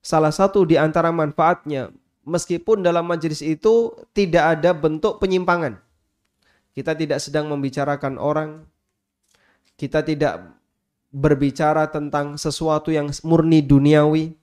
salah 0.00 0.32
satu 0.32 0.64
di 0.64 0.80
antara 0.80 1.12
manfaatnya, 1.12 1.92
meskipun 2.24 2.80
dalam 2.80 3.04
majelis 3.04 3.44
itu 3.44 3.92
tidak 4.16 4.56
ada 4.56 4.72
bentuk 4.72 5.20
penyimpangan, 5.20 5.76
kita 6.74 6.94
tidak 6.94 7.18
sedang 7.18 7.50
membicarakan 7.50 8.16
orang. 8.16 8.64
Kita 9.74 10.04
tidak 10.04 10.54
berbicara 11.10 11.90
tentang 11.90 12.38
sesuatu 12.38 12.94
yang 12.94 13.10
murni 13.26 13.64
duniawi. 13.64 14.36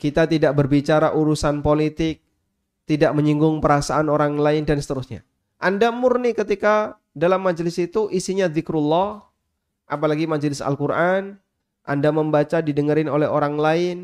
Kita 0.00 0.24
tidak 0.24 0.56
berbicara 0.56 1.12
urusan 1.12 1.60
politik, 1.60 2.24
tidak 2.88 3.12
menyinggung 3.12 3.60
perasaan 3.60 4.08
orang 4.08 4.40
lain 4.40 4.64
dan 4.64 4.80
seterusnya. 4.80 5.20
Anda 5.60 5.92
murni 5.92 6.32
ketika 6.32 6.96
dalam 7.12 7.44
majelis 7.44 7.76
itu 7.76 8.08
isinya 8.08 8.48
zikrullah, 8.48 9.20
apalagi 9.84 10.24
majelis 10.24 10.64
Al-Quran, 10.64 11.36
Anda 11.84 12.08
membaca 12.14 12.64
didengerin 12.64 13.12
oleh 13.12 13.28
orang 13.28 13.60
lain, 13.60 13.98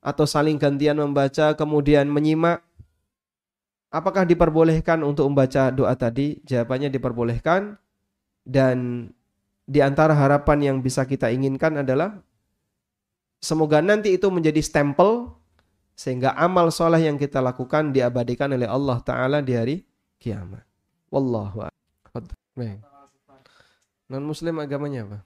atau 0.00 0.24
saling 0.24 0.56
gantian 0.56 0.96
membaca 0.96 1.52
kemudian 1.52 2.08
menyimak, 2.08 2.64
Apakah 3.92 4.24
diperbolehkan 4.24 5.04
untuk 5.04 5.28
membaca 5.28 5.68
doa 5.68 5.92
tadi? 5.92 6.40
Jawabannya 6.48 6.88
diperbolehkan 6.88 7.76
dan 8.40 9.08
di 9.68 9.84
antara 9.84 10.16
harapan 10.16 10.72
yang 10.72 10.76
bisa 10.80 11.04
kita 11.04 11.28
inginkan 11.28 11.84
adalah 11.84 12.24
semoga 13.36 13.84
nanti 13.84 14.16
itu 14.16 14.32
menjadi 14.32 14.64
stempel 14.64 15.36
sehingga 15.92 16.32
amal 16.40 16.72
soleh 16.72 17.04
yang 17.04 17.20
kita 17.20 17.44
lakukan 17.44 17.92
diabadikan 17.92 18.48
oleh 18.56 18.64
Allah 18.64 18.98
Ta'ala 19.04 19.44
di 19.44 19.52
hari 19.52 19.76
kiamat. 20.16 20.64
Wallahu 21.12 21.68
Non 24.08 24.24
muslim 24.24 24.56
agamanya 24.60 25.04
apa? 25.04 25.18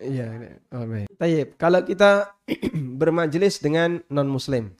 Iya, 0.00 0.56
oh, 0.72 0.88
baik. 0.88 1.60
Kalau 1.60 1.84
kita 1.84 2.36
bermajelis 3.00 3.60
dengan 3.60 4.00
non 4.08 4.32
muslim, 4.32 4.72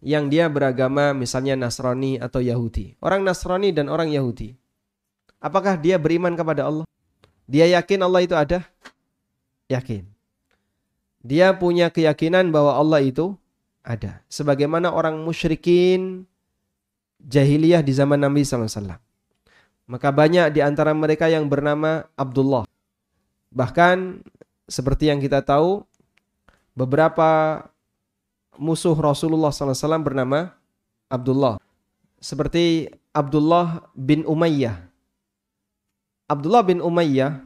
yang 0.00 0.32
dia 0.32 0.48
beragama 0.48 1.12
misalnya 1.12 1.56
Nasrani 1.56 2.16
atau 2.16 2.40
Yahudi. 2.40 2.96
Orang 3.04 3.24
Nasrani 3.24 3.72
dan 3.72 3.92
orang 3.92 4.08
Yahudi. 4.08 4.56
Apakah 5.40 5.76
dia 5.76 5.96
beriman 5.96 6.36
kepada 6.36 6.68
Allah? 6.68 6.84
Dia 7.48 7.68
yakin 7.80 8.00
Allah 8.04 8.20
itu 8.24 8.36
ada? 8.36 8.64
Yakin. 9.68 10.04
Dia 11.20 11.52
punya 11.52 11.92
keyakinan 11.92 12.48
bahwa 12.48 12.76
Allah 12.76 13.04
itu 13.04 13.36
ada. 13.84 14.24
Sebagaimana 14.32 14.92
orang 14.92 15.20
musyrikin 15.20 16.24
jahiliyah 17.20 17.84
di 17.84 17.92
zaman 17.92 18.20
Nabi 18.20 18.44
SAW. 18.44 18.96
Maka 19.90 20.08
banyak 20.14 20.54
di 20.54 20.60
antara 20.64 20.96
mereka 20.96 21.28
yang 21.28 21.50
bernama 21.50 22.08
Abdullah. 22.16 22.64
Bahkan 23.50 24.22
seperti 24.70 25.10
yang 25.10 25.18
kita 25.18 25.42
tahu, 25.42 25.82
beberapa 26.78 27.60
musuh 28.60 28.92
Rasulullah 28.92 29.48
SAW 29.48 30.04
bernama 30.04 30.52
Abdullah. 31.08 31.56
Seperti 32.20 32.92
Abdullah 33.16 33.88
bin 33.96 34.28
Umayyah. 34.28 34.76
Abdullah 36.28 36.62
bin 36.62 36.84
Umayyah 36.84 37.40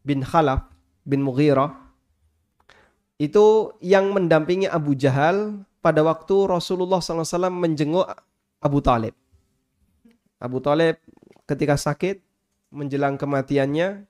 bin 0.00 0.24
Khalaf 0.24 0.66
bin 1.04 1.20
Mughirah 1.20 1.76
itu 3.20 3.76
yang 3.78 4.10
mendampingi 4.10 4.66
Abu 4.66 4.96
Jahal 4.98 5.62
pada 5.78 6.02
waktu 6.02 6.48
Rasulullah 6.48 6.98
SAW 6.98 7.52
menjenguk 7.52 8.08
Abu 8.58 8.80
Talib. 8.80 9.14
Abu 10.40 10.58
Talib 10.58 10.98
ketika 11.44 11.76
sakit 11.78 12.24
menjelang 12.74 13.20
kematiannya 13.20 14.08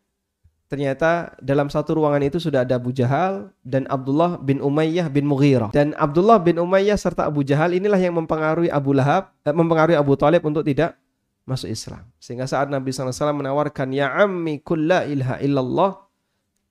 ternyata 0.69 1.37
dalam 1.39 1.69
satu 1.69 2.01
ruangan 2.01 2.25
itu 2.25 2.41
sudah 2.41 2.65
ada 2.65 2.81
Abu 2.81 2.91
Jahal 2.91 3.53
dan 3.63 3.85
Abdullah 3.87 4.41
bin 4.41 4.59
Umayyah 4.65 5.13
bin 5.13 5.29
Mughirah. 5.29 5.71
Dan 5.71 5.93
Abdullah 5.95 6.41
bin 6.41 6.57
Umayyah 6.57 6.97
serta 6.97 7.29
Abu 7.29 7.45
Jahal 7.45 7.77
inilah 7.77 8.01
yang 8.01 8.17
mempengaruhi 8.17 8.73
Abu 8.73 8.97
Lahab, 8.97 9.31
eh, 9.45 9.55
mempengaruhi 9.55 9.97
Abu 9.97 10.17
Talib 10.17 10.43
untuk 10.43 10.65
tidak 10.65 10.97
masuk 11.45 11.69
Islam. 11.69 12.09
Sehingga 12.17 12.49
saat 12.49 12.73
Nabi 12.73 12.91
SAW 12.91 13.37
menawarkan, 13.37 13.93
Ya 13.93 14.11
ammi 14.13 14.65
kulla 14.65 15.05
ilaha 15.05 15.37
illallah 15.45 15.93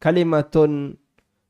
kalimatun 0.01 0.97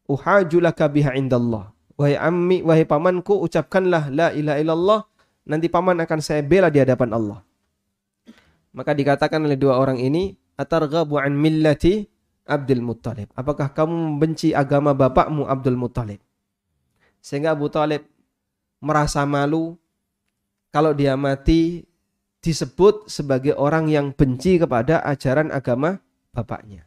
uhajulaka 0.05 0.91
biha 0.91 1.15
indallah. 1.15 1.71
Wahai 1.95 2.19
ammi, 2.19 2.61
wahai 2.61 2.83
pamanku, 2.83 3.39
ucapkanlah 3.39 4.11
la 4.11 4.29
ilaha 4.35 4.57
illallah, 4.59 4.99
nanti 5.47 5.71
paman 5.71 6.03
akan 6.03 6.19
saya 6.19 6.43
bela 6.43 6.67
di 6.67 6.83
hadapan 6.83 7.15
Allah. 7.15 7.39
Maka 8.73 8.91
dikatakan 8.97 9.41
oleh 9.45 9.55
dua 9.55 9.77
orang 9.77 10.01
ini, 10.01 10.33
Atarghabu 10.53 11.17
an 11.17 11.33
millati 11.33 12.12
Abdul 12.43 12.83
Muttalib. 12.83 13.31
Apakah 13.33 13.71
kamu 13.71 14.19
membenci 14.19 14.51
agama 14.51 14.91
bapakmu 14.91 15.47
Abdul 15.47 15.79
Muttalib? 15.79 16.19
Sehingga 17.23 17.55
Abu 17.55 17.71
Talib 17.71 18.03
merasa 18.83 19.23
malu 19.23 19.79
kalau 20.75 20.91
dia 20.91 21.15
mati 21.15 21.87
disebut 22.43 23.07
sebagai 23.07 23.55
orang 23.55 23.87
yang 23.87 24.11
benci 24.11 24.59
kepada 24.59 24.99
ajaran 25.07 25.47
agama 25.55 26.03
bapaknya. 26.35 26.83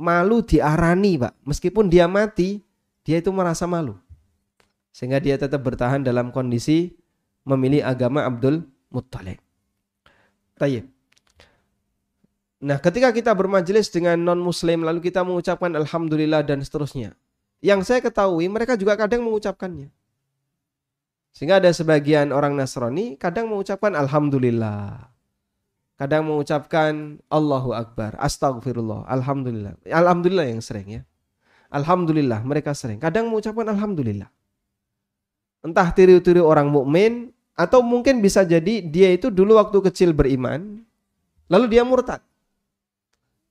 Malu 0.00 0.40
diarani, 0.40 1.20
Pak. 1.20 1.44
Meskipun 1.44 1.92
dia 1.92 2.08
mati, 2.08 2.64
dia 3.04 3.20
itu 3.20 3.28
merasa 3.32 3.68
malu. 3.68 4.00
Sehingga 4.96 5.20
dia 5.20 5.36
tetap 5.36 5.60
bertahan 5.60 6.00
dalam 6.00 6.32
kondisi 6.32 6.96
memilih 7.44 7.84
agama 7.84 8.24
Abdul 8.24 8.64
Muttalib. 8.88 9.36
Tayyib. 10.56 10.95
Nah, 12.56 12.80
ketika 12.80 13.12
kita 13.12 13.36
bermajelis 13.36 13.92
dengan 13.92 14.16
non-muslim 14.16 14.80
lalu 14.80 15.12
kita 15.12 15.20
mengucapkan 15.20 15.76
alhamdulillah 15.76 16.40
dan 16.40 16.64
seterusnya. 16.64 17.12
Yang 17.60 17.88
saya 17.88 18.00
ketahui 18.00 18.48
mereka 18.48 18.76
juga 18.76 18.96
kadang 18.96 19.24
mengucapkannya. 19.24 19.92
Sehingga 21.36 21.60
ada 21.60 21.68
sebagian 21.68 22.32
orang 22.32 22.56
Nasrani 22.56 23.20
kadang 23.20 23.52
mengucapkan 23.52 23.92
alhamdulillah. 23.92 25.12
kadang 25.96 26.28
mengucapkan 26.28 27.24
Allahu 27.32 27.72
Akbar, 27.72 28.20
Astagfirullah, 28.20 29.08
Alhamdulillah. 29.08 29.80
Alhamdulillah 29.88 30.44
yang 30.44 30.60
sering 30.60 31.00
ya. 31.00 31.02
Alhamdulillah 31.72 32.44
mereka 32.44 32.76
sering. 32.76 33.00
Kadang 33.00 33.32
mengucapkan 33.32 33.64
Alhamdulillah. 33.64 34.28
Entah 35.64 35.88
tiru-tiru 35.96 36.44
orang 36.44 36.68
mukmin 36.68 37.32
atau 37.56 37.80
mungkin 37.80 38.20
bisa 38.20 38.44
jadi 38.44 38.84
dia 38.84 39.08
itu 39.08 39.32
dulu 39.32 39.56
waktu 39.56 39.80
kecil 39.88 40.12
beriman, 40.12 40.84
lalu 41.48 41.66
dia 41.72 41.82
murtad. 41.82 42.20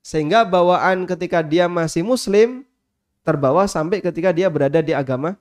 Sehingga 0.06 0.46
bawaan 0.46 1.02
ketika 1.02 1.42
dia 1.42 1.66
masih 1.66 2.06
muslim 2.06 2.62
terbawa 3.26 3.66
sampai 3.66 3.98
ketika 3.98 4.30
dia 4.30 4.46
berada 4.46 4.78
di 4.78 4.94
agama 4.94 5.34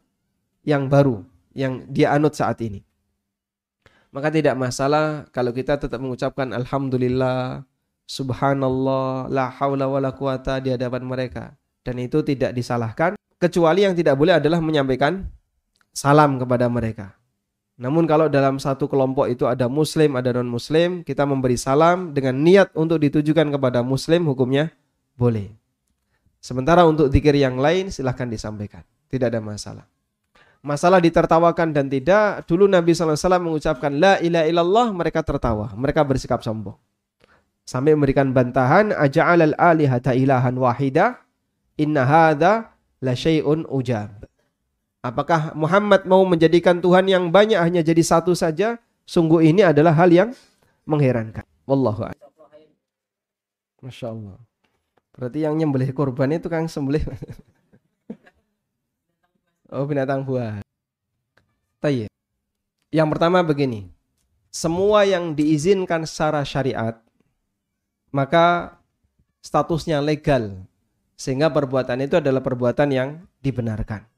yang 0.65 0.89
baru, 0.89 1.21
yang 1.53 1.85
dia 1.85 2.17
anut 2.17 2.33
saat 2.33 2.57
ini. 2.65 2.81
Maka 4.09 4.33
tidak 4.33 4.57
masalah 4.57 5.29
kalau 5.29 5.53
kita 5.53 5.77
tetap 5.77 6.01
mengucapkan 6.01 6.49
Alhamdulillah, 6.49 7.61
Subhanallah, 8.09 9.29
La 9.29 9.53
haula 9.53 9.85
wa 9.85 10.01
la 10.01 10.17
quwata 10.17 10.57
di 10.57 10.73
hadapan 10.73 11.05
mereka. 11.05 11.53
Dan 11.85 12.01
itu 12.01 12.25
tidak 12.25 12.57
disalahkan, 12.57 13.13
kecuali 13.37 13.85
yang 13.85 13.93
tidak 13.93 14.17
boleh 14.17 14.41
adalah 14.41 14.57
menyampaikan 14.65 15.29
salam 15.93 16.41
kepada 16.41 16.65
mereka. 16.73 17.13
Namun 17.75 18.07
kalau 18.07 18.31
dalam 18.31 18.55
satu 18.55 18.87
kelompok 18.87 19.27
itu 19.27 19.43
ada 19.43 19.67
muslim, 19.67 20.15
ada 20.15 20.31
non-muslim, 20.31 21.03
kita 21.03 21.27
memberi 21.27 21.59
salam 21.59 22.15
dengan 22.15 22.39
niat 22.39 22.71
untuk 22.71 23.03
ditujukan 23.03 23.51
kepada 23.51 23.83
muslim, 23.83 24.23
hukumnya 24.31 24.71
boleh. 25.19 25.51
Sementara 26.39 26.87
untuk 26.87 27.11
zikir 27.11 27.35
yang 27.35 27.59
lain 27.59 27.91
silahkan 27.91 28.31
disampaikan. 28.31 28.85
Tidak 29.11 29.27
ada 29.27 29.43
masalah. 29.43 29.83
Masalah 30.65 31.03
ditertawakan 31.03 31.75
dan 31.75 31.91
tidak, 31.91 32.47
dulu 32.47 32.65
Nabi 32.65 32.95
SAW 32.95 33.37
mengucapkan 33.37 33.91
La 34.01 34.17
ilaha 34.23 34.45
illallah, 34.49 34.87
mereka 34.95 35.21
tertawa. 35.21 35.69
Mereka 35.75 36.01
bersikap 36.07 36.41
sombong. 36.41 36.79
Sampai 37.65 37.93
memberikan 37.93 38.31
bantahan, 38.33 38.93
Aja'al 38.93 39.51
al-alihata 39.51 40.13
ilahan 40.17 40.55
wahida, 40.57 41.21
inna 41.77 42.05
hadha 42.07 42.71
la 43.01 43.13
ujab. 43.69 44.25
Apakah 45.05 45.53
Muhammad 45.53 46.09
mau 46.09 46.25
menjadikan 46.25 46.81
Tuhan 46.81 47.05
yang 47.05 47.29
banyak 47.29 47.61
hanya 47.61 47.85
jadi 47.85 48.01
satu 48.01 48.33
saja? 48.33 48.81
Sungguh 49.05 49.45
ini 49.45 49.61
adalah 49.61 49.93
hal 49.93 50.09
yang 50.09 50.29
mengherankan. 50.89 51.45
Wallahu 51.69 52.09
a'lam. 52.09 52.29
Masya 53.85 54.09
Allah. 54.09 54.41
Berarti 55.13 55.45
yang 55.45 55.53
nyembelih 55.53 55.93
korban 55.93 56.33
itu 56.33 56.49
kan 56.49 56.65
sembelih. 56.65 57.05
oh 59.77 59.85
binatang 59.85 60.25
buah. 60.25 60.65
Tayyip. 61.85 62.09
Yang 62.89 63.07
pertama 63.13 63.45
begini. 63.45 63.85
Semua 64.49 65.05
yang 65.05 65.37
diizinkan 65.37 66.09
secara 66.09 66.41
syariat 66.41 66.97
maka 68.09 68.79
statusnya 69.43 69.99
legal 69.99 70.63
sehingga 71.19 71.51
perbuatan 71.51 71.99
itu 72.07 72.17
adalah 72.17 72.39
perbuatan 72.39 72.89
yang 72.89 73.09
dibenarkan. 73.43 74.14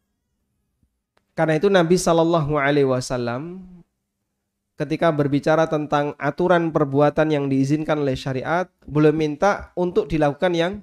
Karena 1.38 1.54
itu 1.62 1.70
Nabi 1.70 2.02
Shallallahu 2.02 2.58
Alaihi 2.58 2.90
Wasallam 2.90 3.62
ketika 4.74 5.14
berbicara 5.14 5.70
tentang 5.70 6.18
aturan 6.18 6.74
perbuatan 6.74 7.30
yang 7.30 7.46
diizinkan 7.46 8.02
oleh 8.02 8.18
syariat, 8.18 8.66
belum 8.90 9.14
minta 9.14 9.70
untuk 9.78 10.10
dilakukan 10.10 10.58
yang 10.58 10.74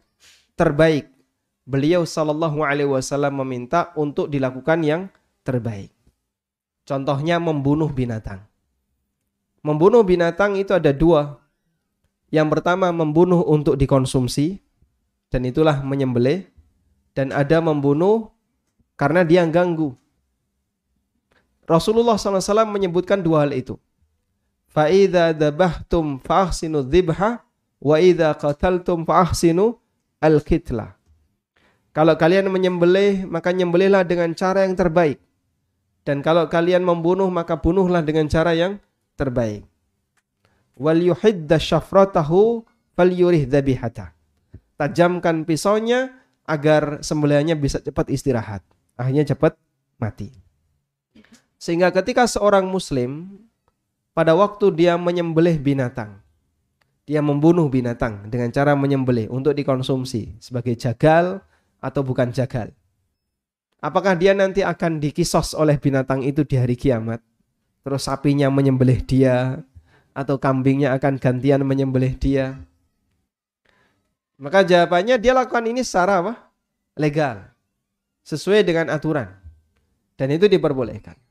terbaik. 0.55 1.11
Beliau 1.66 2.07
Shallallahu 2.07 2.62
Alaihi 2.62 2.86
Wasallam 2.86 3.42
meminta 3.42 3.90
untuk 3.98 4.30
dilakukan 4.30 4.86
yang 4.86 5.11
terbaik. 5.42 5.90
Contohnya 6.86 7.42
membunuh 7.42 7.90
binatang. 7.90 8.46
Membunuh 9.59 10.07
binatang 10.07 10.55
itu 10.55 10.70
ada 10.70 10.94
dua. 10.94 11.42
Yang 12.30 12.55
pertama 12.55 12.94
membunuh 12.94 13.42
untuk 13.42 13.74
dikonsumsi 13.74 14.62
dan 15.34 15.50
itulah 15.50 15.82
menyembelih 15.82 16.46
dan 17.11 17.34
ada 17.34 17.59
membunuh 17.59 18.30
karena 18.94 19.26
dia 19.26 19.42
ganggu 19.50 19.98
Rasulullah 21.65 22.21
SAW 22.21 22.69
menyebutkan 22.69 23.21
dua 23.25 23.49
hal 23.49 23.57
itu. 23.57 23.81
Fa'idha 24.69 25.33
dabahtum 25.33 26.21
fa'ahsinu 26.21 26.83
dhibha 26.85 27.41
wa 27.81 27.97
idha 28.01 28.35
qataltum 28.35 29.09
fa'ahsinu 29.09 29.77
al-kitlah. 30.21 30.99
Kalau 31.95 32.19
kalian 32.19 32.51
menyembelih, 32.51 33.23
maka 33.31 33.55
nyembelihlah 33.55 34.03
dengan 34.03 34.35
cara 34.35 34.67
yang 34.67 34.75
terbaik. 34.75 35.23
Dan 36.03 36.21
kalau 36.21 36.51
kalian 36.51 36.83
membunuh, 36.83 37.31
maka 37.31 37.57
bunuhlah 37.57 38.03
dengan 38.03 38.27
cara 38.27 38.51
yang 38.53 38.83
terbaik. 39.15 39.62
Wal 40.75 41.01
yuhidda 41.01 41.57
syafratahu 41.57 42.67
fal 42.99 43.09
yurih 43.15 43.47
dhabihata. 43.47 44.11
Tajamkan 44.75 45.47
pisaunya 45.47 46.19
agar 46.45 46.99
sembelihannya 47.01 47.55
bisa 47.55 47.79
cepat 47.79 48.11
istirahat. 48.11 48.67
Akhirnya 48.99 49.23
cepat 49.23 49.55
mati. 50.03 50.43
Sehingga 51.65 51.89
ketika 51.89 52.29
seorang 52.29 52.69
muslim 52.69 53.41
pada 54.12 54.37
waktu 54.37 54.69
dia 54.77 55.01
menyembelih 55.01 55.57
binatang, 55.57 56.21
dia 57.09 57.25
membunuh 57.25 57.73
binatang 57.73 58.29
dengan 58.29 58.53
cara 58.53 58.77
menyembelih 58.77 59.33
untuk 59.33 59.57
dikonsumsi 59.57 60.37
sebagai 60.45 60.77
jagal 60.77 61.41
atau 61.81 62.05
bukan 62.05 62.29
jagal. 62.37 62.69
Apakah 63.81 64.12
dia 64.12 64.37
nanti 64.37 64.61
akan 64.61 65.01
dikisos 65.01 65.57
oleh 65.57 65.81
binatang 65.81 66.21
itu 66.21 66.45
di 66.45 66.61
hari 66.61 66.77
kiamat? 66.77 67.25
Terus 67.81 68.12
sapinya 68.12 68.53
menyembelih 68.53 69.01
dia 69.01 69.65
atau 70.12 70.37
kambingnya 70.37 70.93
akan 71.01 71.17
gantian 71.17 71.65
menyembelih 71.65 72.12
dia? 72.21 72.61
Maka 74.37 74.69
jawabannya 74.69 75.17
dia 75.17 75.33
lakukan 75.33 75.65
ini 75.65 75.81
secara 75.81 76.21
apa? 76.21 76.35
Legal. 77.01 77.41
Sesuai 78.21 78.69
dengan 78.69 78.93
aturan. 78.93 79.33
Dan 80.21 80.29
itu 80.29 80.45
diperbolehkan. 80.45 81.24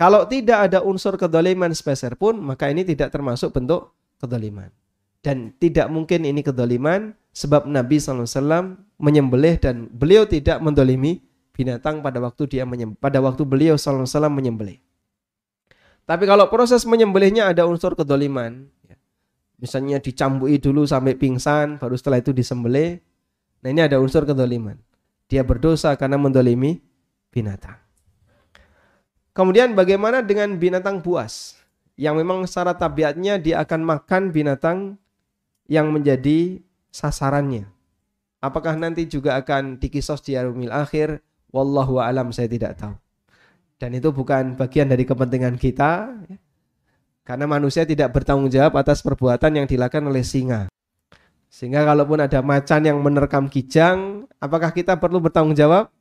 Kalau 0.00 0.24
tidak 0.24 0.72
ada 0.72 0.80
unsur 0.80 1.20
kedoliman 1.20 1.76
speser 1.76 2.16
pun, 2.16 2.40
maka 2.40 2.72
ini 2.72 2.88
tidak 2.88 3.12
termasuk 3.12 3.52
bentuk 3.52 3.92
kedoliman. 4.16 4.72
Dan 5.20 5.52
tidak 5.60 5.92
mungkin 5.92 6.24
ini 6.24 6.40
kedoliman 6.40 7.12
sebab 7.36 7.68
Nabi 7.68 8.00
SAW 8.00 8.80
menyembelih 8.96 9.60
dan 9.60 9.92
beliau 9.92 10.24
tidak 10.24 10.56
mendolimi 10.64 11.20
binatang 11.52 12.00
pada 12.00 12.16
waktu 12.16 12.48
dia 12.48 12.64
pada 12.96 13.20
waktu 13.20 13.44
beliau 13.44 13.76
SAW 13.76 14.08
menyembelih. 14.32 14.80
Tapi 16.08 16.24
kalau 16.24 16.48
proses 16.48 16.88
menyembelihnya 16.88 17.52
ada 17.52 17.68
unsur 17.68 17.92
kedoliman, 17.92 18.72
ya, 18.88 18.96
misalnya 19.60 20.00
dicambui 20.00 20.56
dulu 20.56 20.88
sampai 20.88 21.12
pingsan, 21.12 21.76
baru 21.76 22.00
setelah 22.00 22.24
itu 22.24 22.32
disembelih, 22.32 23.04
nah 23.60 23.68
ini 23.68 23.84
ada 23.84 24.00
unsur 24.00 24.24
kedoliman. 24.24 24.80
Dia 25.28 25.44
berdosa 25.44 25.92
karena 26.00 26.16
mendolimi 26.16 26.80
binatang. 27.28 27.89
Kemudian 29.30 29.78
bagaimana 29.78 30.20
dengan 30.26 30.58
binatang 30.58 30.98
buas? 31.02 31.54
Yang 31.94 32.24
memang 32.24 32.38
secara 32.48 32.74
tabiatnya 32.74 33.36
dia 33.36 33.62
akan 33.62 33.80
makan 33.84 34.22
binatang 34.34 34.96
yang 35.70 35.92
menjadi 35.94 36.58
sasarannya. 36.90 37.70
Apakah 38.40 38.74
nanti 38.74 39.04
juga 39.04 39.36
akan 39.36 39.76
dikisos 39.76 40.24
di 40.24 40.34
arumil 40.34 40.72
akhir? 40.72 41.20
Wallahu 41.52 42.00
alam 42.00 42.32
saya 42.32 42.48
tidak 42.48 42.80
tahu. 42.80 42.96
Dan 43.76 43.96
itu 43.96 44.10
bukan 44.12 44.56
bagian 44.56 44.88
dari 44.88 45.04
kepentingan 45.04 45.60
kita. 45.60 46.08
Ya. 46.28 46.36
Karena 47.24 47.46
manusia 47.46 47.86
tidak 47.86 48.10
bertanggung 48.16 48.50
jawab 48.50 48.74
atas 48.80 49.04
perbuatan 49.04 49.62
yang 49.62 49.66
dilakukan 49.68 50.02
oleh 50.02 50.24
singa. 50.24 50.66
Sehingga 51.52 51.84
kalaupun 51.84 52.22
ada 52.22 52.40
macan 52.40 52.80
yang 52.86 52.98
menerkam 52.98 53.46
kijang, 53.46 54.26
apakah 54.40 54.72
kita 54.74 54.96
perlu 54.96 55.20
bertanggung 55.20 55.54
jawab? 55.54 55.92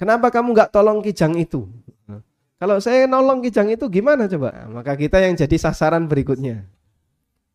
Kenapa 0.00 0.32
kamu 0.32 0.56
nggak 0.56 0.70
tolong 0.72 1.04
kijang 1.04 1.36
itu? 1.36 1.68
Kalau 2.60 2.76
saya 2.76 3.08
nolong 3.08 3.40
kijang 3.40 3.72
itu 3.72 3.88
gimana 3.88 4.28
coba? 4.28 4.68
Maka 4.68 4.92
kita 4.92 5.16
yang 5.16 5.32
jadi 5.32 5.56
sasaran 5.56 6.04
berikutnya. 6.04 6.68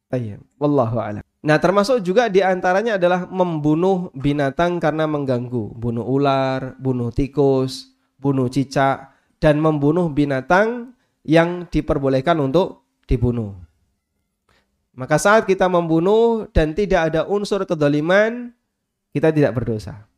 Ayo, 0.10 0.42
wallahu 0.58 0.98
a'lam. 0.98 1.22
Nah, 1.46 1.62
termasuk 1.62 2.02
juga 2.02 2.26
di 2.26 2.42
antaranya 2.42 2.98
adalah 2.98 3.30
membunuh 3.30 4.10
binatang 4.18 4.82
karena 4.82 5.06
mengganggu, 5.06 5.78
bunuh 5.78 6.02
ular, 6.02 6.74
bunuh 6.82 7.14
tikus, 7.14 7.94
bunuh 8.18 8.50
cicak, 8.50 9.14
dan 9.38 9.62
membunuh 9.62 10.10
binatang 10.10 10.98
yang 11.22 11.70
diperbolehkan 11.70 12.42
untuk 12.42 12.82
dibunuh. 13.06 13.54
Maka 14.98 15.22
saat 15.22 15.46
kita 15.46 15.70
membunuh 15.70 16.50
dan 16.50 16.74
tidak 16.74 17.14
ada 17.14 17.30
unsur 17.30 17.62
kedoliman, 17.62 18.50
kita 19.14 19.30
tidak 19.30 19.54
berdosa. 19.54 20.10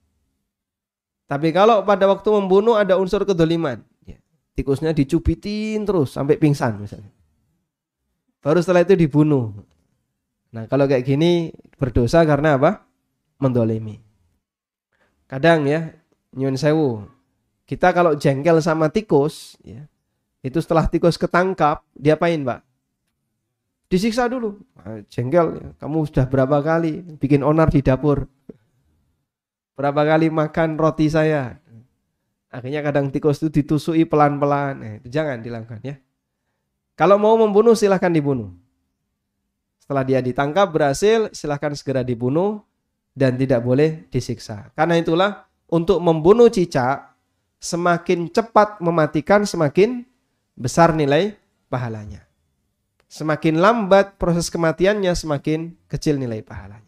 Tapi 1.27 1.51
kalau 1.51 1.83
pada 1.83 2.07
waktu 2.07 2.29
membunuh 2.31 2.79
ada 2.79 2.95
unsur 2.95 3.27
kedoliman, 3.27 3.83
tikusnya 4.57 4.89
dicubitin 4.97 5.85
terus 5.85 6.17
sampai 6.17 6.41
pingsan 6.41 6.81
misalnya. 6.81 7.13
Baru 8.41 8.57
setelah 8.57 8.81
itu 8.81 8.97
dibunuh. 8.97 9.53
Nah 10.49 10.65
kalau 10.65 10.89
kayak 10.89 11.05
gini 11.05 11.53
berdosa 11.77 12.25
karena 12.25 12.57
apa? 12.57 12.89
Mendolimi. 13.37 14.01
Kadang 15.29 15.69
ya, 15.69 15.93
nyun 16.33 16.57
sewu. 16.57 17.05
Kita 17.67 17.91
kalau 17.91 18.15
jengkel 18.15 18.63
sama 18.63 18.87
tikus, 18.87 19.59
ya, 19.59 19.85
itu 20.39 20.57
setelah 20.63 20.87
tikus 20.87 21.19
ketangkap, 21.19 21.83
diapain 21.91 22.39
pak? 22.47 22.63
Disiksa 23.91 24.31
dulu. 24.31 24.55
Nah, 24.79 25.03
jengkel, 25.11 25.59
ya. 25.59 25.67
kamu 25.75 26.07
sudah 26.07 26.25
berapa 26.31 26.63
kali 26.63 27.03
bikin 27.19 27.43
onar 27.43 27.67
di 27.67 27.83
dapur? 27.83 28.23
Berapa 29.75 30.01
kali 30.07 30.31
makan 30.31 30.79
roti 30.79 31.11
saya? 31.11 31.59
Akhirnya 32.47 32.79
kadang 32.79 33.11
tikus 33.11 33.43
itu 33.43 33.51
ditusui 33.51 34.07
pelan-pelan. 34.07 34.75
Eh, 34.83 34.93
itu 35.03 35.11
jangan 35.11 35.43
dilakukan 35.43 35.83
ya. 35.83 35.95
Kalau 36.97 37.19
mau 37.19 37.35
membunuh 37.37 37.75
silahkan 37.75 38.09
dibunuh. 38.09 38.49
Setelah 39.83 40.03
dia 40.03 40.19
ditangkap 40.19 40.67
berhasil 40.71 41.31
silahkan 41.31 41.71
segera 41.75 42.03
dibunuh 42.03 42.63
dan 43.15 43.37
tidak 43.39 43.63
boleh 43.63 44.07
disiksa. 44.11 44.71
Karena 44.75 44.99
itulah 44.99 45.47
untuk 45.71 45.99
membunuh 45.99 46.47
cicak 46.51 47.15
semakin 47.59 48.29
cepat 48.31 48.79
mematikan 48.83 49.43
semakin 49.43 50.03
besar 50.57 50.93
nilai 50.95 51.37
pahalanya. 51.69 52.25
Semakin 53.07 53.63
lambat 53.63 54.19
proses 54.19 54.51
kematiannya, 54.51 55.15
semakin 55.15 55.79
kecil 55.87 56.19
nilai 56.19 56.43
pahalanya. 56.43 56.83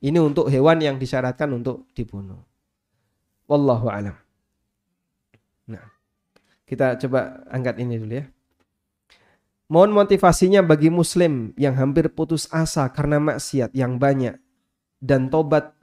Ini 0.00 0.16
untuk 0.22 0.46
hewan 0.46 0.78
yang 0.80 0.96
disyaratkan 0.96 1.50
untuk 1.50 1.90
dibunuh. 1.92 2.38
Wallahu 3.50 3.90
alam. 3.90 4.14
Kita 6.70 6.94
coba 7.02 7.42
angkat 7.50 7.82
ini 7.82 7.98
dulu 7.98 8.14
ya. 8.14 8.30
Mohon 9.66 10.06
motivasinya 10.06 10.62
bagi 10.62 10.86
muslim 10.86 11.50
yang 11.58 11.74
hampir 11.74 12.06
putus 12.14 12.46
asa 12.54 12.86
karena 12.94 13.18
maksiat 13.18 13.74
yang 13.74 13.98
banyak 13.98 14.38
dan 15.02 15.26
tobat 15.26 15.74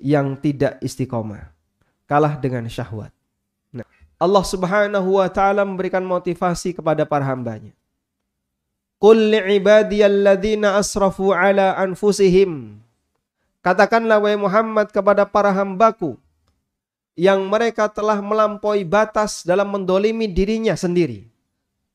yang 0.00 0.40
tidak 0.40 0.80
istiqomah. 0.80 1.52
Kalah 2.08 2.40
dengan 2.40 2.64
syahwat. 2.64 3.12
Nah, 3.76 3.84
Allah 4.16 4.44
Subhanahu 4.44 5.20
wa 5.20 5.28
taala 5.28 5.68
memberikan 5.68 6.00
motivasi 6.00 6.72
kepada 6.72 7.04
para 7.04 7.28
hambanya. 7.28 7.76
Qul 8.96 9.36
li'ibadiyalladzina 9.36 10.80
asrafu 10.80 11.36
ala 11.36 11.76
anfusihim. 11.76 12.80
Katakanlah 13.60 14.16
wahai 14.16 14.40
Muhammad 14.40 14.88
kepada 14.88 15.28
para 15.28 15.52
hambaku 15.52 16.16
yang 17.16 17.48
mereka 17.48 17.88
telah 17.88 18.20
melampaui 18.20 18.84
batas 18.84 19.42
dalam 19.42 19.72
mendolimi 19.72 20.28
dirinya 20.28 20.76
sendiri. 20.76 21.24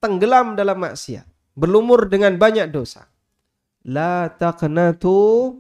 Tenggelam 0.02 0.58
dalam 0.58 0.82
maksiat. 0.82 1.30
Berlumur 1.54 2.10
dengan 2.10 2.36
banyak 2.42 2.74
dosa. 2.74 3.06
La 3.86 4.34
taqnatu 4.34 5.54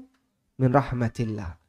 min 0.57 0.69
rahmatillah. 0.73 1.61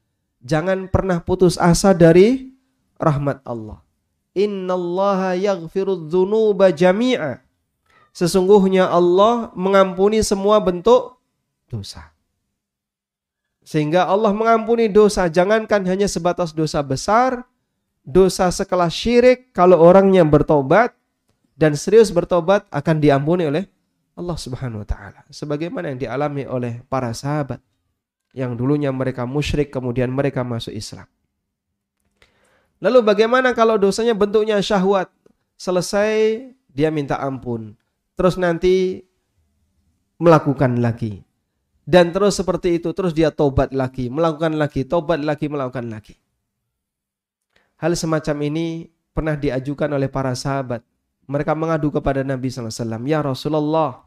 Jangan 0.42 0.88
pernah 0.88 1.20
putus 1.20 1.60
asa 1.60 1.92
dari 1.92 2.50
rahmat 2.96 3.44
Allah. 3.44 3.84
Innallaha 4.32 5.36
yaghfiru 5.36 6.08
dzunuba 6.08 6.72
jami'a 6.72 7.44
Sesungguhnya 8.12 8.92
Allah 8.92 9.48
mengampuni 9.56 10.20
semua 10.20 10.60
bentuk 10.60 11.16
dosa. 11.72 12.12
Sehingga 13.64 14.04
Allah 14.04 14.36
mengampuni 14.36 14.92
dosa, 14.92 15.32
jangankan 15.32 15.80
hanya 15.88 16.04
sebatas 16.04 16.52
dosa 16.52 16.84
besar, 16.84 17.48
dosa 18.02 18.50
sekelas 18.50 18.92
syirik 18.92 19.54
kalau 19.54 19.78
orangnya 19.78 20.26
bertobat 20.26 20.94
dan 21.54 21.78
serius 21.78 22.10
bertobat 22.10 22.66
akan 22.68 22.98
diampuni 22.98 23.46
oleh 23.46 23.64
Allah 24.18 24.36
Subhanahu 24.36 24.82
wa 24.82 24.88
taala. 24.88 25.20
Sebagaimana 25.30 25.94
yang 25.94 25.98
dialami 25.98 26.44
oleh 26.44 26.82
para 26.90 27.14
sahabat 27.14 27.62
yang 28.36 28.58
dulunya 28.58 28.90
mereka 28.90 29.24
musyrik 29.24 29.70
kemudian 29.70 30.10
mereka 30.10 30.42
masuk 30.42 30.74
Islam. 30.74 31.06
Lalu 32.82 32.98
bagaimana 33.06 33.54
kalau 33.54 33.78
dosanya 33.78 34.12
bentuknya 34.12 34.58
syahwat? 34.58 35.08
Selesai 35.54 36.42
dia 36.66 36.90
minta 36.90 37.22
ampun 37.22 37.78
terus 38.18 38.38
nanti 38.38 39.02
melakukan 40.22 40.78
lagi. 40.78 41.26
Dan 41.82 42.14
terus 42.14 42.38
seperti 42.38 42.78
itu, 42.78 42.94
terus 42.94 43.10
dia 43.10 43.34
tobat 43.34 43.74
lagi, 43.74 44.06
melakukan 44.06 44.54
lagi, 44.54 44.86
tobat 44.86 45.18
lagi, 45.18 45.50
melakukan 45.50 45.90
lagi. 45.90 46.14
Hal 47.82 47.98
semacam 47.98 48.36
ini 48.46 48.86
pernah 49.10 49.34
diajukan 49.34 49.90
oleh 49.90 50.06
para 50.06 50.30
sahabat. 50.38 50.86
Mereka 51.26 51.58
mengadu 51.58 51.90
kepada 51.90 52.22
Nabi 52.22 52.46
SAW, 52.46 53.02
Ya 53.02 53.18
Rasulullah, 53.18 54.06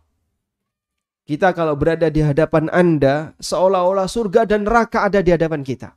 kita 1.28 1.52
kalau 1.52 1.76
berada 1.76 2.08
di 2.08 2.24
hadapan 2.24 2.72
Anda, 2.72 3.36
seolah-olah 3.44 4.08
surga 4.08 4.48
dan 4.48 4.64
neraka 4.64 5.04
ada 5.12 5.20
di 5.20 5.36
hadapan 5.36 5.60
kita. 5.60 5.92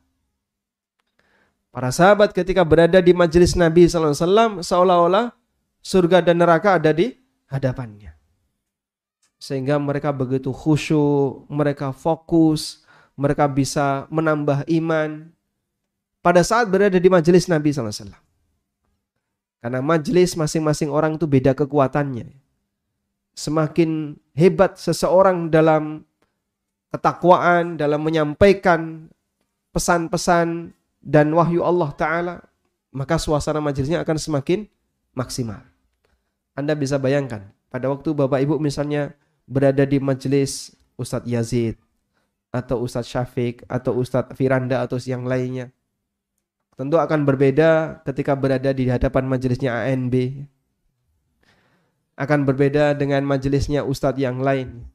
Para 1.71 1.95
sahabat 1.95 2.35
ketika 2.35 2.67
berada 2.67 2.99
di 2.99 3.15
majelis 3.15 3.55
Nabi 3.55 3.87
SAW, 3.87 4.59
seolah-olah 4.59 5.31
surga 5.79 6.19
dan 6.19 6.43
neraka 6.43 6.75
ada 6.75 6.91
di 6.91 7.15
hadapannya. 7.47 8.11
Sehingga 9.39 9.79
mereka 9.79 10.11
begitu 10.11 10.51
khusyuk, 10.51 11.47
mereka 11.47 11.95
fokus, 11.95 12.83
mereka 13.15 13.47
bisa 13.47 14.03
menambah 14.11 14.67
iman 14.67 15.31
pada 16.29 16.45
saat 16.45 16.69
berada 16.69 17.01
di 17.01 17.09
majelis 17.09 17.49
Nabi 17.49 17.73
SAW. 17.73 18.13
Karena 19.65 19.81
majelis 19.81 20.37
masing-masing 20.37 20.93
orang 20.93 21.17
itu 21.17 21.25
beda 21.25 21.57
kekuatannya. 21.57 22.29
Semakin 23.33 24.13
hebat 24.37 24.77
seseorang 24.77 25.49
dalam 25.49 26.05
ketakwaan, 26.93 27.81
dalam 27.81 28.05
menyampaikan 28.05 29.09
pesan-pesan 29.73 30.69
dan 31.01 31.33
wahyu 31.33 31.65
Allah 31.65 31.89
Ta'ala, 31.97 32.35
maka 32.93 33.17
suasana 33.17 33.57
majelisnya 33.57 34.05
akan 34.05 34.21
semakin 34.21 34.69
maksimal. 35.17 35.65
Anda 36.53 36.77
bisa 36.77 37.01
bayangkan, 37.01 37.49
pada 37.73 37.89
waktu 37.89 38.13
Bapak 38.13 38.37
Ibu 38.45 38.61
misalnya 38.61 39.17
berada 39.49 39.81
di 39.81 39.97
majelis 39.97 40.77
Ustadz 40.93 41.25
Yazid, 41.25 41.73
atau 42.53 42.85
Ustadz 42.85 43.09
Syafiq, 43.09 43.65
atau 43.65 43.97
Ustadz 43.97 44.37
Firanda, 44.37 44.85
atau 44.85 45.01
yang 45.01 45.25
lainnya. 45.25 45.73
Tentu 46.79 46.95
akan 46.95 47.27
berbeda 47.27 47.99
ketika 48.07 48.39
berada 48.39 48.71
di 48.71 48.87
hadapan 48.87 49.27
majelisnya 49.27 49.83
ANB. 49.83 50.47
Akan 52.15 52.47
berbeda 52.47 52.95
dengan 52.95 53.19
majelisnya 53.27 53.83
Ustadz 53.83 54.15
yang 54.15 54.39
lain. 54.39 54.87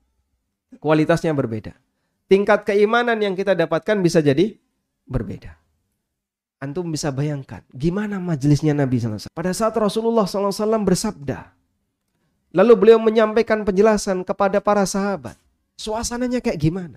Kualitasnya 0.81 1.37
berbeda. 1.37 1.77
Tingkat 2.25 2.65
keimanan 2.65 3.21
yang 3.21 3.37
kita 3.37 3.53
dapatkan 3.53 4.01
bisa 4.01 4.25
jadi 4.25 4.57
berbeda. 5.05 5.61
Antum 6.57 6.89
bisa 6.89 7.13
bayangkan 7.13 7.61
gimana 7.77 8.17
majelisnya 8.17 8.73
Nabi 8.73 8.97
SAW. 8.97 9.29
Pada 9.37 9.53
saat 9.53 9.77
Rasulullah 9.77 10.25
SAW 10.25 10.89
bersabda, 10.89 11.53
lalu 12.57 12.73
beliau 12.81 12.97
menyampaikan 12.97 13.61
penjelasan 13.61 14.25
kepada 14.25 14.57
para 14.65 14.89
sahabat. 14.89 15.37
Suasananya 15.77 16.41
kayak 16.41 16.57
gimana? 16.57 16.97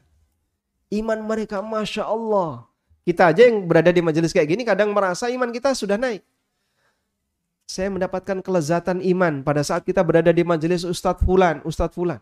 Iman 0.87 1.27
mereka 1.27 1.59
Masya 1.59 2.07
Allah. 2.07 2.66
Kita 3.07 3.31
aja 3.31 3.47
yang 3.47 3.63
berada 3.63 3.87
di 3.87 4.03
majelis 4.03 4.35
kayak 4.35 4.51
gini 4.51 4.67
kadang 4.67 4.91
merasa 4.91 5.31
iman 5.31 5.47
kita 5.47 5.71
sudah 5.71 5.95
naik. 5.95 6.27
Saya 7.63 7.87
mendapatkan 7.87 8.43
kelezatan 8.43 8.99
iman 8.99 9.47
pada 9.47 9.63
saat 9.63 9.87
kita 9.87 10.03
berada 10.03 10.35
di 10.35 10.43
majelis 10.43 10.83
Ustadz 10.83 11.23
Fulan, 11.23 11.63
Ustadz 11.63 11.95
Fulan. 11.95 12.19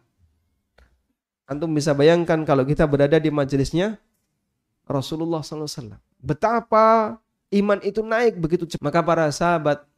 Antum 1.50 1.74
bisa 1.74 1.98
bayangkan 1.98 2.46
kalau 2.46 2.62
kita 2.62 2.86
berada 2.86 3.18
di 3.18 3.34
majelisnya 3.34 3.98
Rasulullah 4.86 5.42
SAW. 5.42 5.98
Betapa 6.22 7.18
iman 7.50 7.82
itu 7.82 8.06
naik 8.06 8.38
begitu 8.38 8.70
cepat. 8.70 8.86
Maka 8.86 9.02
para 9.02 9.26
sahabat 9.34 9.90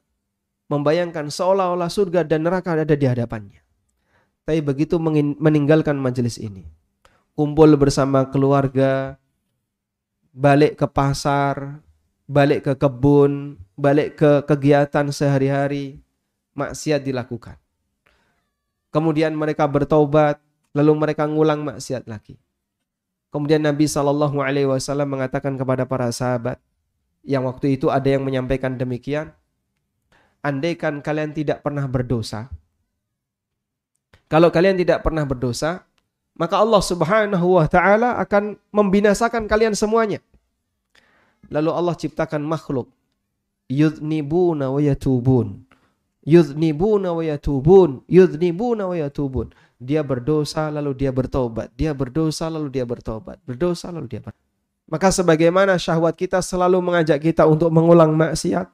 membayangkan 0.72 1.28
seolah-olah 1.28 1.92
surga 1.92 2.24
dan 2.24 2.48
neraka 2.48 2.80
ada 2.80 2.96
di 2.96 3.08
hadapannya. 3.08 3.60
Tapi 4.48 4.64
begitu 4.64 4.96
meninggalkan 5.04 6.00
majelis 6.00 6.40
ini, 6.40 6.64
kumpul 7.36 7.76
bersama 7.76 8.24
keluarga, 8.32 9.20
balik 10.38 10.78
ke 10.78 10.86
pasar, 10.86 11.82
balik 12.30 12.70
ke 12.70 12.74
kebun, 12.78 13.58
balik 13.74 14.22
ke 14.22 14.46
kegiatan 14.46 15.10
sehari-hari, 15.10 15.98
maksiat 16.54 17.02
dilakukan. 17.02 17.58
Kemudian 18.94 19.34
mereka 19.34 19.66
bertobat, 19.66 20.38
lalu 20.78 20.94
mereka 20.94 21.26
ngulang 21.26 21.66
maksiat 21.66 22.06
lagi. 22.06 22.38
Kemudian 23.34 23.66
Nabi 23.66 23.90
Shallallahu 23.90 24.38
Alaihi 24.38 24.70
Wasallam 24.70 25.18
mengatakan 25.18 25.58
kepada 25.58 25.90
para 25.90 26.14
sahabat, 26.14 26.62
yang 27.26 27.50
waktu 27.50 27.74
itu 27.74 27.90
ada 27.90 28.06
yang 28.06 28.22
menyampaikan 28.22 28.78
demikian. 28.78 29.34
Andaikan 30.46 31.02
kalian 31.02 31.34
tidak 31.34 31.66
pernah 31.66 31.84
berdosa, 31.90 32.48
kalau 34.28 34.52
kalian 34.52 34.76
tidak 34.76 35.08
pernah 35.08 35.24
berdosa, 35.24 35.87
maka 36.38 36.62
Allah 36.62 36.82
Subhanahu 36.82 37.58
wa 37.58 37.66
taala 37.66 38.22
akan 38.22 38.62
membinasakan 38.70 39.50
kalian 39.50 39.74
semuanya. 39.74 40.22
Lalu 41.50 41.70
Allah 41.74 41.96
ciptakan 41.98 42.46
makhluk 42.46 42.94
yudnibuna 43.68 44.72
wa 44.72 44.80
yatubun. 44.80 45.66
Yudnibuna 46.28 47.16
wa 47.16 47.24
yatubun, 47.24 48.04
yudnibuna 48.06 48.84
wa 48.86 48.96
yatubun. 49.00 49.56
Dia 49.80 50.04
berdosa 50.04 50.68
lalu 50.68 50.92
dia 50.98 51.12
bertobat, 51.14 51.72
dia 51.78 51.96
berdosa 51.96 52.52
lalu 52.52 52.68
dia 52.68 52.84
bertobat, 52.84 53.40
berdosa 53.48 53.94
lalu 53.94 54.12
dia 54.12 54.20
bertobat. 54.20 54.44
Maka 54.88 55.08
sebagaimana 55.12 55.76
syahwat 55.80 56.16
kita 56.16 56.40
selalu 56.44 56.80
mengajak 56.84 57.20
kita 57.20 57.48
untuk 57.48 57.72
mengulang 57.72 58.12
maksiat, 58.16 58.68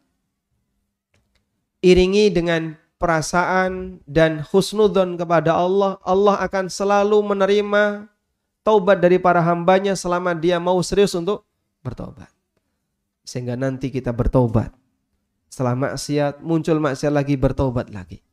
iringi 1.85 2.33
dengan 2.33 2.73
perasaan 3.03 3.99
dan 4.07 4.39
husnudon 4.47 5.19
kepada 5.19 5.51
Allah, 5.59 5.99
Allah 6.07 6.39
akan 6.39 6.71
selalu 6.71 7.19
menerima 7.19 8.07
taubat 8.63 9.03
dari 9.03 9.19
para 9.19 9.43
hambanya 9.43 9.91
selama 9.91 10.31
dia 10.31 10.55
mau 10.55 10.79
serius 10.79 11.11
untuk 11.11 11.43
bertobat. 11.83 12.31
Sehingga 13.27 13.59
nanti 13.59 13.91
kita 13.91 14.15
bertobat. 14.15 14.71
Setelah 15.51 15.75
maksiat, 15.75 16.39
muncul 16.39 16.79
maksiat 16.79 17.11
lagi, 17.11 17.35
bertobat 17.35 17.91
lagi. 17.91 18.23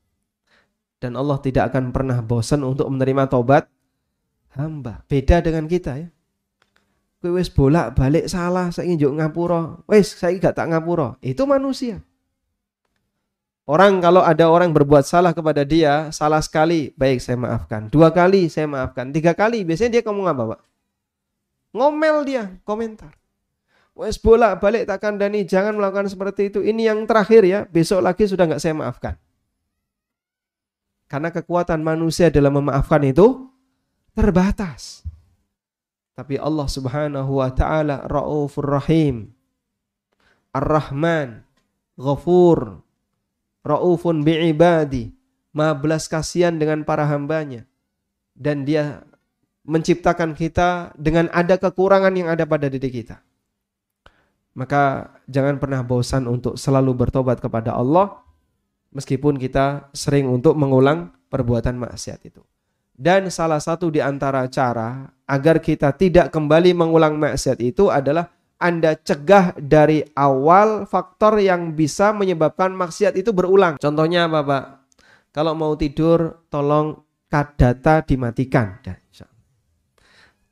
Dan 1.02 1.18
Allah 1.18 1.42
tidak 1.42 1.74
akan 1.74 1.90
pernah 1.90 2.22
bosan 2.22 2.62
untuk 2.62 2.86
menerima 2.86 3.26
taubat 3.26 3.66
hamba. 4.54 5.02
Beda 5.10 5.42
dengan 5.42 5.66
kita 5.66 5.98
ya. 5.98 6.08
Kowe 7.20 7.36
wis 7.36 7.50
bolak 7.52 7.98
balik 7.98 8.30
salah, 8.30 8.70
saya 8.70 8.86
ingin 8.88 9.18
ngapura. 9.18 9.82
Wis, 9.90 10.14
saya 10.14 10.32
gak 10.40 10.56
tak 10.56 10.72
ngapura. 10.72 11.18
Itu 11.20 11.44
manusia. 11.44 12.00
Orang 13.70 14.02
kalau 14.02 14.26
ada 14.26 14.50
orang 14.50 14.74
berbuat 14.74 15.06
salah 15.06 15.30
kepada 15.30 15.62
dia, 15.62 16.10
salah 16.10 16.42
sekali, 16.42 16.90
baik 16.98 17.22
saya 17.22 17.38
maafkan. 17.38 17.86
Dua 17.86 18.10
kali 18.10 18.50
saya 18.50 18.66
maafkan. 18.66 19.14
Tiga 19.14 19.30
kali, 19.30 19.62
biasanya 19.62 19.94
dia 19.94 20.02
ngomong 20.02 20.26
apa, 20.26 20.42
Pak? 20.42 20.60
Ngomel 21.78 22.16
dia, 22.26 22.50
komentar. 22.66 23.14
Wes 23.94 24.18
bolak 24.18 24.58
balik 24.58 24.90
tak 24.90 24.98
kandani, 25.06 25.46
jangan 25.46 25.78
melakukan 25.78 26.10
seperti 26.10 26.50
itu. 26.50 26.66
Ini 26.66 26.90
yang 26.90 27.06
terakhir 27.06 27.46
ya, 27.46 27.62
besok 27.70 28.02
lagi 28.02 28.26
sudah 28.26 28.50
nggak 28.50 28.58
saya 28.58 28.74
maafkan. 28.74 29.14
Karena 31.06 31.30
kekuatan 31.30 31.78
manusia 31.78 32.26
dalam 32.26 32.58
memaafkan 32.58 33.06
itu 33.06 33.54
terbatas. 34.18 35.06
Tapi 36.18 36.42
Allah 36.42 36.66
Subhanahu 36.66 37.38
wa 37.38 37.50
taala 37.54 38.02
Raufur 38.10 38.66
Rahim. 38.66 39.30
Ar-Rahman, 40.50 41.46
Ghafur, 41.94 42.82
Raufun 43.66 44.22
bi'ibadi. 44.24 45.12
Maha 45.50 45.74
belas 45.74 46.06
kasihan 46.06 46.54
dengan 46.56 46.86
para 46.86 47.04
hambanya. 47.06 47.66
Dan 48.34 48.64
dia 48.64 49.04
menciptakan 49.66 50.32
kita 50.32 50.94
dengan 50.96 51.28
ada 51.30 51.60
kekurangan 51.60 52.14
yang 52.16 52.28
ada 52.32 52.48
pada 52.48 52.70
diri 52.70 52.88
kita. 52.88 53.20
Maka 54.56 55.14
jangan 55.30 55.62
pernah 55.62 55.84
bosan 55.86 56.26
untuk 56.26 56.58
selalu 56.58 56.96
bertobat 56.96 57.38
kepada 57.38 57.76
Allah 57.76 58.18
meskipun 58.90 59.38
kita 59.38 59.90
sering 59.94 60.26
untuk 60.26 60.58
mengulang 60.58 61.14
perbuatan 61.30 61.78
maksiat 61.78 62.20
itu. 62.26 62.42
Dan 63.00 63.32
salah 63.32 63.62
satu 63.62 63.88
di 63.88 64.02
antara 64.02 64.44
cara 64.52 65.08
agar 65.24 65.62
kita 65.62 65.94
tidak 65.96 66.28
kembali 66.34 66.76
mengulang 66.76 67.16
maksiat 67.16 67.56
itu 67.64 67.88
adalah 67.88 68.28
anda 68.60 68.92
cegah 68.94 69.56
dari 69.56 70.04
awal 70.12 70.84
faktor 70.84 71.40
yang 71.40 71.72
bisa 71.72 72.12
menyebabkan 72.12 72.76
maksiat 72.76 73.16
itu 73.16 73.32
berulang. 73.32 73.80
Contohnya 73.80 74.28
apa 74.28 74.40
Pak? 74.44 74.64
Kalau 75.32 75.56
mau 75.56 75.72
tidur 75.80 76.44
tolong 76.52 77.00
data 77.32 78.04
dimatikan. 78.04 78.84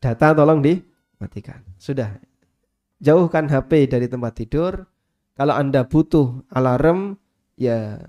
Data 0.00 0.26
tolong 0.32 0.64
dimatikan. 0.64 1.61
Sudah. 1.76 2.16
Jauhkan 2.98 3.46
HP 3.46 3.92
dari 3.92 4.09
tempat 4.09 4.32
tidur. 4.40 4.88
Kalau 5.36 5.54
Anda 5.54 5.86
butuh 5.86 6.48
alarm 6.50 7.14
ya 7.54 8.00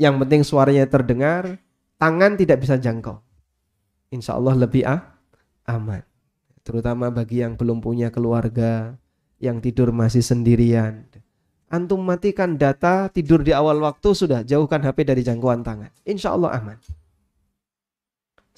yang 0.00 0.18
penting 0.18 0.42
suaranya 0.42 0.88
terdengar, 0.90 1.62
tangan 2.00 2.34
tidak 2.34 2.64
bisa 2.64 2.74
jangkau 2.80 3.22
insya 4.10 4.36
Allah 4.36 4.54
lebih 4.58 4.82
ah, 4.84 5.16
aman. 5.70 6.02
Terutama 6.60 7.08
bagi 7.08 7.40
yang 7.40 7.56
belum 7.56 7.80
punya 7.80 8.12
keluarga, 8.12 8.98
yang 9.40 9.58
tidur 9.58 9.90
masih 9.90 10.20
sendirian. 10.20 11.08
Antum 11.72 12.04
matikan 12.04 12.60
data 12.60 13.08
tidur 13.08 13.40
di 13.40 13.56
awal 13.56 13.80
waktu 13.80 14.12
sudah 14.12 14.44
jauhkan 14.44 14.84
HP 14.84 15.08
dari 15.08 15.24
jangkauan 15.24 15.64
tangan. 15.64 15.90
Insya 16.04 16.36
Allah 16.36 16.60
aman. 16.60 16.78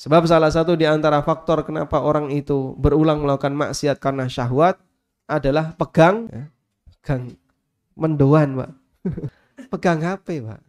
Sebab 0.03 0.27
salah 0.27 0.51
satu 0.51 0.75
di 0.75 0.83
antara 0.83 1.23
faktor 1.23 1.63
kenapa 1.63 2.03
orang 2.03 2.35
itu 2.35 2.75
berulang 2.75 3.23
melakukan 3.23 3.55
maksiat 3.55 4.03
karena 4.03 4.27
syahwat 4.27 4.81
adalah 5.31 5.79
pegang, 5.79 6.27
ya, 6.27 6.45
pegang 6.99 7.39
mendoan, 7.95 8.59
Pak. 8.59 8.71
pegang 9.73 10.03
HP, 10.03 10.43
Pak. 10.43 10.61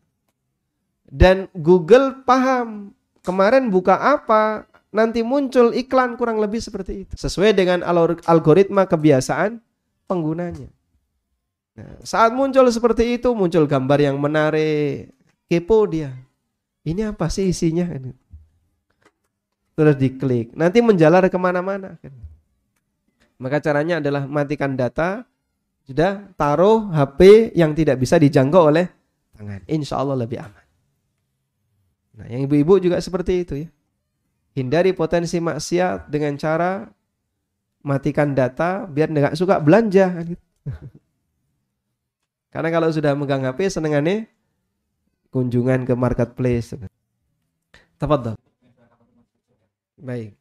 Dan 1.10 1.50
Google 1.58 2.22
paham 2.28 2.94
kemarin 3.26 3.74
buka 3.74 3.98
apa, 3.98 4.70
nanti 4.94 5.26
muncul 5.26 5.74
iklan 5.74 6.14
kurang 6.20 6.38
lebih 6.38 6.62
seperti 6.62 7.08
itu. 7.08 7.14
Sesuai 7.18 7.58
dengan 7.58 7.82
algoritma 8.28 8.86
kebiasaan 8.86 9.58
penggunanya. 10.06 10.70
Nah, 11.74 11.98
saat 12.06 12.32
muncul 12.38 12.70
seperti 12.70 13.18
itu, 13.18 13.34
muncul 13.34 13.66
gambar 13.66 14.00
yang 14.00 14.18
menarik, 14.22 15.10
kepo 15.50 15.90
dia. 15.90 16.14
Ini 16.86 17.16
apa 17.16 17.32
sih 17.32 17.50
isinya? 17.50 17.90
Terus 19.74 19.96
diklik, 19.98 20.54
nanti 20.54 20.84
menjalar 20.86 21.26
ke 21.32 21.40
mana-mana. 21.40 21.98
Maka 23.42 23.58
caranya 23.58 23.98
adalah 23.98 24.30
matikan 24.30 24.78
data, 24.78 25.26
sudah 25.84 26.30
taruh 26.38 26.94
HP 26.94 27.52
yang 27.58 27.74
tidak 27.74 27.98
bisa 27.98 28.22
dijangkau 28.22 28.70
oleh 28.70 28.88
tangan. 29.34 29.66
Insya 29.66 30.00
Allah 30.00 30.16
lebih 30.16 30.40
aman. 30.40 30.66
Nah, 32.14 32.28
yang 32.30 32.46
ibu-ibu 32.46 32.78
juga 32.78 33.02
seperti 33.02 33.42
itu 33.42 33.54
ya. 33.66 33.70
Hindari 34.54 34.94
potensi 34.94 35.42
maksiat 35.42 36.14
dengan 36.14 36.38
cara 36.38 36.86
matikan 37.84 38.32
data 38.32 38.88
biar 38.88 39.12
nggak 39.12 39.36
suka 39.36 39.60
belanja. 39.60 40.24
Karena 42.54 42.70
kalau 42.72 42.90
sudah 42.90 43.12
megang 43.14 43.44
HP 43.44 43.68
senengannya 43.68 44.32
kunjungan 45.30 45.84
ke 45.84 45.94
marketplace. 45.94 46.80
Tepat 48.00 48.40
Baik. 50.00 50.36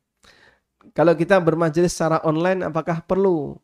Kalau 0.92 1.14
kita 1.14 1.38
bermajelis 1.38 1.94
secara 1.94 2.18
online 2.26 2.66
apakah 2.66 3.00
perlu 3.02 3.56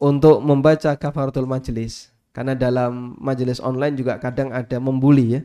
untuk 0.00 0.40
membaca 0.42 0.96
kafaratul 0.96 1.46
majelis? 1.46 2.10
Karena 2.32 2.56
dalam 2.56 3.14
majelis 3.20 3.60
online 3.60 3.94
juga 3.94 4.16
kadang 4.16 4.50
ada 4.50 4.80
membuli 4.80 5.36
ya. 5.36 5.42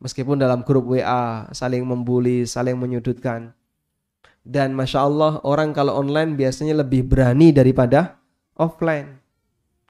Meskipun 0.00 0.40
dalam 0.40 0.64
grup 0.64 0.88
WA 0.88 1.46
saling 1.52 1.84
membuli, 1.84 2.48
saling 2.48 2.74
menyudutkan. 2.74 3.52
Dan 4.48 4.72
Masya 4.72 5.04
Allah 5.04 5.32
orang 5.44 5.76
kalau 5.76 6.00
online 6.00 6.32
biasanya 6.32 6.80
lebih 6.80 7.04
berani 7.04 7.52
daripada 7.52 8.16
offline. 8.56 9.20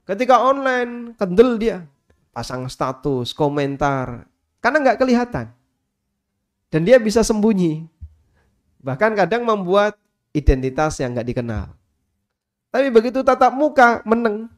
Ketika 0.03 0.43
online 0.43 1.15
kendel 1.15 1.55
dia. 1.63 1.87
Pasang 2.35 2.67
status, 2.67 3.31
komentar. 3.31 4.27
Karena 4.59 4.83
nggak 4.83 4.99
kelihatan. 4.99 5.55
Dan 6.75 6.83
dia 6.83 6.99
bisa 6.99 7.23
sembunyi. 7.23 7.87
Bahkan 8.83 9.15
kadang 9.15 9.47
membuat 9.47 9.95
identitas 10.35 10.99
yang 10.99 11.15
nggak 11.15 11.39
dikenal. 11.39 11.71
Tapi 12.75 12.91
begitu 12.91 13.23
tatap 13.23 13.55
muka 13.55 14.03
meneng. 14.03 14.51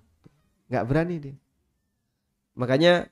nggak 0.73 0.87
berani 0.89 1.17
dia. 1.21 1.37
Makanya 2.57 3.11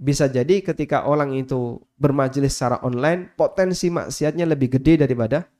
bisa 0.00 0.24
jadi 0.24 0.64
ketika 0.64 1.04
orang 1.04 1.36
itu 1.36 1.84
bermajelis 2.00 2.56
secara 2.56 2.80
online, 2.80 3.28
potensi 3.36 3.92
maksiatnya 3.92 4.48
lebih 4.48 4.78
gede 4.78 5.04
daripada 5.04 5.52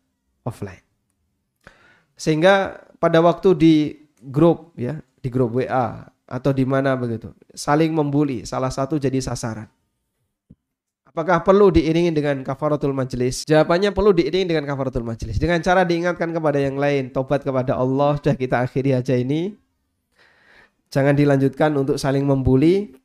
offline. 0.46 0.82
Sehingga 2.14 2.78
pada 3.02 3.18
waktu 3.18 3.48
di 3.58 3.74
grup 4.22 4.76
ya, 4.78 5.00
di 5.18 5.28
grup 5.32 5.58
WA 5.58 6.06
atau 6.28 6.50
di 6.54 6.62
mana 6.62 6.94
begitu, 6.94 7.34
saling 7.52 7.90
membuli, 7.90 8.46
salah 8.46 8.70
satu 8.70 8.96
jadi 8.96 9.18
sasaran. 9.18 9.66
Apakah 11.12 11.44
perlu 11.44 11.68
diiringi 11.68 12.08
dengan 12.08 12.40
kafaratul 12.40 12.96
majelis? 12.96 13.44
Jawabannya 13.44 13.92
perlu 13.92 14.16
diiringi 14.16 14.48
dengan 14.48 14.64
kafaratul 14.64 15.04
majelis. 15.04 15.36
Dengan 15.36 15.60
cara 15.60 15.84
diingatkan 15.84 16.32
kepada 16.32 16.56
yang 16.56 16.80
lain, 16.80 17.12
tobat 17.12 17.44
kepada 17.44 17.76
Allah, 17.76 18.16
sudah 18.16 18.32
kita 18.32 18.64
akhiri 18.64 18.96
aja 18.96 19.12
ini. 19.12 19.52
Jangan 20.88 21.12
dilanjutkan 21.12 21.76
untuk 21.76 22.00
saling 22.00 22.24
membuli, 22.24 22.96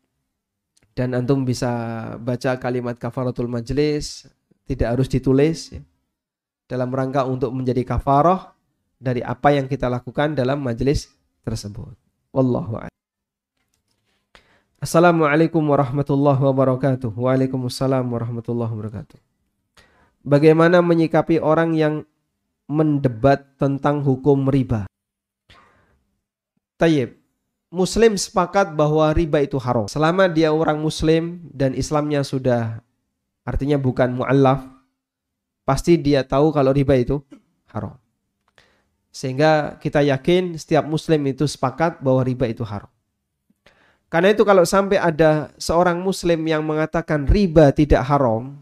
dan 0.97 1.14
antum 1.14 1.45
bisa 1.45 1.69
baca 2.18 2.57
kalimat 2.57 2.97
kafaratul 2.97 3.45
majlis 3.45 4.26
tidak 4.65 4.97
harus 4.97 5.05
ditulis 5.05 5.77
ya, 5.77 5.81
dalam 6.68 6.91
rangka 6.91 7.23
untuk 7.23 7.56
menjadi 7.56 7.88
kafarah 7.88 8.53
dari 8.99 9.23
apa 9.23 9.56
yang 9.56 9.65
kita 9.72 9.88
lakukan 9.88 10.35
dalam 10.35 10.60
majlis 10.60 11.10
tersebut. 11.41 11.95
Wallahu 12.35 12.77
a'lam. 12.77 12.94
Assalamualaikum 14.77 15.64
warahmatullahi 15.64 16.38
wabarakatuh. 16.38 17.10
Waalaikumsalam 17.15 18.06
warahmatullahi 18.06 18.69
wabarakatuh. 18.69 19.18
Bagaimana 20.22 20.84
menyikapi 20.85 21.41
orang 21.41 21.73
yang 21.73 22.06
mendebat 22.69 23.57
tentang 23.57 24.03
hukum 24.03 24.45
riba? 24.52 24.85
Tayyib 26.77 27.18
muslim 27.73 28.14
sepakat 28.19 28.77
bahwa 28.77 29.10
riba 29.18 29.41
itu 29.41 29.57
haram. 29.57 29.89
Selama 29.89 30.30
dia 30.30 30.53
orang 30.53 30.77
muslim 30.77 31.41
dan 31.49 31.73
Islamnya 31.73 32.22
sudah 32.22 32.84
artinya 33.48 33.81
bukan 33.81 34.14
mu'allaf, 34.14 34.77
pasti 35.68 35.99
dia 35.99 36.23
tahu 36.23 36.56
kalau 36.56 36.72
riba 36.72 36.95
itu 36.95 37.19
haram. 37.76 37.99
Sehingga 39.11 39.76
kita 39.84 39.99
yakin 39.99 40.56
setiap 40.56 40.88
muslim 40.88 41.19
itu 41.27 41.44
sepakat 41.44 41.99
bahwa 41.99 42.23
riba 42.23 42.48
itu 42.48 42.64
haram. 42.64 42.88
Karena 44.07 44.31
itu 44.31 44.48
kalau 44.48 44.64
sampai 44.64 44.95
ada 44.95 45.52
seorang 45.60 45.99
muslim 45.99 46.39
yang 46.48 46.64
mengatakan 46.64 47.27
riba 47.27 47.76
tidak 47.76 48.07
haram, 48.07 48.56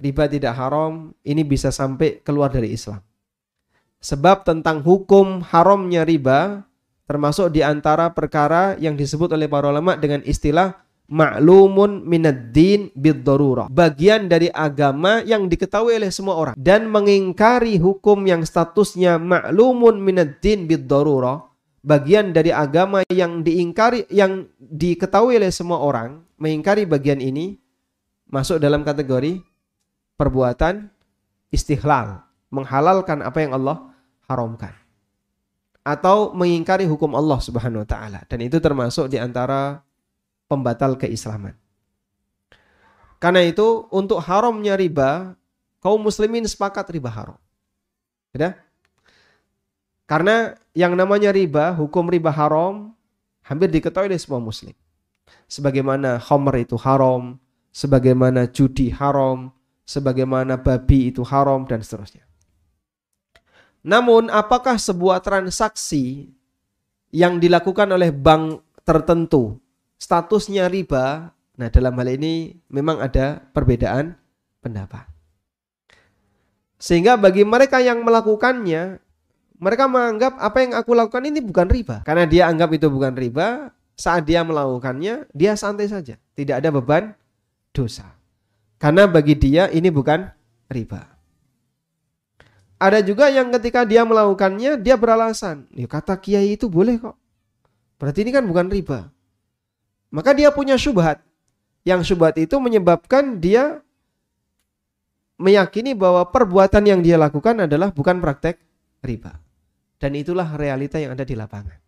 riba 0.00 0.24
tidak 0.32 0.56
haram, 0.56 1.12
ini 1.20 1.44
bisa 1.44 1.68
sampai 1.68 2.24
keluar 2.24 2.48
dari 2.48 2.72
Islam. 2.72 3.04
Sebab 4.00 4.48
tentang 4.48 4.80
hukum 4.80 5.44
haramnya 5.44 6.08
riba 6.08 6.64
termasuk 7.04 7.52
di 7.52 7.60
antara 7.60 8.08
perkara 8.16 8.80
yang 8.80 8.96
disebut 8.96 9.28
oleh 9.36 9.44
para 9.44 9.68
ulama 9.68 9.92
dengan 10.00 10.24
istilah 10.24 10.85
ma'lumun 11.06 12.02
minad 12.06 12.50
din 12.50 12.90
Bagian 13.70 14.26
dari 14.26 14.50
agama 14.50 15.22
yang 15.22 15.46
diketahui 15.46 15.98
oleh 15.98 16.10
semua 16.10 16.34
orang 16.34 16.54
dan 16.58 16.90
mengingkari 16.90 17.78
hukum 17.78 18.26
yang 18.26 18.42
statusnya 18.42 19.18
ma'lumun 19.22 20.02
minad 20.02 20.42
din 20.42 20.66
bagian 21.86 22.34
dari 22.34 22.50
agama 22.50 23.06
yang 23.06 23.46
diingkari 23.46 24.10
yang 24.10 24.50
diketahui 24.58 25.38
oleh 25.38 25.54
semua 25.54 25.78
orang, 25.78 26.26
mengingkari 26.34 26.82
bagian 26.82 27.22
ini 27.22 27.62
masuk 28.26 28.58
dalam 28.58 28.82
kategori 28.82 29.38
perbuatan 30.18 30.90
istihlal, 31.54 32.26
menghalalkan 32.50 33.22
apa 33.22 33.38
yang 33.38 33.54
Allah 33.54 33.94
haramkan. 34.26 34.74
Atau 35.86 36.34
mengingkari 36.34 36.82
hukum 36.90 37.14
Allah 37.14 37.38
Subhanahu 37.38 37.86
wa 37.86 37.88
taala 37.88 38.26
dan 38.26 38.42
itu 38.42 38.58
termasuk 38.58 39.06
di 39.06 39.22
antara 39.22 39.85
pembatal 40.46 40.98
keislaman. 40.98 41.54
Karena 43.16 43.42
itu 43.42 43.88
untuk 43.90 44.20
haramnya 44.22 44.76
riba, 44.76 45.34
kaum 45.80 46.00
muslimin 46.02 46.44
sepakat 46.44 46.86
riba 46.92 47.10
haram. 47.10 47.38
Ya? 48.36 48.58
Karena 50.06 50.54
yang 50.76 50.94
namanya 50.94 51.34
riba, 51.34 51.74
hukum 51.74 52.06
riba 52.06 52.30
haram 52.30 52.94
hampir 53.42 53.72
diketahui 53.72 54.12
oleh 54.12 54.20
semua 54.20 54.38
muslim. 54.38 54.76
Sebagaimana 55.50 56.22
khamr 56.22 56.62
itu 56.62 56.78
haram, 56.78 57.40
sebagaimana 57.74 58.46
judi 58.52 58.92
haram, 58.94 59.50
sebagaimana 59.82 60.60
babi 60.60 61.10
itu 61.10 61.26
haram 61.26 61.66
dan 61.66 61.82
seterusnya. 61.82 62.22
Namun 63.86 64.30
apakah 64.30 64.78
sebuah 64.78 65.22
transaksi 65.22 66.30
yang 67.14 67.38
dilakukan 67.38 67.86
oleh 67.90 68.10
bank 68.10 68.62
tertentu 68.82 69.62
statusnya 69.96 70.68
riba, 70.68 71.32
nah 71.56 71.68
dalam 71.72 71.96
hal 71.96 72.08
ini 72.16 72.56
memang 72.68 73.00
ada 73.00 73.40
perbedaan 73.52 74.16
pendapat. 74.60 75.08
Sehingga 76.76 77.16
bagi 77.16 77.42
mereka 77.42 77.80
yang 77.80 78.04
melakukannya, 78.04 79.00
mereka 79.56 79.84
menganggap 79.88 80.36
apa 80.36 80.58
yang 80.60 80.72
aku 80.76 80.92
lakukan 80.92 81.24
ini 81.24 81.40
bukan 81.40 81.68
riba. 81.72 82.04
Karena 82.04 82.28
dia 82.28 82.48
anggap 82.52 82.68
itu 82.76 82.92
bukan 82.92 83.16
riba, 83.16 83.72
saat 83.96 84.28
dia 84.28 84.44
melakukannya, 84.44 85.24
dia 85.32 85.56
santai 85.56 85.88
saja. 85.88 86.20
Tidak 86.36 86.52
ada 86.52 86.68
beban 86.68 87.16
dosa. 87.72 88.12
Karena 88.76 89.08
bagi 89.08 89.32
dia 89.32 89.72
ini 89.72 89.88
bukan 89.88 90.28
riba. 90.68 91.16
Ada 92.76 93.00
juga 93.00 93.32
yang 93.32 93.48
ketika 93.56 93.88
dia 93.88 94.04
melakukannya, 94.04 94.76
dia 94.76 95.00
beralasan. 95.00 95.64
Ya 95.72 95.88
kata 95.88 96.20
kiai 96.20 96.60
itu 96.60 96.68
boleh 96.68 97.00
kok. 97.00 97.16
Berarti 97.96 98.20
ini 98.20 98.36
kan 98.36 98.44
bukan 98.44 98.68
riba. 98.68 99.08
Maka 100.10 100.32
dia 100.32 100.50
punya 100.54 100.78
syubhat. 100.78 101.22
Yang 101.86 102.14
syubhat 102.14 102.34
itu 102.38 102.58
menyebabkan 102.58 103.38
dia 103.38 103.82
meyakini 105.36 105.92
bahwa 105.92 106.26
perbuatan 106.32 106.82
yang 106.82 107.00
dia 107.04 107.20
lakukan 107.20 107.68
adalah 107.68 107.92
bukan 107.92 108.18
praktek 108.18 108.58
riba. 109.04 109.38
Dan 109.96 110.12
itulah 110.16 110.56
realita 110.56 111.00
yang 111.00 111.16
ada 111.16 111.24
di 111.24 111.36
lapangan. 111.36 111.78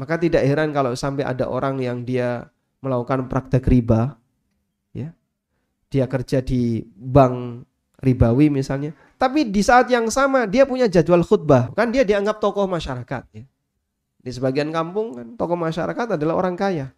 Maka 0.00 0.16
tidak 0.16 0.44
heran 0.44 0.72
kalau 0.72 0.96
sampai 0.96 1.28
ada 1.28 1.48
orang 1.48 1.76
yang 1.80 2.04
dia 2.04 2.48
melakukan 2.80 3.28
praktek 3.28 3.68
riba, 3.68 4.16
ya, 4.96 5.12
dia 5.92 6.08
kerja 6.08 6.40
di 6.40 6.80
bank 6.96 7.68
ribawi 8.00 8.48
misalnya, 8.48 8.96
tapi 9.20 9.52
di 9.52 9.60
saat 9.60 9.92
yang 9.92 10.08
sama 10.08 10.48
dia 10.48 10.64
punya 10.64 10.88
jadwal 10.88 11.20
khutbah, 11.20 11.68
kan 11.76 11.92
dia 11.92 12.00
dianggap 12.08 12.40
tokoh 12.40 12.64
masyarakat. 12.64 13.22
Ya. 13.36 13.44
Di 14.20 14.30
sebagian 14.32 14.72
kampung 14.72 15.16
kan 15.16 15.26
tokoh 15.36 15.56
masyarakat 15.60 16.16
adalah 16.16 16.40
orang 16.40 16.56
kaya. 16.56 16.96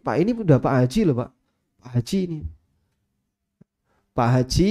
Pak 0.00 0.16
ini 0.18 0.30
udah 0.34 0.58
Pak 0.58 0.74
Haji 0.82 1.00
loh 1.06 1.16
Pak. 1.22 1.30
Pak 1.84 1.90
Haji 1.98 2.18
ini. 2.26 2.40
Pak 4.14 4.28
Haji 4.30 4.70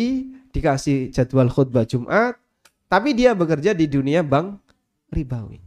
dikasih 0.55 1.11
jadwal 1.11 1.51
khutbah 1.51 1.83
Jumat, 1.83 2.39
tapi 2.87 3.11
dia 3.11 3.35
bekerja 3.35 3.75
di 3.75 3.89
dunia 3.89 4.23
bank 4.23 4.61
ribawi. 5.11 5.59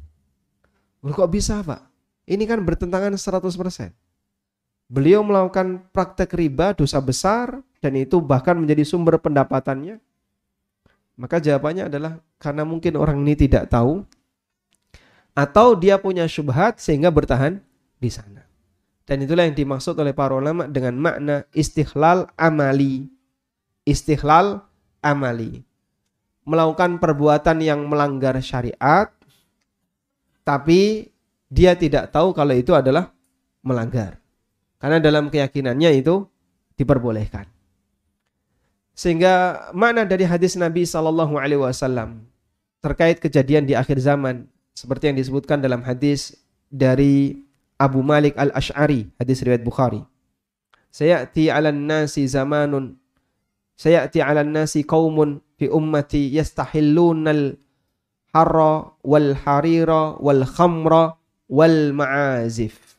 Loh, 1.04 1.12
kok 1.12 1.30
bisa 1.30 1.60
Pak? 1.60 1.84
Ini 2.26 2.42
kan 2.48 2.64
bertentangan 2.64 3.14
100%. 3.14 3.92
Beliau 4.86 5.26
melakukan 5.26 5.82
praktek 5.90 6.34
riba 6.38 6.70
dosa 6.70 7.02
besar 7.02 7.58
dan 7.82 7.98
itu 7.98 8.22
bahkan 8.22 8.54
menjadi 8.54 8.86
sumber 8.86 9.18
pendapatannya. 9.18 9.98
Maka 11.18 11.42
jawabannya 11.42 11.90
adalah 11.90 12.22
karena 12.38 12.62
mungkin 12.62 12.94
orang 12.94 13.18
ini 13.26 13.34
tidak 13.34 13.66
tahu 13.72 14.06
atau 15.34 15.74
dia 15.74 15.98
punya 15.98 16.24
syubhat 16.30 16.78
sehingga 16.78 17.10
bertahan 17.10 17.58
di 17.98 18.08
sana. 18.08 18.45
Dan 19.06 19.22
itulah 19.22 19.46
yang 19.46 19.54
dimaksud 19.54 19.94
oleh 20.02 20.10
para 20.10 20.34
ulama 20.34 20.66
dengan 20.66 20.98
makna 20.98 21.46
istighlal 21.54 22.26
amali. 22.34 23.06
Istighlal 23.86 24.66
amali. 24.98 25.62
Melakukan 26.42 26.98
perbuatan 26.98 27.62
yang 27.62 27.86
melanggar 27.86 28.34
syariat, 28.42 29.10
tapi 30.42 31.10
dia 31.46 31.78
tidak 31.78 32.10
tahu 32.10 32.34
kalau 32.34 32.54
itu 32.54 32.74
adalah 32.74 33.14
melanggar. 33.62 34.18
Karena 34.82 34.98
dalam 34.98 35.30
keyakinannya 35.30 35.90
itu 36.02 36.26
diperbolehkan. 36.74 37.46
Sehingga 38.96 39.68
makna 39.70 40.02
dari 40.02 40.26
hadis 40.26 40.58
Nabi 40.58 40.82
Shallallahu 40.82 41.38
Alaihi 41.38 41.62
Wasallam 41.62 42.26
terkait 42.80 43.22
kejadian 43.22 43.68
di 43.68 43.74
akhir 43.74 44.00
zaman 44.02 44.48
seperti 44.72 45.10
yang 45.12 45.16
disebutkan 45.20 45.60
dalam 45.60 45.84
hadis 45.84 46.36
dari 46.72 47.45
Abu 47.76 48.00
Malik 48.00 48.32
Al-Ash'ari, 48.40 49.12
hadis 49.20 49.44
riwayat 49.44 49.60
Bukhari. 49.60 50.00
Sayati 50.88 51.52
'alan 51.52 51.84
nasi 51.84 52.24
zamanun 52.24 52.96
sayati 53.76 54.24
'alan 54.24 54.48
nasi 54.48 54.80
qaumun 54.80 55.44
fi 55.60 55.68
ummati 55.68 56.32
yastahillunal 56.32 57.60
harra 58.32 58.96
wal 59.04 59.36
harira 59.44 60.16
wal 60.16 60.48
khamra 60.48 61.20
wal 61.52 61.92
ma'azif. 61.92 62.96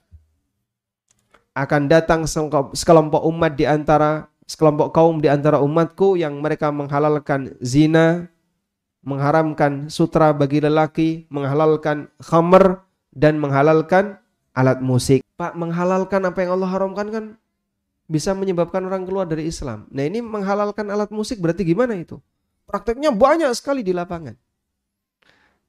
Akan 1.57 1.89
datang 1.89 2.29
sekelompok 2.77 3.25
umat 3.25 3.57
di 3.57 3.65
antara 3.65 4.29
sekelompok 4.45 4.93
kaum 4.93 5.17
di 5.17 5.25
antara 5.25 5.57
umatku 5.57 6.21
yang 6.21 6.37
mereka 6.37 6.69
menghalalkan 6.69 7.57
zina, 7.65 8.29
mengharamkan 9.01 9.89
sutra 9.89 10.37
bagi 10.37 10.61
lelaki, 10.61 11.25
menghalalkan 11.33 12.13
khamr 12.21 12.85
dan 13.09 13.41
menghalalkan 13.41 14.21
alat 14.57 14.81
musik. 14.81 15.21
Pak, 15.37 15.53
menghalalkan 15.53 16.25
apa 16.25 16.41
yang 16.41 16.57
Allah 16.57 16.69
haramkan 16.73 17.07
kan 17.13 17.25
bisa 18.09 18.33
menyebabkan 18.33 18.81
orang 18.89 19.05
keluar 19.05 19.29
dari 19.29 19.45
Islam. 19.45 19.85
Nah 19.93 20.01
ini 20.01 20.25
menghalalkan 20.25 20.89
alat 20.89 21.13
musik 21.13 21.37
berarti 21.37 21.61
gimana 21.61 21.93
itu? 21.93 22.17
Prakteknya 22.65 23.13
banyak 23.13 23.53
sekali 23.53 23.85
di 23.85 23.93
lapangan. 23.93 24.33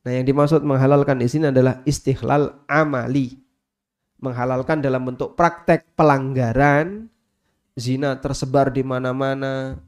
Nah 0.07 0.11
yang 0.17 0.25
dimaksud 0.25 0.65
menghalalkan 0.65 1.21
di 1.21 1.29
sini 1.29 1.53
adalah 1.53 1.85
istihlal 1.85 2.65
amali. 2.65 3.37
Menghalalkan 4.19 4.81
dalam 4.81 5.05
bentuk 5.05 5.37
praktek 5.37 5.93
pelanggaran. 5.93 7.13
Zina 7.79 8.19
tersebar 8.19 8.73
di 8.73 8.83
mana-mana. 8.83 9.79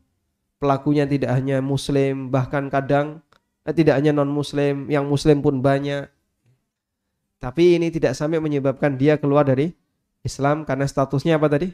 Pelakunya 0.60 1.08
tidak 1.08 1.32
hanya 1.34 1.64
muslim, 1.64 2.28
bahkan 2.28 2.68
kadang 2.68 3.24
eh, 3.64 3.72
tidak 3.72 3.96
hanya 3.96 4.12
non-muslim, 4.12 4.92
yang 4.92 5.08
muslim 5.08 5.40
pun 5.40 5.64
banyak. 5.64 6.04
Tapi 7.40 7.80
ini 7.80 7.88
tidak 7.88 8.12
sampai 8.12 8.36
menyebabkan 8.36 9.00
dia 9.00 9.16
keluar 9.16 9.48
dari 9.48 9.72
Islam 10.20 10.68
karena 10.68 10.84
statusnya 10.84 11.40
apa 11.40 11.48
tadi? 11.48 11.72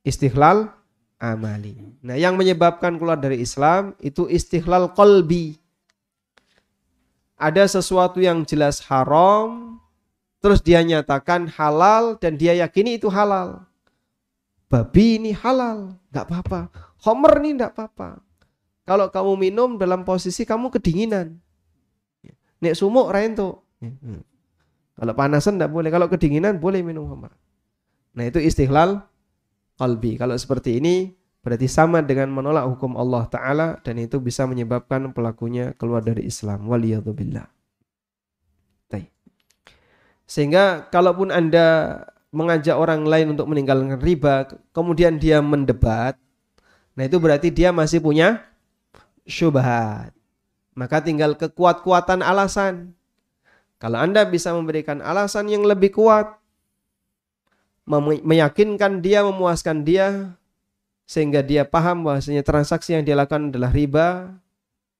Istihlal 0.00 0.72
amali. 1.20 1.76
Nah, 2.00 2.16
yang 2.16 2.40
menyebabkan 2.40 2.96
keluar 2.96 3.20
dari 3.20 3.44
Islam 3.44 3.92
itu 4.00 4.24
istihlal 4.24 4.96
kolbi. 4.96 5.60
Ada 7.36 7.80
sesuatu 7.80 8.20
yang 8.20 8.44
jelas 8.48 8.80
haram, 8.88 9.76
terus 10.40 10.64
dia 10.64 10.80
nyatakan 10.80 11.48
halal 11.52 12.16
dan 12.16 12.40
dia 12.40 12.56
yakini 12.56 12.96
itu 12.96 13.12
halal. 13.12 13.64
Babi 14.72 15.20
ini 15.20 15.32
halal, 15.36 15.96
nggak 16.08 16.24
apa-apa. 16.24 16.60
Homer 17.04 17.32
ini 17.44 17.60
nggak 17.60 17.72
apa-apa. 17.76 18.20
Kalau 18.88 19.12
kamu 19.12 19.32
minum 19.36 19.70
dalam 19.76 20.04
posisi 20.08 20.48
kamu 20.48 20.72
kedinginan. 20.72 21.36
Nek 22.60 22.76
sumuk 22.76 23.08
rento. 23.12 23.64
Hmm. 23.80 24.20
Kalau 25.00 25.16
panasan 25.16 25.56
tidak 25.56 25.72
boleh, 25.72 25.88
kalau 25.88 26.12
kedinginan 26.12 26.60
boleh 26.60 26.84
minum 26.84 27.08
khamar. 27.08 27.32
Nah 28.12 28.24
itu 28.28 28.36
istihlal 28.36 29.00
qalbi. 29.80 30.20
Kalau 30.20 30.36
seperti 30.36 30.76
ini 30.76 31.16
berarti 31.40 31.64
sama 31.64 32.04
dengan 32.04 32.28
menolak 32.28 32.68
hukum 32.68 33.00
Allah 33.00 33.24
Ta'ala 33.32 33.68
dan 33.80 33.96
itu 33.96 34.20
bisa 34.20 34.44
menyebabkan 34.44 35.08
pelakunya 35.16 35.72
keluar 35.80 36.04
dari 36.04 36.28
Islam. 36.28 36.68
Waliyadzubillah. 36.68 37.48
Sehingga 40.30 40.86
kalaupun 40.94 41.34
Anda 41.34 41.98
mengajak 42.30 42.78
orang 42.78 43.02
lain 43.02 43.34
untuk 43.34 43.50
meninggalkan 43.50 43.98
riba, 43.98 44.46
kemudian 44.70 45.18
dia 45.18 45.42
mendebat, 45.42 46.14
nah 46.94 47.02
itu 47.02 47.18
berarti 47.18 47.50
dia 47.50 47.74
masih 47.74 47.98
punya 47.98 48.38
syubhat. 49.26 50.14
Maka 50.78 51.02
tinggal 51.02 51.34
kekuat-kuatan 51.34 52.22
alasan. 52.22 52.94
Kalau 53.80 53.96
Anda 53.96 54.28
bisa 54.28 54.52
memberikan 54.52 55.00
alasan 55.00 55.48
yang 55.48 55.64
lebih 55.64 55.96
kuat, 55.96 56.36
meyakinkan 58.20 59.00
dia, 59.00 59.24
memuaskan 59.24 59.88
dia, 59.88 60.36
sehingga 61.08 61.40
dia 61.40 61.64
paham 61.64 62.04
bahwasanya 62.04 62.44
transaksi 62.44 62.92
yang 62.92 63.08
dia 63.08 63.16
lakukan 63.16 63.48
adalah 63.48 63.72
riba, 63.72 64.36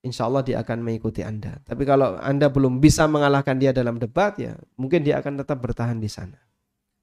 insya 0.01 0.25
Allah 0.25 0.41
dia 0.41 0.65
akan 0.65 0.81
mengikuti 0.81 1.21
Anda. 1.21 1.61
Tapi 1.61 1.85
kalau 1.85 2.17
Anda 2.25 2.49
belum 2.49 2.81
bisa 2.81 3.05
mengalahkan 3.05 3.61
dia 3.61 3.77
dalam 3.77 4.01
debat, 4.01 4.33
ya 4.41 4.57
mungkin 4.81 5.05
dia 5.05 5.21
akan 5.21 5.45
tetap 5.45 5.61
bertahan 5.61 6.01
di 6.01 6.09
sana. 6.09 6.41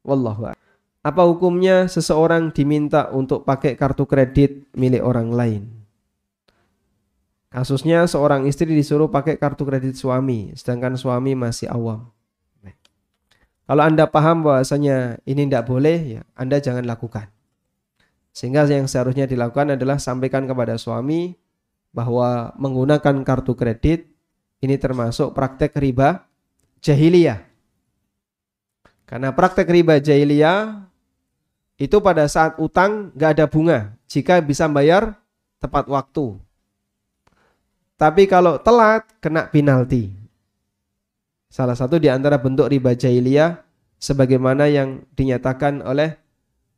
Wallahu 0.02 0.50
Apa 1.06 1.24
hukumnya 1.30 1.86
seseorang 1.86 2.50
diminta 2.52 3.14
untuk 3.14 3.46
pakai 3.46 3.78
kartu 3.78 4.10
kredit 4.10 4.66
milik 4.74 5.06
orang 5.06 5.30
lain? 5.30 5.77
Kasusnya 7.48 8.04
seorang 8.06 8.44
istri 8.44 8.68
disuruh 8.68 9.08
pakai 9.08 9.40
kartu 9.40 9.64
kredit 9.64 9.96
suami, 9.96 10.52
sedangkan 10.54 11.00
suami 11.00 11.32
masih 11.32 11.72
awam. 11.72 12.12
Kalau 13.68 13.84
Anda 13.84 14.08
paham 14.08 14.48
bahwasanya 14.48 15.20
ini 15.28 15.44
tidak 15.44 15.68
boleh, 15.68 15.98
ya 16.20 16.22
Anda 16.40 16.64
jangan 16.64 16.88
lakukan. 16.88 17.28
Sehingga 18.32 18.64
yang 18.64 18.88
seharusnya 18.88 19.28
dilakukan 19.28 19.76
adalah 19.76 20.00
sampaikan 20.00 20.48
kepada 20.48 20.80
suami 20.80 21.36
bahwa 21.92 22.56
menggunakan 22.56 23.28
kartu 23.28 23.60
kredit 23.60 24.08
ini 24.64 24.80
termasuk 24.80 25.36
praktek 25.36 25.76
riba 25.76 26.24
jahiliyah. 26.80 27.44
Karena 29.04 29.36
praktek 29.36 29.68
riba 29.68 30.00
jahiliyah 30.00 30.88
itu 31.76 31.98
pada 32.00 32.24
saat 32.32 32.56
utang 32.64 33.12
nggak 33.20 33.32
ada 33.36 33.46
bunga 33.52 33.80
jika 34.08 34.40
bisa 34.40 34.72
bayar 34.72 35.20
tepat 35.60 35.92
waktu. 35.92 36.40
Tapi 37.98 38.30
kalau 38.30 38.62
telat 38.62 39.10
kena 39.18 39.50
penalti. 39.50 40.14
Salah 41.50 41.74
satu 41.74 41.98
di 41.98 42.06
antara 42.14 42.38
bentuk 42.38 42.70
riba 42.70 42.94
jahiliyah 42.94 43.58
sebagaimana 43.98 44.70
yang 44.70 45.02
dinyatakan 45.18 45.82
oleh 45.82 46.14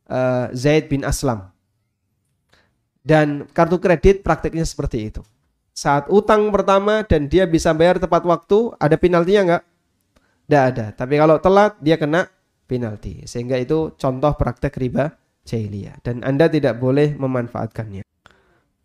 uh, 0.07 0.47
Zaid 0.55 0.87
bin 0.87 1.03
Aslam. 1.03 1.51
Dan 3.03 3.51
kartu 3.51 3.83
kredit 3.83 4.23
praktiknya 4.23 4.63
seperti 4.63 5.11
itu. 5.11 5.21
Saat 5.75 6.11
utang 6.11 6.51
pertama 6.51 7.03
dan 7.07 7.31
dia 7.31 7.47
bisa 7.47 7.71
bayar 7.71 7.99
tepat 7.99 8.23
waktu, 8.27 8.75
ada 8.79 8.95
penaltinya 8.99 9.41
enggak? 9.43 9.63
Tidak 10.47 10.63
ada. 10.75 10.85
Tapi 10.91 11.13
kalau 11.15 11.37
telat, 11.39 11.79
dia 11.79 11.95
kena 11.95 12.27
penalti. 12.67 13.23
Sehingga 13.23 13.55
itu 13.55 13.95
contoh 13.95 14.35
praktek 14.35 14.75
riba 14.75 15.15
jahiliyah. 15.47 16.03
Dan 16.03 16.23
Anda 16.27 16.51
tidak 16.51 16.79
boleh 16.83 17.15
memanfaatkannya. 17.15 18.03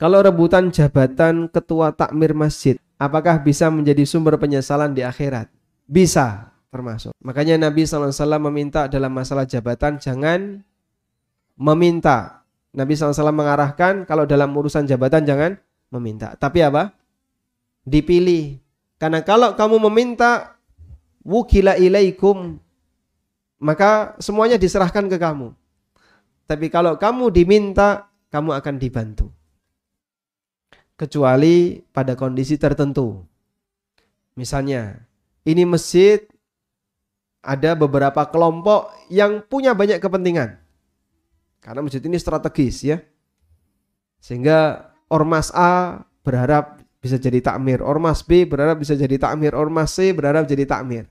Kalau 0.04 0.20
rebutan 0.20 0.68
jabatan 0.68 1.48
ketua 1.48 1.88
takmir 1.96 2.36
masjid, 2.36 2.76
apakah 3.00 3.40
bisa 3.40 3.72
menjadi 3.72 4.04
sumber 4.04 4.36
penyesalan 4.36 4.92
di 4.92 5.00
akhirat? 5.00 5.48
Bisa, 5.88 6.52
termasuk. 6.68 7.16
Makanya 7.24 7.56
Nabi 7.56 7.88
SAW 7.88 8.12
meminta 8.36 8.84
dalam 8.84 9.08
masalah 9.16 9.48
jabatan 9.48 9.96
jangan 9.96 10.60
meminta 11.56 12.44
Nabi 12.76 12.92
SAW 12.92 13.32
mengarahkan 13.32 14.04
kalau 14.04 14.28
dalam 14.28 14.52
urusan 14.52 14.84
jabatan 14.84 15.24
jangan 15.24 15.56
meminta. 15.88 16.36
Tapi 16.36 16.60
apa? 16.60 16.92
Dipilih. 17.88 18.60
Karena 19.00 19.24
kalau 19.24 19.56
kamu 19.56 19.88
meminta 19.88 20.60
wukila 21.24 21.80
ilaikum 21.80 22.60
maka 23.56 24.20
semuanya 24.20 24.60
diserahkan 24.60 25.08
ke 25.08 25.16
kamu. 25.16 25.56
Tapi 26.44 26.68
kalau 26.68 27.00
kamu 27.00 27.32
diminta, 27.32 28.12
kamu 28.28 28.52
akan 28.52 28.76
dibantu. 28.76 29.32
Kecuali 30.94 31.82
pada 31.90 32.14
kondisi 32.14 32.54
tertentu. 32.54 33.18
Misalnya, 34.38 34.98
ini 35.42 35.66
masjid 35.66 36.22
ada 37.44 37.76
beberapa 37.76 38.24
kelompok 38.30 38.90
yang 39.12 39.44
punya 39.44 39.76
banyak 39.76 40.00
kepentingan. 40.00 40.56
Karena 41.60 41.80
masjid 41.84 42.00
ini 42.04 42.16
strategis 42.16 42.80
ya. 42.84 42.98
Sehingga 44.20 44.90
Ormas 45.12 45.52
A 45.52 46.04
berharap 46.24 46.80
bisa 47.04 47.20
jadi 47.20 47.44
takmir, 47.44 47.84
Ormas 47.84 48.24
B 48.24 48.48
berharap 48.48 48.80
bisa 48.80 48.96
jadi 48.96 49.20
takmir, 49.20 49.52
Ormas 49.52 49.92
C 49.92 50.16
berharap 50.16 50.48
jadi 50.48 50.64
takmir. 50.64 51.04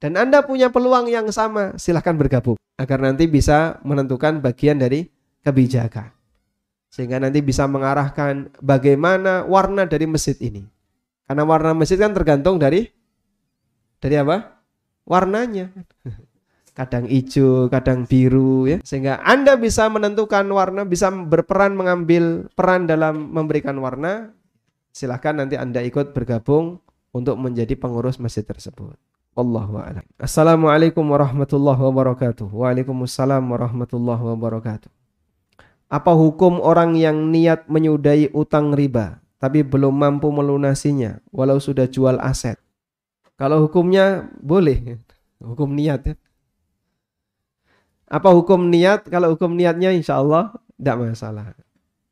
Dan 0.00 0.16
Anda 0.16 0.40
punya 0.40 0.72
peluang 0.72 1.12
yang 1.12 1.28
sama, 1.28 1.76
silahkan 1.76 2.16
bergabung. 2.16 2.56
Agar 2.80 3.04
nanti 3.04 3.28
bisa 3.28 3.76
menentukan 3.84 4.40
bagian 4.40 4.80
dari 4.80 5.04
kebijakan. 5.44 6.19
Sehingga 6.90 7.22
nanti 7.22 7.38
bisa 7.38 7.70
mengarahkan 7.70 8.50
bagaimana 8.58 9.46
warna 9.46 9.86
dari 9.86 10.10
masjid 10.10 10.34
ini. 10.42 10.66
Karena 11.30 11.46
warna 11.46 11.70
masjid 11.72 11.94
kan 11.94 12.10
tergantung 12.10 12.58
dari 12.58 12.90
dari 14.02 14.18
apa? 14.18 14.58
Warnanya. 15.06 15.70
kadang 16.80 17.06
hijau, 17.06 17.70
kadang 17.70 18.08
biru 18.10 18.66
ya. 18.66 18.78
Sehingga 18.82 19.22
Anda 19.22 19.54
bisa 19.54 19.86
menentukan 19.86 20.46
warna, 20.50 20.82
bisa 20.82 21.12
berperan 21.12 21.78
mengambil 21.78 22.50
peran 22.58 22.90
dalam 22.90 23.30
memberikan 23.30 23.78
warna. 23.78 24.34
Silahkan 24.90 25.38
nanti 25.38 25.54
Anda 25.54 25.86
ikut 25.86 26.10
bergabung 26.10 26.82
untuk 27.14 27.38
menjadi 27.38 27.78
pengurus 27.78 28.18
masjid 28.18 28.42
tersebut. 28.42 28.98
Wallahu 29.38 29.78
a'lam. 29.78 30.02
Assalamualaikum 30.18 31.06
warahmatullahi 31.06 31.78
wabarakatuh. 31.78 32.50
Waalaikumsalam 32.50 33.46
warahmatullahi 33.46 34.22
wabarakatuh. 34.34 34.99
Apa 35.90 36.14
hukum 36.14 36.62
orang 36.62 36.94
yang 36.94 37.34
niat 37.34 37.66
menyudahi 37.66 38.30
utang 38.30 38.70
riba 38.78 39.18
tapi 39.42 39.66
belum 39.66 39.90
mampu 39.90 40.30
melunasinya 40.30 41.18
walau 41.34 41.58
sudah 41.58 41.90
jual 41.90 42.14
aset? 42.22 42.54
Kalau 43.34 43.66
hukumnya 43.66 44.30
boleh, 44.38 45.00
hukum 45.42 45.74
niat 45.74 46.12
ya. 46.12 46.14
Apa 48.06 48.30
hukum 48.30 48.70
niat? 48.70 49.08
Kalau 49.10 49.34
hukum 49.34 49.56
niatnya 49.56 49.90
insya 49.90 50.22
Allah 50.22 50.54
tidak 50.78 51.10
masalah. 51.10 51.56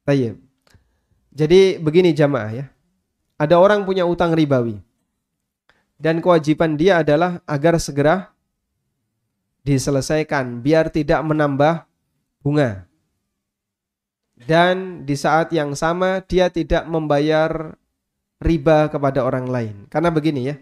Tayyib. 0.09 0.40
Jadi 1.30 1.78
begini 1.78 2.16
jamaah 2.16 2.50
ya. 2.50 2.66
Ada 3.38 3.60
orang 3.60 3.86
punya 3.86 4.09
utang 4.09 4.34
ribawi. 4.34 4.80
Dan 6.00 6.18
kewajiban 6.24 6.74
dia 6.74 7.05
adalah 7.05 7.44
agar 7.44 7.78
segera 7.78 8.34
diselesaikan 9.68 10.64
biar 10.64 10.88
tidak 10.88 11.20
menambah 11.22 11.84
bunga. 12.40 12.88
Dan 14.47 15.02
di 15.02 15.19
saat 15.19 15.51
yang 15.51 15.74
sama 15.74 16.23
dia 16.23 16.47
tidak 16.52 16.86
membayar 16.86 17.74
riba 18.39 18.86
kepada 18.86 19.27
orang 19.27 19.51
lain. 19.51 19.77
Karena 19.90 20.15
begini 20.15 20.52
ya. 20.52 20.56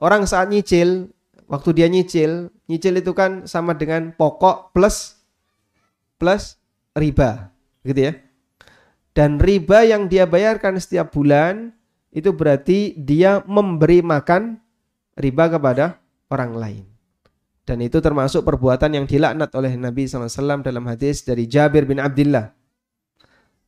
Orang 0.00 0.24
saat 0.24 0.48
nyicil 0.48 1.12
waktu 1.52 1.70
dia 1.76 1.86
nyicil, 1.92 2.48
nyicil 2.66 2.94
itu 2.96 3.12
kan 3.12 3.44
sama 3.44 3.76
dengan 3.76 4.16
pokok 4.16 4.72
plus 4.72 5.20
plus 6.16 6.56
riba, 6.96 7.52
gitu 7.84 8.08
ya. 8.08 8.12
Dan 9.12 9.36
riba 9.36 9.84
yang 9.84 10.08
dia 10.08 10.24
bayarkan 10.24 10.80
setiap 10.80 11.12
bulan 11.12 11.76
itu 12.12 12.32
berarti 12.32 12.96
dia 12.96 13.44
memberi 13.44 14.00
makan 14.00 14.56
riba 15.20 15.52
kepada 15.52 16.00
orang 16.32 16.52
lain. 16.56 16.84
Dan 17.62 17.84
itu 17.84 18.00
termasuk 18.00 18.42
perbuatan 18.42 18.96
yang 18.96 19.06
dilaknat 19.06 19.52
oleh 19.54 19.76
Nabi 19.76 20.08
SAW 20.08 20.64
dalam 20.64 20.82
hadis 20.88 21.22
dari 21.22 21.46
Jabir 21.46 21.84
bin 21.86 22.00
Abdullah. 22.00 22.50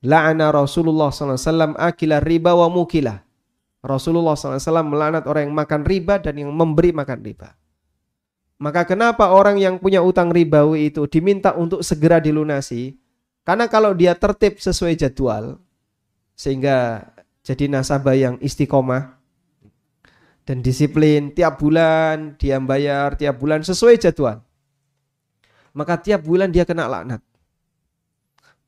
La'ana 0.05 0.53
Rasulullah 0.53 1.09
SAW 1.09 1.75
akila 1.81 2.21
riba 2.21 2.53
wa 2.53 2.69
mukila. 2.69 3.25
Rasulullah 3.81 4.37
SAW 4.37 4.85
melaknat 4.85 5.25
orang 5.25 5.49
yang 5.49 5.57
makan 5.57 5.83
riba 5.85 6.21
dan 6.21 6.37
yang 6.37 6.53
memberi 6.53 6.93
makan 6.93 7.21
riba. 7.25 7.57
Maka 8.61 8.85
kenapa 8.89 9.33
orang 9.33 9.61
yang 9.61 9.77
punya 9.81 10.05
utang 10.05 10.33
ribawi 10.33 10.93
itu 10.93 11.05
diminta 11.09 11.57
untuk 11.57 11.81
segera 11.81 12.21
dilunasi? 12.21 12.97
Karena 13.45 13.69
kalau 13.69 13.93
dia 13.93 14.17
tertib 14.17 14.57
sesuai 14.57 14.97
jadwal, 14.97 15.61
sehingga 16.33 17.09
jadi 17.45 17.69
nasabah 17.69 18.17
yang 18.17 18.35
istiqomah 18.41 19.21
dan 20.49 20.65
disiplin, 20.65 21.33
tiap 21.37 21.61
bulan 21.61 22.41
dia 22.41 22.57
bayar, 22.61 23.21
tiap 23.21 23.37
bulan 23.37 23.61
sesuai 23.61 24.01
jadwal. 24.01 24.41
Maka 25.77 26.01
tiap 26.01 26.25
bulan 26.25 26.49
dia 26.49 26.65
kena 26.65 26.89
laknat. 26.89 27.21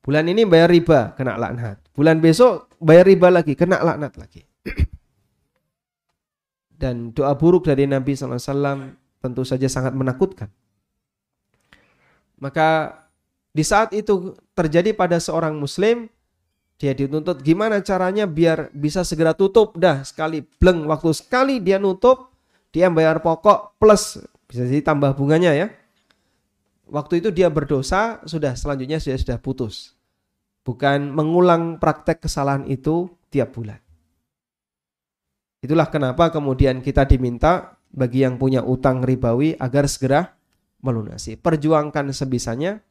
Bulan 0.06 0.30
ini 0.30 0.46
bayar 0.46 0.70
riba, 0.70 1.18
kena 1.18 1.34
laknat. 1.34 1.82
Bulan 1.90 2.22
besok 2.22 2.70
bayar 2.78 3.10
riba 3.10 3.26
lagi, 3.26 3.58
kena 3.58 3.82
laknat 3.82 4.14
lagi. 4.14 4.46
Dan 6.80 7.10
doa 7.10 7.34
buruk 7.34 7.66
dari 7.66 7.90
Nabi 7.90 8.14
SAW 8.14 8.94
tentu 9.18 9.42
saja 9.42 9.66
sangat 9.66 9.98
menakutkan. 9.98 10.46
Maka 12.38 13.02
di 13.50 13.66
saat 13.66 13.90
itu 13.90 14.38
terjadi 14.54 14.94
pada 14.94 15.18
seorang 15.18 15.58
muslim, 15.58 16.06
dia 16.78 16.94
dituntut 16.94 17.42
gimana 17.42 17.82
caranya 17.82 18.28
biar 18.28 18.70
bisa 18.70 19.02
segera 19.02 19.32
tutup 19.32 19.74
dah 19.80 20.04
sekali 20.04 20.44
bleng 20.60 20.84
waktu 20.84 21.08
sekali 21.16 21.56
dia 21.56 21.80
nutup 21.80 22.36
dia 22.68 22.92
bayar 22.92 23.24
pokok 23.24 23.80
plus 23.80 24.20
Bisa 24.46 24.62
jadi 24.62 24.84
tambah 24.84 25.16
bunganya 25.18 25.56
ya. 25.56 25.66
Waktu 26.86 27.18
itu 27.18 27.34
dia 27.34 27.50
berdosa, 27.50 28.22
sudah 28.30 28.54
selanjutnya 28.54 29.02
sudah 29.02 29.18
sudah 29.18 29.38
putus. 29.42 29.95
Bukan 30.66 31.14
mengulang 31.14 31.78
praktek 31.78 32.26
kesalahan 32.26 32.66
itu 32.66 33.06
tiap 33.30 33.54
bulan. 33.54 33.78
Itulah 35.62 35.86
kenapa 35.86 36.34
kemudian 36.34 36.82
kita 36.82 37.06
diminta 37.06 37.78
bagi 37.94 38.26
yang 38.26 38.34
punya 38.34 38.66
utang 38.66 39.06
ribawi 39.06 39.54
agar 39.56 39.86
segera 39.86 40.34
melunasi. 40.82 41.38
Perjuangkan 41.38 42.10
sebisanya 42.10 42.82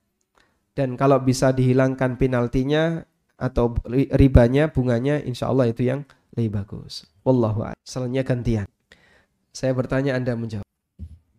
dan 0.76 0.95
kalau 0.95 1.19
bisa 1.19 1.52
dihilangkan 1.52 2.15
penaltinya 2.15 3.03
atau 3.35 3.76
ribanya, 4.15 4.72
bunganya, 4.72 5.19
insya 5.23 5.52
Allah 5.52 5.68
itu 5.72 5.84
yang 5.84 6.07
lebih 6.35 6.64
bagus. 6.64 7.07
Wallahu. 7.23 7.76
Selanjutnya 7.84 8.23
gantian. 8.23 8.68
Saya 9.56 9.72
bertanya 9.72 10.19
Anda 10.19 10.35
menjawab. 10.35 10.68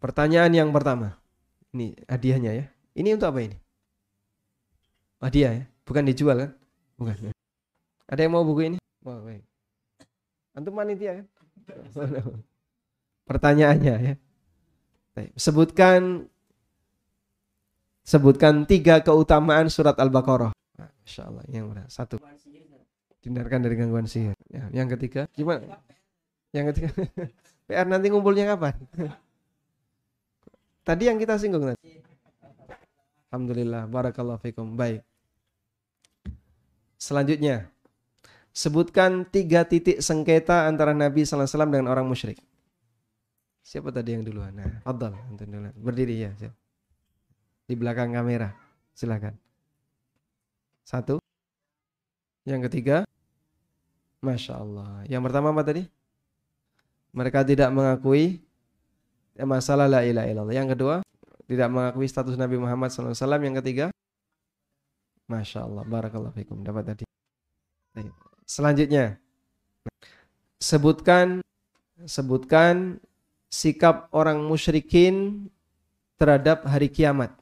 Pertanyaan 0.00 0.52
yang 0.52 0.70
pertama. 0.72 1.20
Ini 1.76 1.96
hadiahnya 2.08 2.52
ya. 2.56 2.66
Ini 2.96 3.16
untuk 3.16 3.28
apa 3.32 3.40
ini? 3.44 3.56
Hadiah 5.20 5.52
ya? 5.52 5.64
Bukan 5.86 6.02
dijual 6.02 6.36
kan? 6.42 6.50
Bukan. 6.98 7.14
Ada 8.10 8.20
yang 8.26 8.34
mau 8.34 8.42
buku 8.42 8.74
ini? 8.74 8.78
Wah, 9.06 9.22
baik. 9.22 9.46
Antum 10.58 10.74
panitia 10.74 11.22
kan? 11.22 11.26
Pertanyaannya 13.26 13.94
ya. 14.02 14.14
Sebutkan 15.38 16.26
sebutkan 18.06 18.66
tiga 18.68 19.00
keutamaan 19.02 19.70
surat 19.70 19.96
Al-Baqarah. 19.98 20.52
Masya 21.06 21.22
Allah, 21.30 21.44
yang 21.50 21.70
mana? 21.70 21.86
Satu. 21.86 22.18
Hindarkan 23.22 23.62
dari 23.62 23.74
gangguan 23.74 24.06
sihir. 24.06 24.34
Ya, 24.46 24.70
yang 24.70 24.86
ketiga, 24.90 25.26
gimana? 25.34 25.82
Yang 26.54 26.74
ketiga, 26.74 26.90
PR 27.66 27.86
nanti 27.86 28.06
ngumpulnya 28.10 28.54
kapan? 28.54 28.74
Tadi 30.86 31.02
yang 31.10 31.18
kita 31.18 31.34
singgung 31.34 31.66
tadi. 31.66 31.98
Alhamdulillah, 33.26 33.90
barakallahu 33.90 34.38
fikum. 34.38 34.78
Baik. 34.78 35.02
Selanjutnya, 37.06 37.70
sebutkan 38.50 39.22
tiga 39.30 39.62
titik 39.62 40.02
sengketa 40.02 40.66
antara 40.66 40.90
Nabi 40.90 41.22
SAW 41.22 41.46
dengan 41.70 41.86
orang 41.86 42.02
musyrik. 42.02 42.42
Siapa 43.62 43.94
tadi 43.94 44.18
yang 44.18 44.26
duluan? 44.26 44.50
Nah, 44.50 44.82
Fadal, 44.82 45.14
berdiri 45.78 46.26
ya. 46.26 46.34
Di 47.70 47.78
belakang 47.78 48.10
kamera. 48.10 48.50
Silakan. 48.90 49.38
Satu. 50.82 51.22
Yang 52.42 52.70
ketiga. 52.70 52.96
Masya 54.26 54.58
Allah. 54.58 55.06
Yang 55.06 55.22
pertama 55.30 55.54
apa 55.54 55.62
tadi? 55.62 55.86
Mereka 57.14 57.46
tidak 57.46 57.70
mengakui 57.70 58.42
masalah 59.38 59.86
la 59.86 60.02
ilaha 60.02 60.26
illallah. 60.26 60.56
Yang 60.58 60.68
kedua, 60.74 60.94
tidak 61.46 61.70
mengakui 61.70 62.10
status 62.10 62.34
Nabi 62.34 62.58
Muhammad 62.58 62.90
SAW. 62.90 63.14
Yang 63.14 63.62
ketiga, 63.62 63.86
Masya 65.26 65.66
Allah. 65.66 65.82
Barakallah 65.86 66.32
fikum. 66.34 66.62
Dapat 66.62 66.94
tadi. 66.94 67.04
Selanjutnya, 68.46 69.18
sebutkan 70.62 71.42
sebutkan 72.04 73.00
sikap 73.50 74.06
orang 74.12 74.38
musyrikin 74.44 75.48
terhadap 76.20 76.62
hari 76.68 76.92
kiamat. 76.92 77.32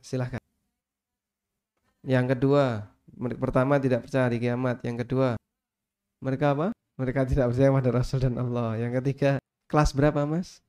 Silahkan. 0.00 0.40
Yang 2.06 2.38
kedua, 2.38 2.86
pertama 3.38 3.78
tidak 3.82 4.06
percaya 4.06 4.30
hari 4.30 4.38
kiamat. 4.38 4.82
Yang 4.86 5.06
kedua, 5.06 5.28
mereka 6.22 6.54
apa? 6.54 6.66
Mereka 6.96 7.28
tidak 7.28 7.52
percaya 7.52 7.70
pada 7.74 7.90
Rasul 7.92 8.18
dan 8.22 8.34
Allah. 8.40 8.78
Yang 8.80 9.02
ketiga, 9.02 9.30
kelas 9.68 9.92
berapa 9.92 10.24
mas? 10.24 10.64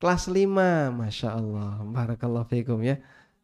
Kelas 0.00 0.26
5, 0.28 0.90
Masya 0.96 1.28
Allah. 1.36 1.80
Barakallahu 1.84 2.48
fikum 2.48 2.80
ya. 2.80 2.98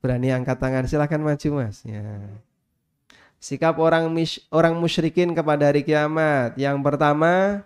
Berani 0.05 0.31
angkat 0.31 0.61
tangan, 0.61 0.85
silahkan 0.87 1.19
maju 1.19 1.49
mas. 1.57 1.83
Ya. 1.83 2.05
Sikap 3.41 3.77
orang 3.79 4.11
orang 4.53 4.75
musyrikin 4.77 5.33
kepada 5.33 5.73
hari 5.73 5.85
kiamat. 5.85 6.57
Yang 6.57 6.77
pertama, 6.85 7.65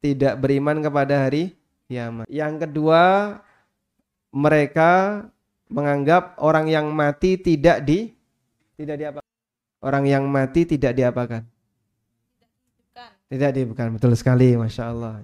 tidak 0.00 0.38
beriman 0.38 0.80
kepada 0.80 1.28
hari 1.28 1.56
kiamat. 1.90 2.26
Yang 2.30 2.54
kedua, 2.66 3.02
mereka 4.32 5.24
menganggap 5.68 6.36
orang 6.40 6.68
yang 6.68 6.88
mati 6.92 7.36
tidak 7.36 7.84
di 7.84 8.12
tidak 8.80 8.96
diapa 8.96 9.20
orang 9.84 10.04
yang 10.08 10.24
mati 10.24 10.64
tidak 10.64 10.96
diapakan 10.96 11.44
tidak 13.28 13.50
dibukan 13.52 13.92
betul 13.92 14.16
sekali 14.16 14.56
masya 14.56 14.88
Allah 14.88 15.20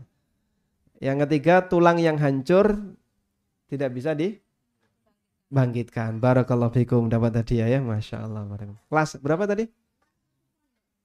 yang 1.01 1.17
ketiga 1.25 1.65
tulang 1.65 1.97
yang 1.97 2.21
hancur 2.21 2.77
tidak 3.73 3.91
bisa 3.97 4.13
dibangkitkan 5.55 6.19
barakallahu 6.19 6.75
fikum 6.75 7.07
dapat 7.07 7.39
tadi 7.39 7.63
ya 7.63 7.79
masya 7.79 8.27
Allah 8.27 8.43
kelas 8.91 9.23
berapa 9.23 9.47
tadi 9.47 9.71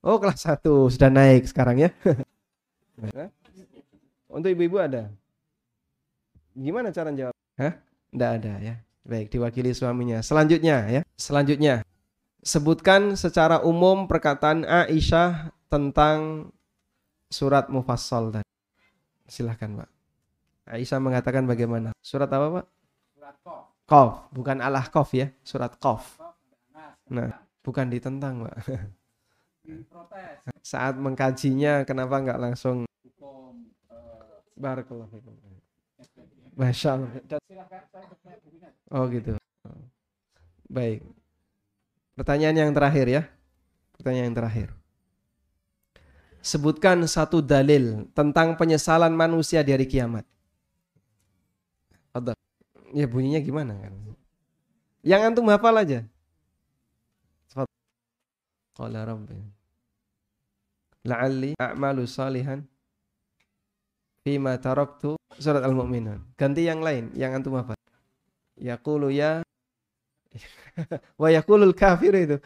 oh 0.02 0.18
kelas 0.18 0.42
satu 0.42 0.90
sudah 0.90 1.14
naik 1.14 1.46
sekarang 1.46 1.86
ya 1.86 1.90
untuk 4.34 4.50
ibu-ibu 4.50 4.82
ada 4.82 5.14
gimana 6.58 6.90
cara 6.90 7.14
jawab 7.14 7.38
Hah? 7.62 7.78
Tidak 8.10 8.32
ada 8.42 8.54
ya 8.58 8.76
Baik, 9.10 9.34
diwakili 9.34 9.74
suaminya. 9.74 10.22
Selanjutnya 10.22 10.86
ya. 10.86 11.02
Selanjutnya, 11.18 11.82
sebutkan 12.46 13.18
secara 13.18 13.66
umum 13.66 14.06
perkataan 14.06 14.62
Aisyah 14.70 15.50
tentang 15.66 16.52
surat 17.34 17.74
Mufassal 17.74 18.30
tadi. 18.30 18.50
Silahkan, 19.26 19.82
Pak. 19.82 19.90
Aisyah 20.70 21.02
mengatakan 21.02 21.50
bagaimana? 21.50 21.90
Surat 22.06 22.30
apa, 22.30 22.62
Pak? 22.62 22.66
Surat 23.18 23.36
Qaf. 23.42 23.79
Qaf, 23.90 24.30
bukan 24.30 24.62
Allah 24.62 24.86
Qaf 24.86 25.10
ya, 25.18 25.34
surat 25.42 25.74
Qaf. 25.82 26.22
Nah, 27.10 27.34
bukan 27.66 27.90
ditentang, 27.90 28.46
Pak. 28.46 28.70
Saat 30.62 31.02
mengkajinya 31.02 31.82
kenapa 31.90 32.22
nggak 32.22 32.42
langsung 32.42 32.90
Barakallahu 34.60 35.16
Masya 36.60 37.00
Allah. 37.00 37.12
Oh 38.92 39.08
gitu. 39.08 39.40
Baik. 40.68 41.00
Pertanyaan 42.20 42.68
yang 42.68 42.72
terakhir 42.76 43.08
ya. 43.08 43.24
Pertanyaan 43.96 44.36
yang 44.36 44.40
terakhir. 44.44 44.68
Sebutkan 46.44 47.08
satu 47.08 47.40
dalil 47.40 48.12
tentang 48.12 48.60
penyesalan 48.60 49.16
manusia 49.16 49.64
di 49.64 49.72
hari 49.72 49.88
kiamat. 49.88 50.28
Ada. 52.12 52.36
Ya 52.94 53.06
bunyinya 53.06 53.42
gimana 53.44 53.74
kan? 53.78 53.94
Yang 55.06 55.22
antum 55.32 55.48
hafal 55.50 55.76
aja. 55.78 56.04
Qala 58.80 59.04
rabbi. 59.04 59.36
La'alli 61.04 61.52
a'malu 61.60 62.08
salihan 62.08 62.64
fima 64.24 64.56
taraktu 64.56 65.20
surat 65.36 65.64
Al-Mu'minun. 65.64 66.36
Ganti 66.40 66.64
yang 66.64 66.80
lain, 66.80 67.12
yang 67.16 67.36
antum 67.36 67.60
apa? 67.60 67.76
Yaqulu 68.60 69.12
ya 69.12 69.44
wa 71.22 71.28
yaqulul 71.28 71.76
kafir 71.76 72.16
itu. 72.16 72.38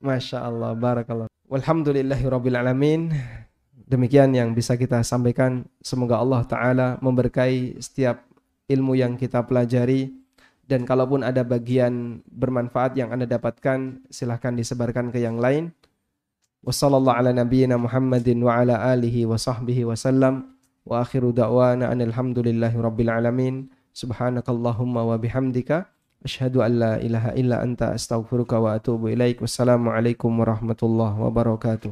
Masya 0.00 0.42
Allah, 0.46 0.72
barakallah. 0.74 1.28
Walhamdulillahi 1.50 2.24
rabbil 2.24 2.56
alamin. 2.58 3.12
Demikian 3.90 4.32
yang 4.32 4.54
bisa 4.54 4.78
kita 4.78 5.02
sampaikan. 5.02 5.66
Semoga 5.82 6.22
Allah 6.22 6.46
Ta'ala 6.46 6.88
memberkahi 7.02 7.82
setiap 7.82 8.29
ilmu 8.70 8.94
yang 8.94 9.18
kita 9.18 9.42
pelajari. 9.42 10.14
Dan 10.70 10.86
kalaupun 10.86 11.26
ada 11.26 11.42
bagian 11.42 12.22
bermanfaat 12.30 12.94
yang 12.94 13.10
Anda 13.10 13.26
dapatkan, 13.26 14.06
silahkan 14.06 14.54
disebarkan 14.54 15.10
ke 15.10 15.18
yang 15.18 15.42
lain. 15.42 15.74
Ala 16.62 17.34
nabiyyina 17.34 17.74
Muhammadin 17.74 18.38
wa 18.38 18.62
ala 18.62 18.78
alihi 18.94 19.26
wa 19.26 19.34
sahbihi 19.34 19.82
wa 19.82 19.98
sallam. 19.98 20.54
Wa 20.86 21.02
akhiru 21.02 21.34
da'wana 21.34 21.90
rabbil 21.90 23.10
alamin. 23.10 23.66
Subhanakallahumma 23.90 25.10
wa 25.10 25.18
bihamdika. 25.18 25.90
An 26.20 26.72
la 26.76 26.92
ilaha 27.00 27.32
illa 27.34 27.64
anta 27.64 27.96
astaghfiruka 27.96 28.60
wa 28.60 28.76
atubu 28.78 29.10
ilaik. 29.10 29.42
Wassalamualaikum 29.42 30.30
warahmatullahi 30.30 31.18
wabarakatuh. 31.18 31.78